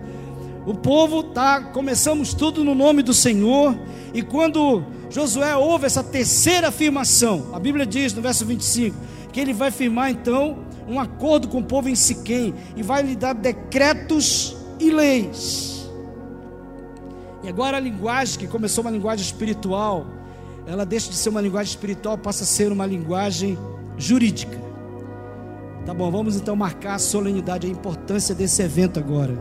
o 0.67 0.75
povo 0.75 1.23
tá, 1.23 1.61
começamos 1.61 2.35
tudo 2.35 2.65
no 2.65 2.75
nome 2.75 3.03
do 3.03 3.15
Senhor, 3.15 3.77
e 4.13 4.23
quando 4.23 4.85
Josué 5.11 5.55
ouve 5.57 5.87
essa 5.87 6.03
terceira 6.03 6.69
afirmação, 6.69 7.51
a 7.53 7.61
Bíblia 7.61 7.87
diz 7.87 8.13
no 8.15 8.23
verso 8.23 8.45
25 8.45 8.97
que 9.33 9.41
ele 9.41 9.53
vai 9.53 9.71
firmar 9.71 10.11
então 10.11 10.59
um 10.87 11.01
acordo 11.01 11.49
com 11.49 11.59
o 11.59 11.65
povo 11.65 11.89
em 11.89 11.95
Siquém 11.95 12.55
e 12.77 12.83
vai 12.83 13.03
lhe 13.03 13.17
dar 13.17 13.35
decretos 13.35 14.57
e 14.79 14.91
leis. 14.91 15.91
E 17.43 17.49
agora 17.49 17.77
a 17.77 17.81
linguagem 17.81 18.39
que 18.39 18.47
começou 18.47 18.83
uma 18.83 18.91
linguagem 18.91 19.25
espiritual, 19.25 20.07
ela 20.67 20.85
deixa 20.85 21.11
de 21.11 21.17
ser 21.17 21.29
uma 21.29 21.41
linguagem 21.41 21.71
espiritual, 21.71 22.17
passa 22.17 22.45
a 22.45 22.47
ser 22.47 22.73
uma 22.73 22.87
linguagem 22.87 23.59
jurídica. 23.97 24.59
Tá 25.85 25.93
bom, 25.93 26.11
vamos 26.11 26.37
então 26.37 26.57
marcar 26.57 26.95
a 26.95 26.99
solenidade, 26.99 27.67
a 27.67 27.71
importância 27.71 28.35
desse 28.35 28.63
evento 28.63 28.99
agora. 28.99 29.39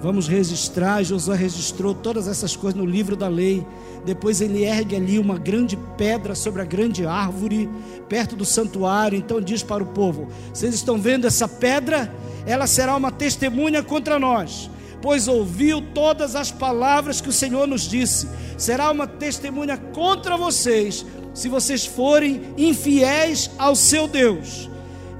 Vamos 0.00 0.28
registrar, 0.28 1.02
Josué 1.02 1.36
registrou 1.36 1.94
todas 1.94 2.28
essas 2.28 2.54
coisas 2.54 2.78
no 2.78 2.84
livro 2.84 3.16
da 3.16 3.28
lei. 3.28 3.66
Depois 4.04 4.42
ele 4.42 4.62
ergue 4.62 4.96
ali 4.96 5.18
uma 5.18 5.38
grande 5.38 5.78
pedra 5.96 6.34
sobre 6.34 6.60
a 6.60 6.64
grande 6.64 7.06
árvore, 7.06 7.70
perto 8.06 8.36
do 8.36 8.44
santuário. 8.44 9.16
Então 9.16 9.40
diz 9.40 9.62
para 9.62 9.82
o 9.82 9.86
povo: 9.86 10.28
Vocês 10.52 10.74
estão 10.74 10.98
vendo 10.98 11.26
essa 11.26 11.48
pedra? 11.48 12.14
Ela 12.44 12.66
será 12.66 12.94
uma 12.96 13.10
testemunha 13.10 13.82
contra 13.82 14.18
nós, 14.18 14.70
pois 15.04 15.28
ouviu 15.28 15.82
todas 15.82 16.34
as 16.34 16.50
palavras 16.50 17.20
que 17.20 17.28
o 17.28 17.32
Senhor 17.32 17.66
nos 17.66 17.82
disse. 17.82 18.26
Será 18.56 18.90
uma 18.90 19.06
testemunha 19.06 19.76
contra 19.76 20.34
vocês, 20.34 21.04
se 21.34 21.46
vocês 21.46 21.84
forem 21.84 22.40
infiéis 22.56 23.50
ao 23.58 23.76
seu 23.76 24.08
Deus. 24.08 24.70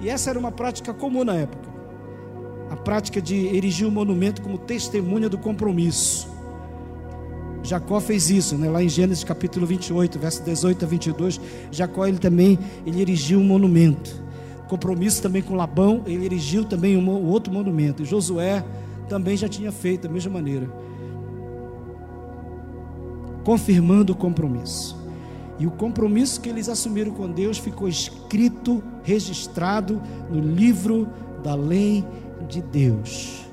E 0.00 0.08
essa 0.08 0.30
era 0.30 0.38
uma 0.38 0.50
prática 0.50 0.94
comum 0.94 1.22
na 1.22 1.34
época. 1.34 1.68
A 2.70 2.76
prática 2.76 3.20
de 3.20 3.36
erigir 3.54 3.86
um 3.86 3.90
monumento 3.90 4.40
como 4.40 4.56
testemunha 4.56 5.28
do 5.28 5.36
compromisso. 5.36 6.32
Jacó 7.62 8.00
fez 8.00 8.30
isso, 8.30 8.56
né? 8.56 8.70
lá 8.70 8.82
em 8.82 8.88
Gênesis 8.88 9.22
capítulo 9.22 9.66
28, 9.66 10.18
verso 10.18 10.42
18 10.44 10.82
a 10.82 10.88
22. 10.88 11.38
Jacó 11.70 12.06
ele 12.06 12.18
também 12.18 12.58
ele 12.86 13.02
erigiu 13.02 13.38
um 13.38 13.44
monumento. 13.44 14.24
Compromisso 14.66 15.20
também 15.20 15.42
com 15.42 15.54
Labão, 15.54 16.04
ele 16.06 16.24
erigiu 16.24 16.64
também 16.64 16.96
um 16.96 17.26
outro 17.26 17.52
monumento. 17.52 18.02
E 18.02 18.06
Josué 18.06 18.64
também 19.08 19.36
já 19.36 19.48
tinha 19.48 19.70
feito 19.72 20.02
da 20.02 20.08
mesma 20.08 20.32
maneira. 20.32 20.68
Confirmando 23.44 24.12
o 24.12 24.16
compromisso. 24.16 24.96
E 25.58 25.66
o 25.66 25.70
compromisso 25.70 26.40
que 26.40 26.48
eles 26.48 26.68
assumiram 26.68 27.12
com 27.12 27.30
Deus 27.30 27.58
ficou 27.58 27.88
escrito, 27.88 28.82
registrado 29.02 30.02
no 30.30 30.40
livro 30.40 31.08
da 31.42 31.54
lei 31.54 32.04
de 32.48 32.60
Deus. 32.60 33.44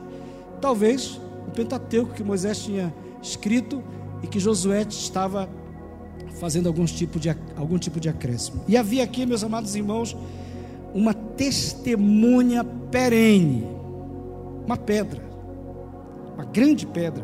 Talvez 0.60 1.20
o 1.47 1.52
Pentateuco 1.52 2.14
que 2.14 2.24
Moisés 2.24 2.64
tinha 2.64 2.93
escrito 3.22 3.84
e 4.24 4.28
que 4.28 4.39
Josué 4.39 4.86
estava 4.89 5.49
fazendo 6.39 6.68
algum 6.68 6.86
tipo 6.86 7.20
de, 7.20 7.30
algum 7.56 7.78
tipo 7.78 7.99
de 7.99 8.10
acréscimo. 8.10 8.64
E 8.68 8.76
havia 8.78 9.04
aqui, 9.04 9.26
meus 9.26 9.43
amados 9.43 9.76
irmãos, 9.76 10.16
uma 10.93 11.14
testemunha 11.14 12.64
perene, 12.64 13.68
uma 14.66 14.78
pedra, 14.78 15.22
uma 16.42 16.46
grande 16.46 16.88
pedra. 16.88 17.24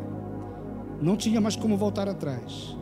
Não 1.01 1.18
tinha 1.18 1.41
mais 1.41 1.55
como 1.55 1.76
voltar 1.76 2.07
atrás. 2.07 2.78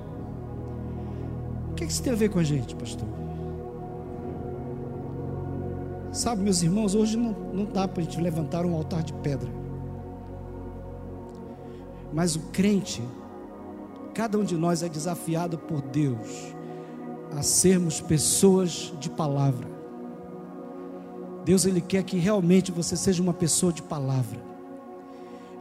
O 1.72 1.74
que 1.76 1.86
isso 1.86 2.04
tem 2.04 2.12
a 2.12 2.16
ver 2.16 2.30
com 2.30 2.40
a 2.40 2.44
gente, 2.44 2.76
pastor? 2.76 3.08
Sabe, 6.12 6.42
meus 6.42 6.62
irmãos, 6.62 6.96
hoje 6.96 7.18
não, 7.18 7.32
não 7.54 7.66
dá 7.66 7.88
para 7.88 8.02
a 8.02 8.06
gente 8.06 8.20
levantar 8.20 8.66
um 8.66 8.74
altar 8.74 9.04
de 9.04 9.14
pedra. 9.14 9.50
Mas 12.14 12.36
o 12.36 12.40
crente, 12.52 13.02
cada 14.14 14.38
um 14.38 14.44
de 14.44 14.56
nós 14.56 14.84
é 14.84 14.90
desafiado 14.90 15.58
por 15.58 15.82
Deus 15.82 16.54
a 17.36 17.42
sermos 17.42 18.00
pessoas 18.00 18.94
de 19.00 19.10
palavra. 19.10 19.68
Deus 21.44 21.66
ele 21.66 21.82
quer 21.82 22.04
que 22.04 22.18
realmente 22.18 22.72
você 22.72 22.96
seja 22.96 23.22
uma 23.22 23.34
pessoa 23.34 23.74
de 23.74 23.82
palavra. 23.82 24.45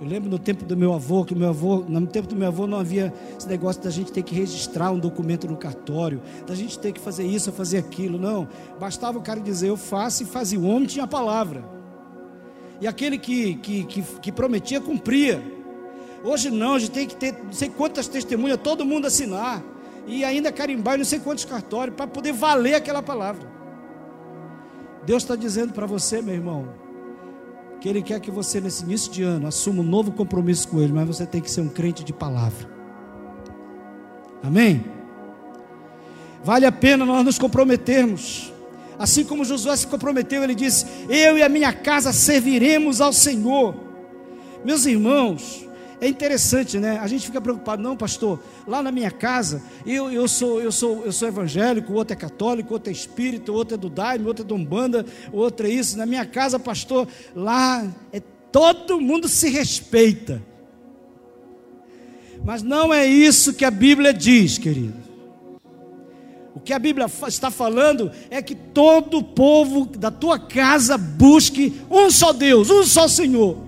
Eu 0.00 0.06
lembro 0.06 0.28
no 0.28 0.38
tempo 0.38 0.64
do 0.64 0.76
meu 0.76 0.92
avô, 0.92 1.24
que 1.24 1.34
meu 1.34 1.48
avô, 1.48 1.84
no 1.86 2.06
tempo 2.06 2.26
do 2.26 2.34
meu 2.34 2.48
avô 2.48 2.66
não 2.66 2.78
havia 2.78 3.12
esse 3.38 3.48
negócio 3.48 3.80
da 3.80 3.90
gente 3.90 4.10
ter 4.10 4.22
que 4.22 4.34
registrar 4.34 4.90
um 4.90 4.98
documento 4.98 5.46
no 5.46 5.56
cartório, 5.56 6.20
da 6.46 6.54
gente 6.54 6.78
ter 6.78 6.92
que 6.92 7.00
fazer 7.00 7.24
isso 7.24 7.50
ou 7.50 7.56
fazer 7.56 7.78
aquilo. 7.78 8.18
Não. 8.18 8.48
Bastava 8.78 9.18
o 9.18 9.22
cara 9.22 9.40
dizer 9.40 9.68
eu 9.68 9.76
faço 9.76 10.24
e 10.24 10.26
fazia. 10.26 10.58
O 10.58 10.66
homem 10.66 10.86
tinha 10.86 11.04
a 11.04 11.08
palavra. 11.08 11.64
E 12.80 12.86
aquele 12.86 13.18
que, 13.18 13.54
que, 13.56 13.84
que, 13.84 14.02
que 14.02 14.32
prometia, 14.32 14.80
cumpria. 14.80 15.42
Hoje 16.24 16.50
não, 16.50 16.74
a 16.74 16.78
gente 16.78 16.90
tem 16.90 17.06
que 17.06 17.14
ter 17.14 17.32
não 17.32 17.52
sei 17.52 17.68
quantas 17.68 18.08
testemunhas, 18.08 18.58
todo 18.62 18.84
mundo 18.84 19.06
assinar. 19.06 19.62
E 20.06 20.24
ainda 20.24 20.50
carimbar 20.50 20.98
não 20.98 21.04
sei 21.04 21.20
quantos 21.20 21.44
cartórios 21.44 21.96
para 21.96 22.06
poder 22.06 22.32
valer 22.32 22.74
aquela 22.74 23.02
palavra. 23.02 23.48
Deus 25.06 25.22
está 25.22 25.36
dizendo 25.36 25.72
para 25.72 25.86
você, 25.86 26.20
meu 26.20 26.34
irmão, 26.34 26.68
que 27.80 27.88
Ele 27.88 28.02
quer 28.02 28.20
que 28.20 28.30
você, 28.30 28.60
nesse 28.60 28.84
início 28.84 29.12
de 29.12 29.22
ano, 29.22 29.46
assuma 29.46 29.82
um 29.82 29.86
novo 29.86 30.12
compromisso 30.12 30.68
com 30.68 30.80
Ele, 30.80 30.92
mas 30.92 31.06
você 31.06 31.26
tem 31.26 31.40
que 31.40 31.50
ser 31.50 31.60
um 31.60 31.68
crente 31.68 32.02
de 32.02 32.12
palavra. 32.12 32.68
Amém? 34.42 34.84
Vale 36.42 36.66
a 36.66 36.72
pena 36.72 37.06
nós 37.06 37.24
nos 37.24 37.38
comprometermos. 37.38 38.52
Assim 38.98 39.24
como 39.24 39.44
Josué 39.44 39.74
se 39.76 39.86
comprometeu, 39.86 40.42
ele 40.42 40.54
disse: 40.54 40.86
Eu 41.08 41.38
e 41.38 41.42
a 41.42 41.48
minha 41.48 41.72
casa 41.72 42.12
serviremos 42.12 43.00
ao 43.00 43.12
Senhor. 43.12 43.74
Meus 44.64 44.86
irmãos, 44.86 45.66
é 46.04 46.08
interessante, 46.08 46.78
né? 46.78 46.98
A 46.98 47.06
gente 47.06 47.24
fica 47.24 47.40
preocupado, 47.40 47.82
não, 47.82 47.96
pastor. 47.96 48.38
Lá 48.66 48.82
na 48.82 48.92
minha 48.92 49.10
casa, 49.10 49.62
eu, 49.86 50.12
eu 50.12 50.28
sou 50.28 50.60
eu 50.60 50.70
sou 50.70 51.02
eu 51.02 51.10
sou 51.12 51.28
evangélico, 51.28 51.94
outro 51.94 52.12
é 52.12 52.16
católico, 52.16 52.74
outro 52.74 52.90
é 52.90 52.92
espírita, 52.92 53.50
o 53.50 53.54
outro 53.54 53.74
é 53.74 53.78
do 53.78 53.88
Daime, 53.88 54.26
outro 54.26 54.44
é 54.44 54.46
do 54.46 54.54
Umbanda, 54.54 55.06
outro 55.32 55.66
é 55.66 55.70
isso. 55.70 55.96
Na 55.96 56.04
minha 56.04 56.26
casa, 56.26 56.58
pastor, 56.58 57.08
lá 57.34 57.90
é 58.12 58.20
todo 58.52 59.00
mundo 59.00 59.28
se 59.28 59.48
respeita. 59.48 60.42
Mas 62.44 62.62
não 62.62 62.92
é 62.92 63.06
isso 63.06 63.54
que 63.54 63.64
a 63.64 63.70
Bíblia 63.70 64.12
diz, 64.12 64.58
querido. 64.58 65.02
O 66.54 66.60
que 66.60 66.74
a 66.74 66.78
Bíblia 66.78 67.06
está 67.26 67.50
falando 67.50 68.12
é 68.28 68.42
que 68.42 68.54
todo 68.54 69.24
povo 69.24 69.86
da 69.86 70.10
tua 70.10 70.38
casa 70.38 70.98
busque 70.98 71.80
um 71.90 72.10
só 72.10 72.30
Deus, 72.34 72.68
um 72.68 72.84
só 72.84 73.08
Senhor. 73.08 73.63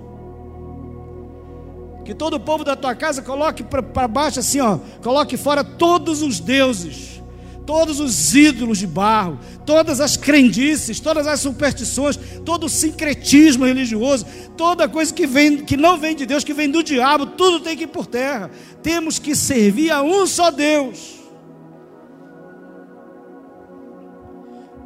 Que 2.07 2.15
todo 2.15 2.35
o 2.35 2.41
povo 2.41 2.63
da 2.63 2.77
tua 2.77 2.95
casa 2.95 3.21
coloque 3.21 3.65
para 3.65 4.07
baixo 4.07 4.39
assim, 4.39 4.61
ó, 4.61 4.79
coloque 5.03 5.37
fora 5.37 5.65
todos 5.65 6.23
os 6.23 6.39
deuses, 6.39 7.21
todos 7.67 7.99
os 7.99 8.33
ídolos 8.33 8.79
de 8.79 8.87
barro, 8.87 9.41
todas 9.67 10.01
as 10.01 10.17
crendices, 10.17 11.01
todas 11.01 11.27
as 11.27 11.41
superstições, 11.41 12.17
todo 12.45 12.67
o 12.67 12.69
sincretismo 12.69 13.65
religioso, 13.65 14.25
toda 14.57 14.89
coisa 14.89 15.13
que 15.13 15.27
vem 15.27 15.57
que 15.65 15.77
não 15.77 15.99
vem 15.99 16.15
de 16.15 16.25
Deus, 16.25 16.45
que 16.45 16.55
vem 16.55 16.71
do 16.71 16.81
diabo, 16.81 17.27
tudo 17.27 17.59
tem 17.59 17.77
que 17.77 17.83
ir 17.83 17.89
por 17.89 18.07
terra. 18.07 18.53
Temos 18.85 19.19
que 19.19 19.35
servir 19.35 19.91
a 19.91 20.01
um 20.01 20.29
só 20.29 20.53
Deus. 20.53 21.17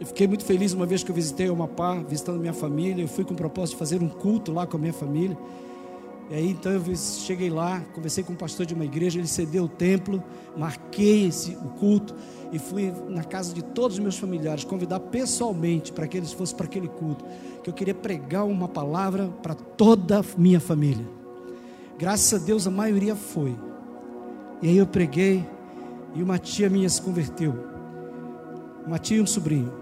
Eu 0.00 0.06
fiquei 0.06 0.26
muito 0.26 0.46
feliz 0.46 0.72
uma 0.72 0.86
vez 0.86 1.02
que 1.02 1.10
eu 1.10 1.14
visitei 1.14 1.50
o 1.50 1.52
Amapá, 1.52 1.96
visitando 2.08 2.40
minha 2.40 2.54
família. 2.54 3.04
Eu 3.04 3.08
fui 3.08 3.24
com 3.26 3.34
o 3.34 3.36
propósito 3.36 3.74
de 3.74 3.78
fazer 3.78 4.02
um 4.02 4.08
culto 4.08 4.50
lá 4.50 4.66
com 4.66 4.78
a 4.78 4.80
minha 4.80 4.94
família. 4.94 5.36
E 6.30 6.34
aí 6.34 6.50
então 6.50 6.70
eu 6.70 6.82
cheguei 6.96 7.50
lá, 7.50 7.80
conversei 7.92 8.22
com 8.22 8.32
o 8.32 8.36
pastor 8.36 8.64
de 8.64 8.72
uma 8.72 8.84
igreja, 8.84 9.18
ele 9.18 9.26
cedeu 9.26 9.64
o 9.64 9.68
templo, 9.68 10.22
marquei 10.56 11.26
esse, 11.26 11.56
o 11.56 11.70
culto 11.70 12.14
e 12.52 12.58
fui 12.58 12.94
na 13.08 13.24
casa 13.24 13.52
de 13.52 13.62
todos 13.62 13.96
os 13.96 14.00
meus 14.00 14.16
familiares, 14.16 14.62
convidar 14.62 15.00
pessoalmente 15.00 15.92
para 15.92 16.06
que 16.06 16.16
eles 16.16 16.32
fossem 16.32 16.56
para 16.56 16.66
aquele 16.66 16.86
culto, 16.86 17.24
que 17.64 17.68
eu 17.68 17.74
queria 17.74 17.94
pregar 17.94 18.46
uma 18.46 18.68
palavra 18.68 19.26
para 19.42 19.56
toda 19.56 20.20
a 20.20 20.24
minha 20.38 20.60
família. 20.60 21.04
Graças 21.98 22.40
a 22.40 22.44
Deus 22.44 22.64
a 22.64 22.70
maioria 22.70 23.16
foi. 23.16 23.58
E 24.62 24.68
aí 24.68 24.76
eu 24.76 24.86
preguei 24.86 25.44
e 26.14 26.22
uma 26.22 26.38
tia 26.38 26.70
minha 26.70 26.88
se 26.88 27.02
converteu. 27.02 27.52
Uma 28.86 29.00
tia 29.00 29.16
e 29.16 29.20
um 29.20 29.26
sobrinho. 29.26 29.72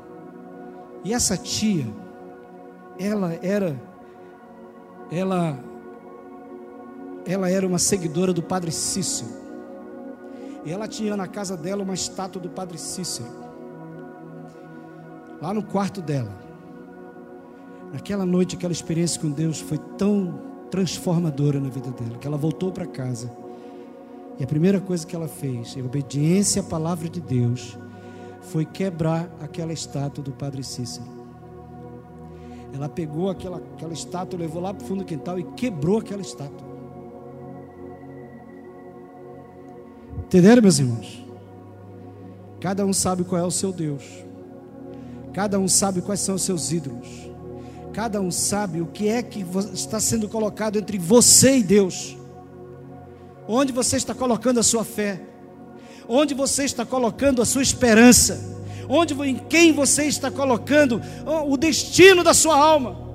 E 1.05 1.13
essa 1.13 1.37
tia, 1.37 1.87
ela 2.99 3.39
era 3.43 3.79
ela 5.11 5.59
ela 7.29 7.51
era 7.51 7.67
uma 7.67 7.79
seguidora 7.79 8.33
do 8.33 8.43
Padre 8.43 8.73
Cícero. 8.73 9.29
E 10.65 10.73
ela 10.73 10.89
tinha 10.89 11.15
na 11.15 11.29
casa 11.29 11.59
dela 11.59 11.83
uma 11.83 11.93
estátua 11.93 12.41
do 12.41 12.49
Padre 12.49 12.79
Cícero. 12.79 13.29
Lá 15.41 15.53
no 15.53 15.63
quarto 15.63 16.01
dela. 16.01 16.33
Naquela 17.93 18.25
noite, 18.25 18.57
aquela 18.57 18.73
experiência 18.73 19.21
com 19.21 19.31
Deus 19.31 19.61
foi 19.61 19.77
tão 19.99 20.41
transformadora 20.71 21.61
na 21.61 21.69
vida 21.69 21.91
dela, 21.91 22.17
que 22.19 22.27
ela 22.27 22.39
voltou 22.39 22.73
para 22.73 22.87
casa. 22.87 23.31
E 24.39 24.45
a 24.45 24.47
primeira 24.47 24.81
coisa 24.81 25.07
que 25.07 25.15
ela 25.15 25.29
fez, 25.29 25.77
em 25.77 25.83
obediência 25.83 26.63
à 26.63 26.65
palavra 26.65 27.11
de 27.11 27.21
Deus, 27.21 27.79
foi 28.41 28.65
quebrar 28.65 29.31
aquela 29.41 29.73
estátua 29.73 30.25
do 30.25 30.33
Padre 30.33 30.65
Cícero. 30.65 31.07
Ela 32.73 32.89
pegou 32.89 33.29
aquela, 33.29 33.59
aquela 33.59 33.93
estátua, 33.93 34.39
levou 34.39 34.63
lá 34.63 34.73
para 34.73 34.83
o 34.83 34.89
fundo 34.89 35.01
do 35.01 35.05
quintal 35.05 35.39
e 35.39 35.45
quebrou 35.53 35.99
aquela 35.99 36.23
estátua. 36.23 36.68
Entenderam, 40.29 40.61
meus 40.61 40.79
irmãos? 40.79 41.25
Cada 42.61 42.85
um 42.85 42.93
sabe 42.93 43.25
qual 43.25 43.41
é 43.41 43.45
o 43.47 43.51
seu 43.51 43.73
Deus. 43.73 44.03
Cada 45.33 45.59
um 45.59 45.67
sabe 45.67 46.03
quais 46.03 46.21
são 46.21 46.35
os 46.35 46.43
seus 46.43 46.71
ídolos. 46.71 47.09
Cada 47.95 48.21
um 48.21 48.31
sabe 48.31 48.83
o 48.83 48.87
que 48.87 49.09
é 49.09 49.23
que 49.23 49.43
está 49.73 49.99
sendo 49.99 50.29
colocado 50.29 50.77
entre 50.77 50.99
você 50.99 51.57
e 51.57 51.63
Deus. 51.63 52.15
Onde 53.49 53.73
você 53.73 53.97
está 53.97 54.15
colocando 54.15 54.61
a 54.61 54.63
sua 54.63 54.85
fé? 54.85 55.19
Onde 56.07 56.35
você 56.35 56.65
está 56.65 56.85
colocando 56.85 57.41
a 57.41 57.47
sua 57.47 57.63
esperança? 57.63 58.39
Onde 58.87 59.15
em 59.27 59.37
quem 59.37 59.73
você 59.73 60.05
está 60.05 60.31
colocando 60.31 61.01
o 61.47 61.57
destino 61.57 62.23
da 62.23 62.35
sua 62.35 62.55
alma? 62.55 63.08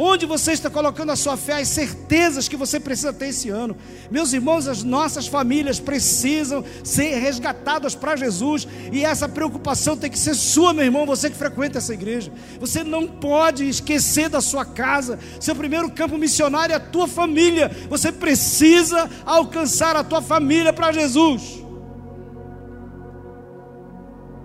Onde 0.00 0.26
você 0.26 0.52
está 0.52 0.70
colocando 0.70 1.10
a 1.10 1.16
sua 1.16 1.36
fé, 1.36 1.54
as 1.54 1.66
certezas 1.66 2.46
que 2.46 2.56
você 2.56 2.78
precisa 2.78 3.12
ter 3.12 3.30
esse 3.30 3.50
ano. 3.50 3.76
Meus 4.08 4.32
irmãos, 4.32 4.68
as 4.68 4.84
nossas 4.84 5.26
famílias 5.26 5.80
precisam 5.80 6.64
ser 6.84 7.18
resgatadas 7.18 7.96
para 7.96 8.14
Jesus, 8.14 8.68
e 8.92 9.04
essa 9.04 9.28
preocupação 9.28 9.96
tem 9.96 10.08
que 10.08 10.18
ser 10.18 10.36
sua, 10.36 10.72
meu 10.72 10.84
irmão, 10.84 11.04
você 11.04 11.28
que 11.28 11.36
frequenta 11.36 11.78
essa 11.78 11.92
igreja. 11.92 12.32
Você 12.60 12.84
não 12.84 13.08
pode 13.08 13.68
esquecer 13.68 14.28
da 14.28 14.40
sua 14.40 14.64
casa. 14.64 15.18
Seu 15.40 15.56
primeiro 15.56 15.90
campo 15.90 16.16
missionário 16.16 16.72
é 16.72 16.76
a 16.76 16.80
tua 16.80 17.08
família. 17.08 17.68
Você 17.90 18.12
precisa 18.12 19.10
alcançar 19.26 19.96
a 19.96 20.04
tua 20.04 20.22
família 20.22 20.72
para 20.72 20.92
Jesus. 20.92 21.67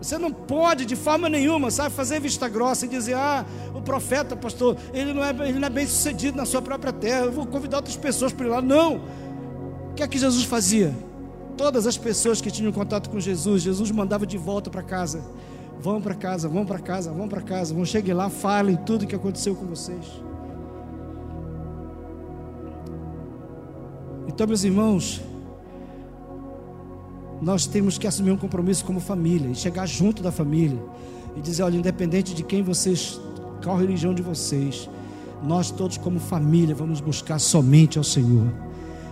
Você 0.04 0.18
não 0.18 0.34
pode 0.34 0.86
de 0.86 0.98
forma 0.98 1.30
nenhuma, 1.30 1.72
sabe, 1.72 1.96
fazer 1.96 2.20
vista 2.20 2.50
grossa 2.50 2.86
e 2.86 2.90
dizer: 2.90 3.14
ah, 3.14 3.46
o 3.74 3.82
profeta, 3.82 4.36
pastor, 4.36 4.76
ele 4.94 5.14
não 5.14 5.24
é, 5.24 5.30
ele 5.48 5.60
não 5.60 5.68
é 5.68 5.70
bem 5.70 5.88
sucedido 5.88 6.36
na 6.36 6.46
sua 6.46 6.62
própria 6.62 6.92
terra, 6.92 7.26
eu 7.26 7.32
vou 7.32 7.46
convidar 7.46 7.78
outras 7.78 7.96
pessoas 7.96 8.34
para 8.34 8.46
ir 8.46 8.50
lá. 8.50 8.62
Não. 8.62 8.98
O 9.92 9.94
que 9.96 10.04
é 10.04 10.08
que 10.08 10.18
Jesus 10.18 10.44
fazia? 10.44 10.94
Todas 11.56 11.88
as 11.88 11.98
pessoas 11.98 12.42
que 12.42 12.52
tinham 12.52 12.72
contato 12.74 13.10
com 13.10 13.18
Jesus, 13.18 13.62
Jesus 13.62 13.92
mandava 13.92 14.26
de 14.26 14.38
volta 14.38 14.70
para 14.70 14.84
casa. 14.84 15.24
Vão 15.80 16.02
para 16.02 16.16
casa, 16.16 16.50
vão 16.50 16.66
para 16.66 16.80
casa, 16.80 17.10
vão 17.10 17.30
para 17.30 17.42
casa, 17.42 17.74
vão 17.74 17.86
cheguem 17.86 18.14
lá, 18.14 18.30
falem 18.30 18.76
tudo 18.76 19.04
o 19.04 19.08
que 19.08 19.16
aconteceu 19.16 19.56
com 19.56 19.66
vocês. 19.68 20.06
Então, 24.28 24.48
meus 24.48 24.66
irmãos, 24.66 25.22
nós 27.42 27.66
temos 27.66 27.98
que 27.98 28.08
assumir 28.08 28.32
um 28.32 28.38
compromisso 28.38 28.86
como 28.86 29.00
família 29.00 29.50
e 29.50 29.56
chegar 29.56 29.86
junto 29.86 30.22
da 30.24 30.32
família 30.32 30.80
e 31.36 31.42
dizer: 31.42 31.64
olha, 31.64 31.78
independente 31.78 32.34
de 32.34 32.44
quem 32.44 32.62
vocês, 32.62 33.20
qual 33.64 33.78
religião 33.78 34.14
de 34.14 34.22
vocês, 34.22 34.90
nós 35.44 35.72
todos 35.72 35.98
como 35.98 36.20
família 36.20 36.74
vamos 36.74 37.02
buscar 37.02 37.40
somente 37.40 37.98
ao 37.98 38.04
Senhor. 38.04 38.48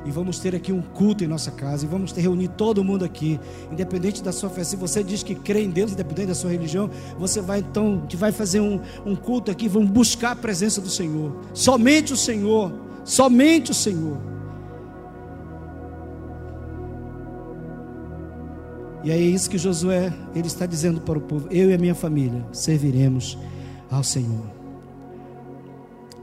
E 0.03 0.09
vamos 0.09 0.39
ter 0.39 0.55
aqui 0.55 0.71
um 0.71 0.81
culto 0.81 1.23
em 1.23 1.27
nossa 1.27 1.51
casa. 1.51 1.85
E 1.85 1.87
vamos 1.87 2.11
ter, 2.11 2.21
reunir 2.21 2.47
todo 2.49 2.83
mundo 2.83 3.05
aqui. 3.05 3.39
Independente 3.71 4.23
da 4.23 4.31
sua 4.31 4.49
fé. 4.49 4.63
Se 4.63 4.75
você 4.75 5.03
diz 5.03 5.21
que 5.21 5.35
crê 5.35 5.63
em 5.63 5.69
Deus, 5.69 5.91
independente 5.91 6.29
da 6.29 6.35
sua 6.35 6.49
religião, 6.49 6.89
você 7.19 7.39
vai 7.39 7.59
então, 7.59 8.03
que 8.09 8.15
vai 8.15 8.31
fazer 8.31 8.61
um, 8.61 8.79
um 9.05 9.15
culto 9.15 9.51
aqui. 9.51 9.67
Vamos 9.67 9.91
buscar 9.91 10.31
a 10.31 10.35
presença 10.35 10.81
do 10.81 10.89
Senhor. 10.89 11.35
Somente 11.53 12.13
o 12.13 12.17
Senhor. 12.17 12.73
Somente 13.05 13.69
o 13.69 13.75
Senhor. 13.75 14.30
E 19.03 19.11
é 19.11 19.17
isso 19.17 19.49
que 19.49 19.57
Josué 19.57 20.13
ele 20.35 20.47
está 20.47 20.65
dizendo 20.65 21.01
para 21.01 21.17
o 21.17 21.21
povo: 21.21 21.47
eu 21.49 21.69
e 21.69 21.73
a 21.73 21.77
minha 21.77 21.95
família 21.95 22.45
serviremos 22.51 23.37
ao 23.89 24.03
Senhor. 24.03 24.45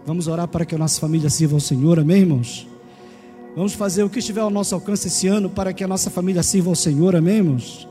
Vamos 0.06 0.26
orar 0.26 0.48
para 0.48 0.64
que 0.64 0.74
a 0.74 0.78
nossa 0.78 1.00
família 1.00 1.28
sirva 1.28 1.56
ao 1.56 1.60
Senhor, 1.60 1.98
amém, 1.98 2.20
irmãos? 2.20 2.66
Vamos 3.54 3.74
fazer 3.74 4.04
o 4.04 4.08
que 4.08 4.20
estiver 4.20 4.40
ao 4.40 4.50
nosso 4.50 4.74
alcance 4.74 5.08
esse 5.08 5.26
ano 5.26 5.50
para 5.50 5.72
que 5.72 5.82
a 5.82 5.88
nossa 5.88 6.10
família 6.10 6.42
sirva 6.42 6.70
ao 6.70 6.76
Senhor, 6.76 7.14
amém, 7.16 7.36
irmãos? 7.38 7.88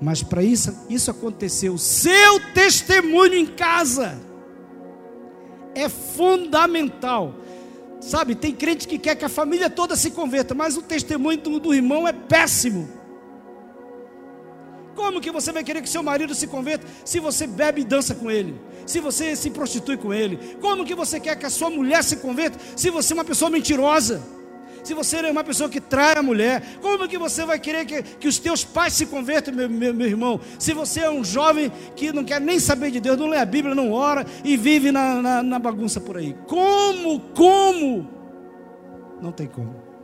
Mas 0.00 0.22
para 0.22 0.42
isso, 0.42 0.72
isso 0.90 1.10
acontecer, 1.10 1.70
o 1.70 1.78
seu 1.78 2.38
testemunho 2.52 3.34
em 3.34 3.46
casa 3.46 4.20
é 5.74 5.88
fundamental. 5.88 7.34
Sabe, 8.00 8.34
tem 8.34 8.52
crente 8.52 8.86
que 8.86 8.98
quer 8.98 9.16
que 9.16 9.24
a 9.24 9.30
família 9.30 9.70
toda 9.70 9.96
se 9.96 10.10
converta, 10.10 10.54
mas 10.54 10.76
o 10.76 10.82
testemunho 10.82 11.38
do, 11.38 11.58
do 11.58 11.74
irmão 11.74 12.06
é 12.06 12.12
péssimo. 12.12 12.86
Como 14.94 15.20
que 15.20 15.30
você 15.30 15.52
vai 15.52 15.64
querer 15.64 15.82
que 15.82 15.88
seu 15.88 16.02
marido 16.02 16.34
se 16.34 16.46
converta 16.46 16.86
se 17.04 17.18
você 17.18 17.46
bebe 17.46 17.80
e 17.82 17.84
dança 17.84 18.14
com 18.14 18.30
ele? 18.30 18.60
Se 18.86 19.00
você 19.00 19.34
se 19.34 19.50
prostitui 19.50 19.96
com 19.96 20.12
ele? 20.12 20.56
Como 20.60 20.84
que 20.84 20.94
você 20.94 21.18
quer 21.18 21.36
que 21.36 21.46
a 21.46 21.50
sua 21.50 21.70
mulher 21.70 22.02
se 22.04 22.16
converta 22.16 22.58
se 22.76 22.90
você 22.90 23.12
é 23.12 23.16
uma 23.16 23.24
pessoa 23.24 23.50
mentirosa? 23.50 24.22
Se 24.82 24.92
você 24.92 25.16
é 25.16 25.30
uma 25.30 25.42
pessoa 25.42 25.68
que 25.68 25.80
trai 25.80 26.14
a 26.16 26.22
mulher, 26.22 26.62
como 26.82 27.08
que 27.08 27.16
você 27.16 27.46
vai 27.46 27.58
querer 27.58 27.86
que, 27.86 28.02
que 28.02 28.28
os 28.28 28.38
teus 28.38 28.64
pais 28.64 28.92
se 28.92 29.06
convertam, 29.06 29.54
meu, 29.54 29.68
meu, 29.68 29.94
meu, 29.94 30.06
irmão? 30.06 30.38
Se 30.58 30.74
você 30.74 31.00
é 31.00 31.10
um 31.10 31.24
jovem 31.24 31.72
que 31.96 32.12
não 32.12 32.22
quer 32.22 32.40
nem 32.40 32.60
saber 32.60 32.90
de 32.90 33.00
Deus, 33.00 33.18
não 33.18 33.26
lê 33.26 33.38
a 33.38 33.46
Bíblia, 33.46 33.74
não 33.74 33.92
ora 33.92 34.26
e 34.44 34.58
vive 34.58 34.92
na, 34.92 35.22
na, 35.22 35.42
na 35.42 35.58
bagunça 35.58 36.00
por 36.00 36.18
aí. 36.18 36.36
Como? 36.46 37.18
Como? 37.34 38.10
Não 39.22 39.32
tem 39.32 39.46
como 39.46 39.94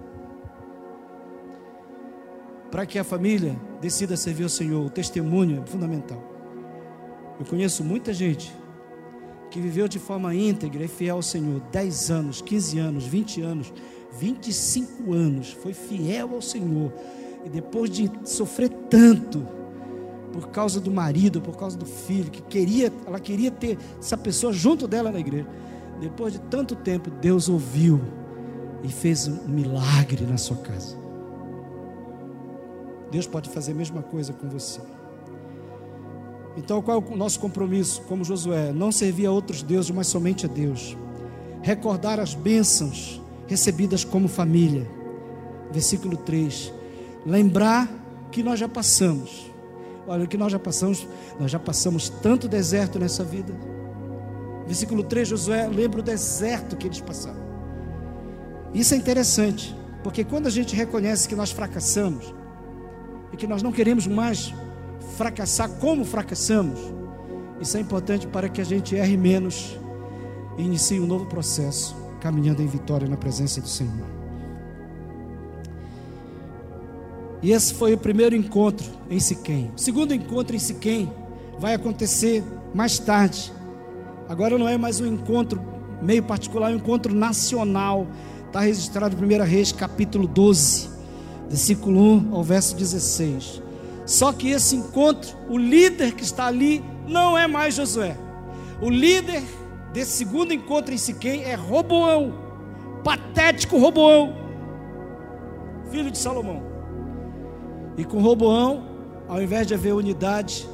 para 2.71 2.87
que 2.87 2.99
a 2.99 3.05
família 3.05 3.57
decida 3.81 4.17
servir 4.17 4.45
ao 4.45 4.49
Senhor. 4.49 4.85
O 4.85 4.91
testemunho 4.91 5.63
é 5.63 5.67
fundamental. 5.67 6.23
Eu 7.39 7.47
conheço 7.47 7.83
muita 7.83 8.13
gente 8.13 8.53
que 9.51 9.61
viveu 9.61 9.89
de 9.89 9.99
forma 9.99 10.35
íntegra 10.35 10.85
e 10.85 10.89
fiel 10.89 11.17
ao 11.17 11.23
Senhor 11.23 11.61
10 11.73 12.11
anos, 12.11 12.43
15 12.43 12.79
anos, 12.79 13.07
20 13.07 13.41
anos, 13.41 13.73
25 14.13 15.13
anos, 15.13 15.53
foi 15.53 15.73
fiel 15.73 16.35
ao 16.35 16.43
Senhor. 16.43 16.93
E 17.45 17.49
depois 17.49 17.91
de 17.91 18.11
sofrer 18.25 18.69
tanto 18.89 19.47
por 20.33 20.49
causa 20.51 20.81
do 20.81 20.91
marido, 20.91 21.41
por 21.41 21.57
causa 21.57 21.77
do 21.77 21.87
filho, 21.87 22.31
que 22.31 22.43
queria, 22.43 22.93
ela 23.07 23.19
queria 23.19 23.51
ter 23.51 23.79
essa 23.99 24.17
pessoa 24.17 24.53
junto 24.53 24.87
dela 24.87 25.11
na 25.11 25.19
igreja. 25.19 25.49
Depois 26.01 26.33
de 26.33 26.39
tanto 26.39 26.77
tempo, 26.77 27.11
Deus 27.11 27.49
ouviu 27.49 28.01
e 28.83 28.89
fez 28.89 29.27
um 29.27 29.49
milagre 29.49 30.25
na 30.25 30.37
sua 30.37 30.57
casa. 30.59 31.00
Deus 33.11 33.27
pode 33.27 33.51
fazer 33.51 33.73
a 33.73 33.75
mesma 33.75 34.03
coisa 34.03 34.33
com 34.33 34.49
você. 34.49 34.81
Então, 36.57 36.83
qual 36.83 37.01
é 37.01 37.13
o 37.13 37.17
nosso 37.17 37.39
compromisso, 37.41 38.03
como 38.03 38.25
Josué? 38.25 38.73
Não 38.73 38.91
servir 38.91 39.27
a 39.27 39.33
outros 39.33 39.63
deuses, 39.63 39.91
mas 39.91 40.07
somente 40.07 40.47
a 40.47 40.49
Deus. 40.49 40.97
Recordar 41.63 42.19
as 42.19 42.35
bênçãos 42.35 43.21
recebidas 43.47 44.05
como 44.05 44.29
família. 44.29 44.89
Versículo 45.73 46.17
3. 46.17 46.73
Lembrar 47.25 47.89
que 48.31 48.43
nós 48.43 48.59
já 48.59 48.69
passamos. 48.69 49.51
Olha, 50.07 50.25
o 50.25 50.29
que 50.29 50.37
nós 50.37 50.51
já 50.51 50.59
passamos, 50.59 51.07
nós 51.39 51.51
já 51.51 51.59
passamos 51.59 52.09
tanto 52.09 52.49
deserto 52.49 52.99
nessa 52.99 53.23
vida. 53.23 53.55
Versículo 54.67 55.03
3, 55.03 55.29
Josué 55.29 55.69
lembra 55.69 56.01
o 56.01 56.03
deserto 56.03 56.77
que 56.77 56.87
eles 56.87 57.01
passaram. 57.01 57.41
Isso 58.73 58.95
é 58.95 58.97
interessante, 58.97 59.77
porque 60.03 60.25
quando 60.25 60.47
a 60.47 60.51
gente 60.51 60.75
reconhece 60.75 61.29
que 61.29 61.35
nós 61.35 61.51
fracassamos 61.51 62.35
e 63.33 63.37
que 63.37 63.47
nós 63.47 63.63
não 63.63 63.73
queremos 63.73 64.07
mais 64.07 64.53
fracassar 65.17 65.69
como 65.79 66.05
fracassamos, 66.05 66.79
isso 67.61 67.77
é 67.77 67.81
importante 67.81 68.27
para 68.27 68.49
que 68.49 68.61
a 68.61 68.65
gente 68.65 68.97
erre 68.97 69.17
menos 69.17 69.79
e 70.57 70.63
inicie 70.63 70.99
um 70.99 71.07
novo 71.07 71.27
processo, 71.27 71.95
caminhando 72.21 72.63
em 72.63 72.67
vitória 72.67 73.07
na 73.07 73.17
presença 73.17 73.61
do 73.61 73.69
Senhor. 73.69 74.07
E 77.43 77.53
esse 77.53 77.73
foi 77.75 77.95
o 77.95 77.99
primeiro 77.99 78.37
encontro 78.37 78.87
em 79.09 79.19
Siquém. 79.19 79.71
O 79.77 79.81
segundo 79.81 80.13
encontro 80.13 80.55
em 80.55 80.59
Siquém 80.59 81.11
vai 81.59 81.75
acontecer 81.75 82.45
mais 82.75 82.99
tarde. 82.99 83.53
Agora 84.29 84.59
não 84.59 84.69
é 84.69 84.77
mais 84.77 85.01
um 85.01 85.07
encontro 85.07 85.61
meio 86.03 86.23
particular, 86.23 86.71
é 86.71 86.75
um 86.75 86.79
encontro 86.79 87.15
nacional. 87.15 88.07
Está 88.47 88.61
registrado 88.61 89.17
em 89.17 89.41
1 89.41 89.45
Reis, 89.45 89.73
capítulo 89.73 90.27
12, 90.27 90.90
versículo 91.51 92.01
1 92.01 92.35
ao 92.35 92.45
verso 92.45 92.77
16. 92.77 93.61
Só 94.07 94.33
que 94.33 94.51
esse 94.51 94.77
encontro, 94.77 95.37
o 95.49 95.59
líder 95.59 96.15
que 96.15 96.23
está 96.23 96.47
ali, 96.47 96.83
não 97.07 97.37
é 97.37 97.47
mais 97.47 97.75
Josué. 97.75 98.17
O 98.81 98.89
líder 98.89 99.43
desse 99.93 100.13
segundo 100.13 100.55
encontro 100.55 100.95
em 100.95 100.99
Siquém 100.99 101.43
é 101.43 101.55
Roboão, 101.55 102.33
patético 103.03 103.79
Roboão, 103.79 104.35
filho 105.91 106.11
de 106.11 106.19
Salomão. 106.19 106.63
E 107.97 108.05
com 108.05 108.23
Roboão, 108.23 108.85
ao 109.29 109.43
invés 109.43 109.67
de 109.67 109.75
haver 109.75 109.93
unidade 109.93 110.69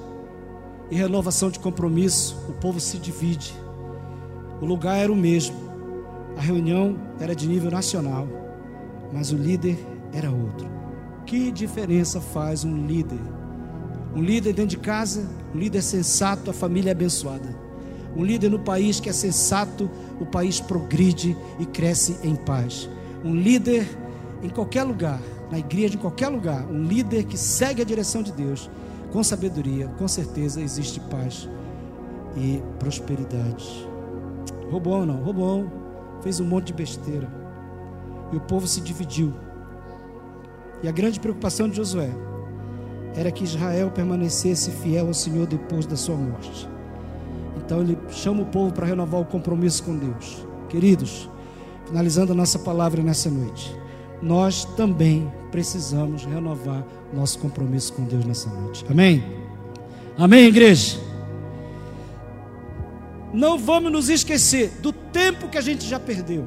e 0.90 0.94
renovação 0.94 1.50
de 1.50 1.58
compromisso, 1.58 2.36
o 2.48 2.52
povo 2.52 2.78
se 2.78 2.98
divide. 2.98 3.54
O 4.60 4.66
lugar 4.66 4.98
era 4.98 5.10
o 5.12 5.16
mesmo, 5.16 5.56
a 6.36 6.40
reunião 6.40 6.96
era 7.18 7.34
de 7.34 7.48
nível 7.48 7.70
nacional, 7.70 8.28
mas 9.12 9.32
o 9.32 9.36
líder 9.36 9.78
era 10.16 10.30
outro. 10.30 10.68
Que 11.26 11.50
diferença 11.50 12.20
faz 12.20 12.64
um 12.64 12.86
líder? 12.86 13.20
Um 14.14 14.22
líder 14.22 14.54
dentro 14.54 14.70
de 14.70 14.78
casa, 14.78 15.28
um 15.54 15.58
líder 15.58 15.82
sensato, 15.82 16.50
a 16.50 16.54
família 16.54 16.90
é 16.90 16.92
abençoada. 16.92 17.54
Um 18.16 18.24
líder 18.24 18.50
no 18.50 18.60
país 18.60 18.98
que 18.98 19.10
é 19.10 19.12
sensato, 19.12 19.90
o 20.18 20.24
país 20.24 20.60
progride 20.60 21.36
e 21.58 21.66
cresce 21.66 22.18
em 22.22 22.34
paz. 22.34 22.88
Um 23.22 23.34
líder 23.34 23.86
em 24.42 24.48
qualquer 24.48 24.84
lugar 24.84 25.20
na 25.50 25.58
igreja, 25.58 25.94
em 25.94 25.98
qualquer 25.98 26.28
lugar, 26.28 26.66
um 26.66 26.82
líder 26.82 27.24
que 27.24 27.36
segue 27.36 27.82
a 27.82 27.84
direção 27.84 28.22
de 28.22 28.32
Deus, 28.32 28.70
com 29.12 29.22
sabedoria, 29.22 29.86
com 29.98 30.08
certeza 30.08 30.60
existe 30.60 30.98
paz 31.00 31.48
e 32.36 32.62
prosperidade. 32.78 33.88
Roubou 34.70 35.06
não, 35.06 35.22
roubou, 35.22 35.70
fez 36.22 36.40
um 36.40 36.44
monte 36.44 36.68
de 36.68 36.72
besteira. 36.72 37.28
E 38.32 38.36
o 38.36 38.40
povo 38.40 38.66
se 38.66 38.80
dividiu. 38.80 39.32
E 40.86 40.88
a 40.88 40.92
grande 40.92 41.18
preocupação 41.18 41.68
de 41.68 41.74
Josué 41.74 42.10
era 43.16 43.32
que 43.32 43.42
Israel 43.42 43.90
permanecesse 43.90 44.70
fiel 44.70 45.08
ao 45.08 45.14
Senhor 45.14 45.44
depois 45.44 45.84
da 45.84 45.96
sua 45.96 46.14
morte. 46.14 46.68
Então 47.56 47.80
ele 47.80 47.98
chama 48.08 48.42
o 48.42 48.46
povo 48.46 48.72
para 48.72 48.86
renovar 48.86 49.20
o 49.20 49.24
compromisso 49.24 49.82
com 49.82 49.98
Deus. 49.98 50.46
Queridos, 50.68 51.28
finalizando 51.86 52.30
a 52.30 52.36
nossa 52.36 52.56
palavra 52.56 53.02
nessa 53.02 53.28
noite 53.28 53.76
nós 54.22 54.64
também 54.76 55.28
precisamos 55.50 56.24
renovar 56.24 56.86
nosso 57.12 57.40
compromisso 57.40 57.92
com 57.92 58.04
Deus 58.04 58.24
nessa 58.24 58.48
noite. 58.48 58.86
Amém? 58.88 59.24
Amém, 60.16 60.46
igreja? 60.46 61.00
Não 63.34 63.58
vamos 63.58 63.90
nos 63.90 64.08
esquecer 64.08 64.70
do 64.80 64.92
tempo 64.92 65.48
que 65.48 65.58
a 65.58 65.60
gente 65.60 65.84
já 65.84 65.98
perdeu. 65.98 66.46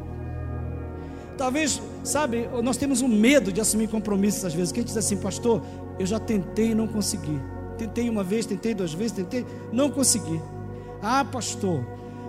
Talvez, 1.37 1.81
sabe, 2.03 2.49
nós 2.63 2.77
temos 2.77 3.01
um 3.01 3.07
medo 3.07 3.51
de 3.51 3.61
assumir 3.61 3.87
compromissos 3.87 4.45
às 4.45 4.53
vezes. 4.53 4.71
Quem 4.71 4.83
diz 4.83 4.97
assim, 4.97 5.17
pastor, 5.17 5.61
eu 5.97 6.05
já 6.05 6.19
tentei 6.19 6.71
e 6.71 6.75
não 6.75 6.87
consegui. 6.87 7.39
Tentei 7.77 8.09
uma 8.09 8.23
vez, 8.23 8.45
tentei 8.45 8.73
duas 8.73 8.93
vezes, 8.93 9.13
tentei, 9.13 9.45
não 9.71 9.89
consegui. 9.89 10.41
Ah, 11.01 11.23
pastor, 11.23 11.85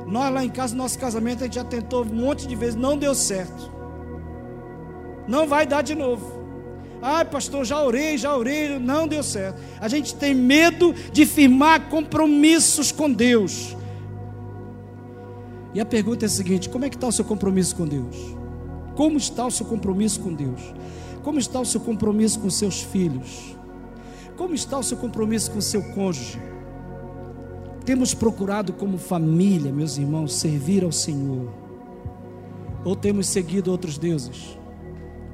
nós 0.06 0.32
lá 0.32 0.44
em 0.44 0.48
casa, 0.48 0.74
nosso 0.74 0.98
casamento, 0.98 1.42
a 1.42 1.44
gente 1.44 1.54
já 1.54 1.64
tentou 1.64 2.04
um 2.04 2.14
monte 2.14 2.46
de 2.46 2.54
vezes, 2.54 2.76
não 2.76 2.96
deu 2.96 3.14
certo. 3.14 3.70
Não 5.26 5.46
vai 5.46 5.66
dar 5.66 5.82
de 5.82 5.94
novo. 5.94 6.40
Ah, 7.02 7.24
pastor, 7.24 7.64
já 7.64 7.82
orei, 7.82 8.18
já 8.18 8.36
orei, 8.36 8.78
não 8.78 9.08
deu 9.08 9.22
certo. 9.22 9.60
A 9.80 9.88
gente 9.88 10.14
tem 10.14 10.34
medo 10.34 10.94
de 11.12 11.24
firmar 11.24 11.88
compromissos 11.88 12.92
com 12.92 13.10
Deus. 13.10 13.76
E 15.72 15.80
a 15.80 15.84
pergunta 15.84 16.24
é 16.24 16.26
a 16.26 16.30
seguinte: 16.30 16.68
como 16.68 16.84
é 16.84 16.90
que 16.90 16.96
está 16.96 17.06
o 17.06 17.12
seu 17.12 17.24
compromisso 17.24 17.74
com 17.74 17.86
Deus? 17.86 18.39
Como 19.00 19.16
está 19.16 19.46
o 19.46 19.50
seu 19.50 19.64
compromisso 19.64 20.20
com 20.20 20.34
Deus? 20.34 20.60
Como 21.22 21.38
está 21.38 21.58
o 21.58 21.64
seu 21.64 21.80
compromisso 21.80 22.38
com 22.38 22.50
seus 22.50 22.82
filhos? 22.82 23.56
Como 24.36 24.52
está 24.54 24.76
o 24.76 24.82
seu 24.82 24.98
compromisso 24.98 25.50
com 25.52 25.58
seu 25.58 25.82
cônjuge? 25.94 26.38
Temos 27.82 28.12
procurado 28.12 28.74
como 28.74 28.98
família, 28.98 29.72
meus 29.72 29.96
irmãos, 29.96 30.34
servir 30.34 30.84
ao 30.84 30.92
Senhor? 30.92 31.50
Ou 32.84 32.94
temos 32.94 33.26
seguido 33.28 33.70
outros 33.70 33.96
deuses? 33.96 34.60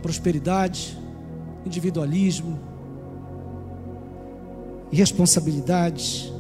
prosperidade, 0.00 0.96
individualismo, 1.66 2.60
irresponsabilidade. 4.92 6.32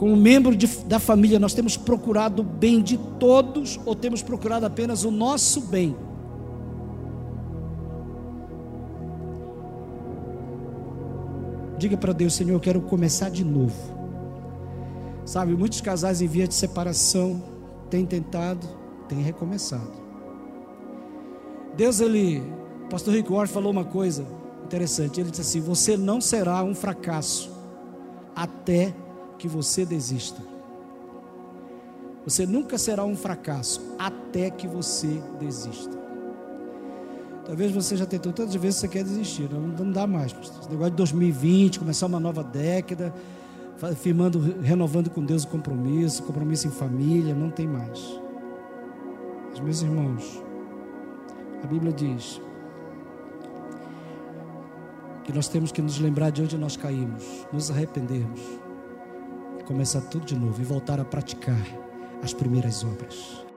Como 0.00 0.16
membro 0.16 0.56
de, 0.56 0.66
da 0.86 0.98
família, 0.98 1.38
nós 1.38 1.52
temos 1.52 1.76
procurado 1.76 2.40
o 2.40 2.42
bem 2.42 2.80
de 2.80 2.96
todos 2.96 3.78
ou 3.84 3.94
temos 3.94 4.22
procurado 4.22 4.64
apenas 4.64 5.04
o 5.04 5.10
nosso 5.10 5.60
bem? 5.60 5.94
Diga 11.76 11.98
para 11.98 12.14
Deus, 12.14 12.32
Senhor, 12.32 12.54
eu 12.54 12.60
quero 12.60 12.80
começar 12.80 13.28
de 13.28 13.44
novo. 13.44 13.76
Sabe, 15.26 15.54
muitos 15.54 15.82
casais 15.82 16.22
em 16.22 16.26
via 16.26 16.48
de 16.48 16.54
separação 16.54 17.42
têm 17.90 18.06
tentado, 18.06 18.66
têm 19.06 19.20
recomeçado. 19.20 19.92
Deus, 21.76 22.00
ele, 22.00 22.42
pastor 22.88 23.12
Rick 23.12 23.30
Ward 23.30 23.52
falou 23.52 23.70
uma 23.70 23.84
coisa 23.84 24.26
interessante. 24.64 25.20
Ele 25.20 25.28
disse 25.30 25.42
assim: 25.42 25.60
Você 25.60 25.94
não 25.94 26.22
será 26.22 26.64
um 26.64 26.74
fracasso 26.74 27.50
até 28.34 28.94
que 29.40 29.48
você 29.48 29.86
desista. 29.86 30.42
Você 32.24 32.46
nunca 32.46 32.76
será 32.76 33.04
um 33.04 33.16
fracasso 33.16 33.80
até 33.98 34.50
que 34.50 34.68
você 34.68 35.20
desista. 35.40 35.98
Talvez 37.46 37.72
você 37.72 37.96
já 37.96 38.04
tentou 38.04 38.32
tantas 38.32 38.54
vezes 38.54 38.76
que 38.76 38.86
você 38.86 38.88
quer 38.88 39.02
desistir, 39.02 39.50
não, 39.50 39.62
não 39.62 39.90
dá 39.90 40.06
mais. 40.06 40.32
Esse 40.32 40.68
negócio 40.68 40.90
de 40.90 40.96
2020, 40.98 41.78
começar 41.78 42.06
uma 42.06 42.20
nova 42.20 42.44
década, 42.44 43.12
firmando, 43.96 44.38
renovando 44.60 45.08
com 45.08 45.24
Deus 45.24 45.44
o 45.44 45.48
compromisso, 45.48 46.22
compromisso 46.22 46.68
em 46.68 46.70
família, 46.70 47.34
não 47.34 47.50
tem 47.50 47.66
mais. 47.66 48.20
Mas, 49.50 49.58
meus 49.58 49.82
irmãos, 49.82 50.42
a 51.64 51.66
Bíblia 51.66 51.92
diz 51.92 52.40
que 55.24 55.32
nós 55.32 55.48
temos 55.48 55.72
que 55.72 55.80
nos 55.80 55.98
lembrar 55.98 56.30
de 56.30 56.42
onde 56.42 56.58
nós 56.58 56.76
caímos, 56.76 57.24
nos 57.50 57.70
arrependermos, 57.70 58.59
começar 59.70 60.00
tudo 60.00 60.26
de 60.26 60.34
novo 60.34 60.60
e 60.60 60.64
voltar 60.64 60.98
a 60.98 61.04
praticar 61.04 61.64
as 62.24 62.34
primeiras 62.34 62.82
obras. 62.82 63.49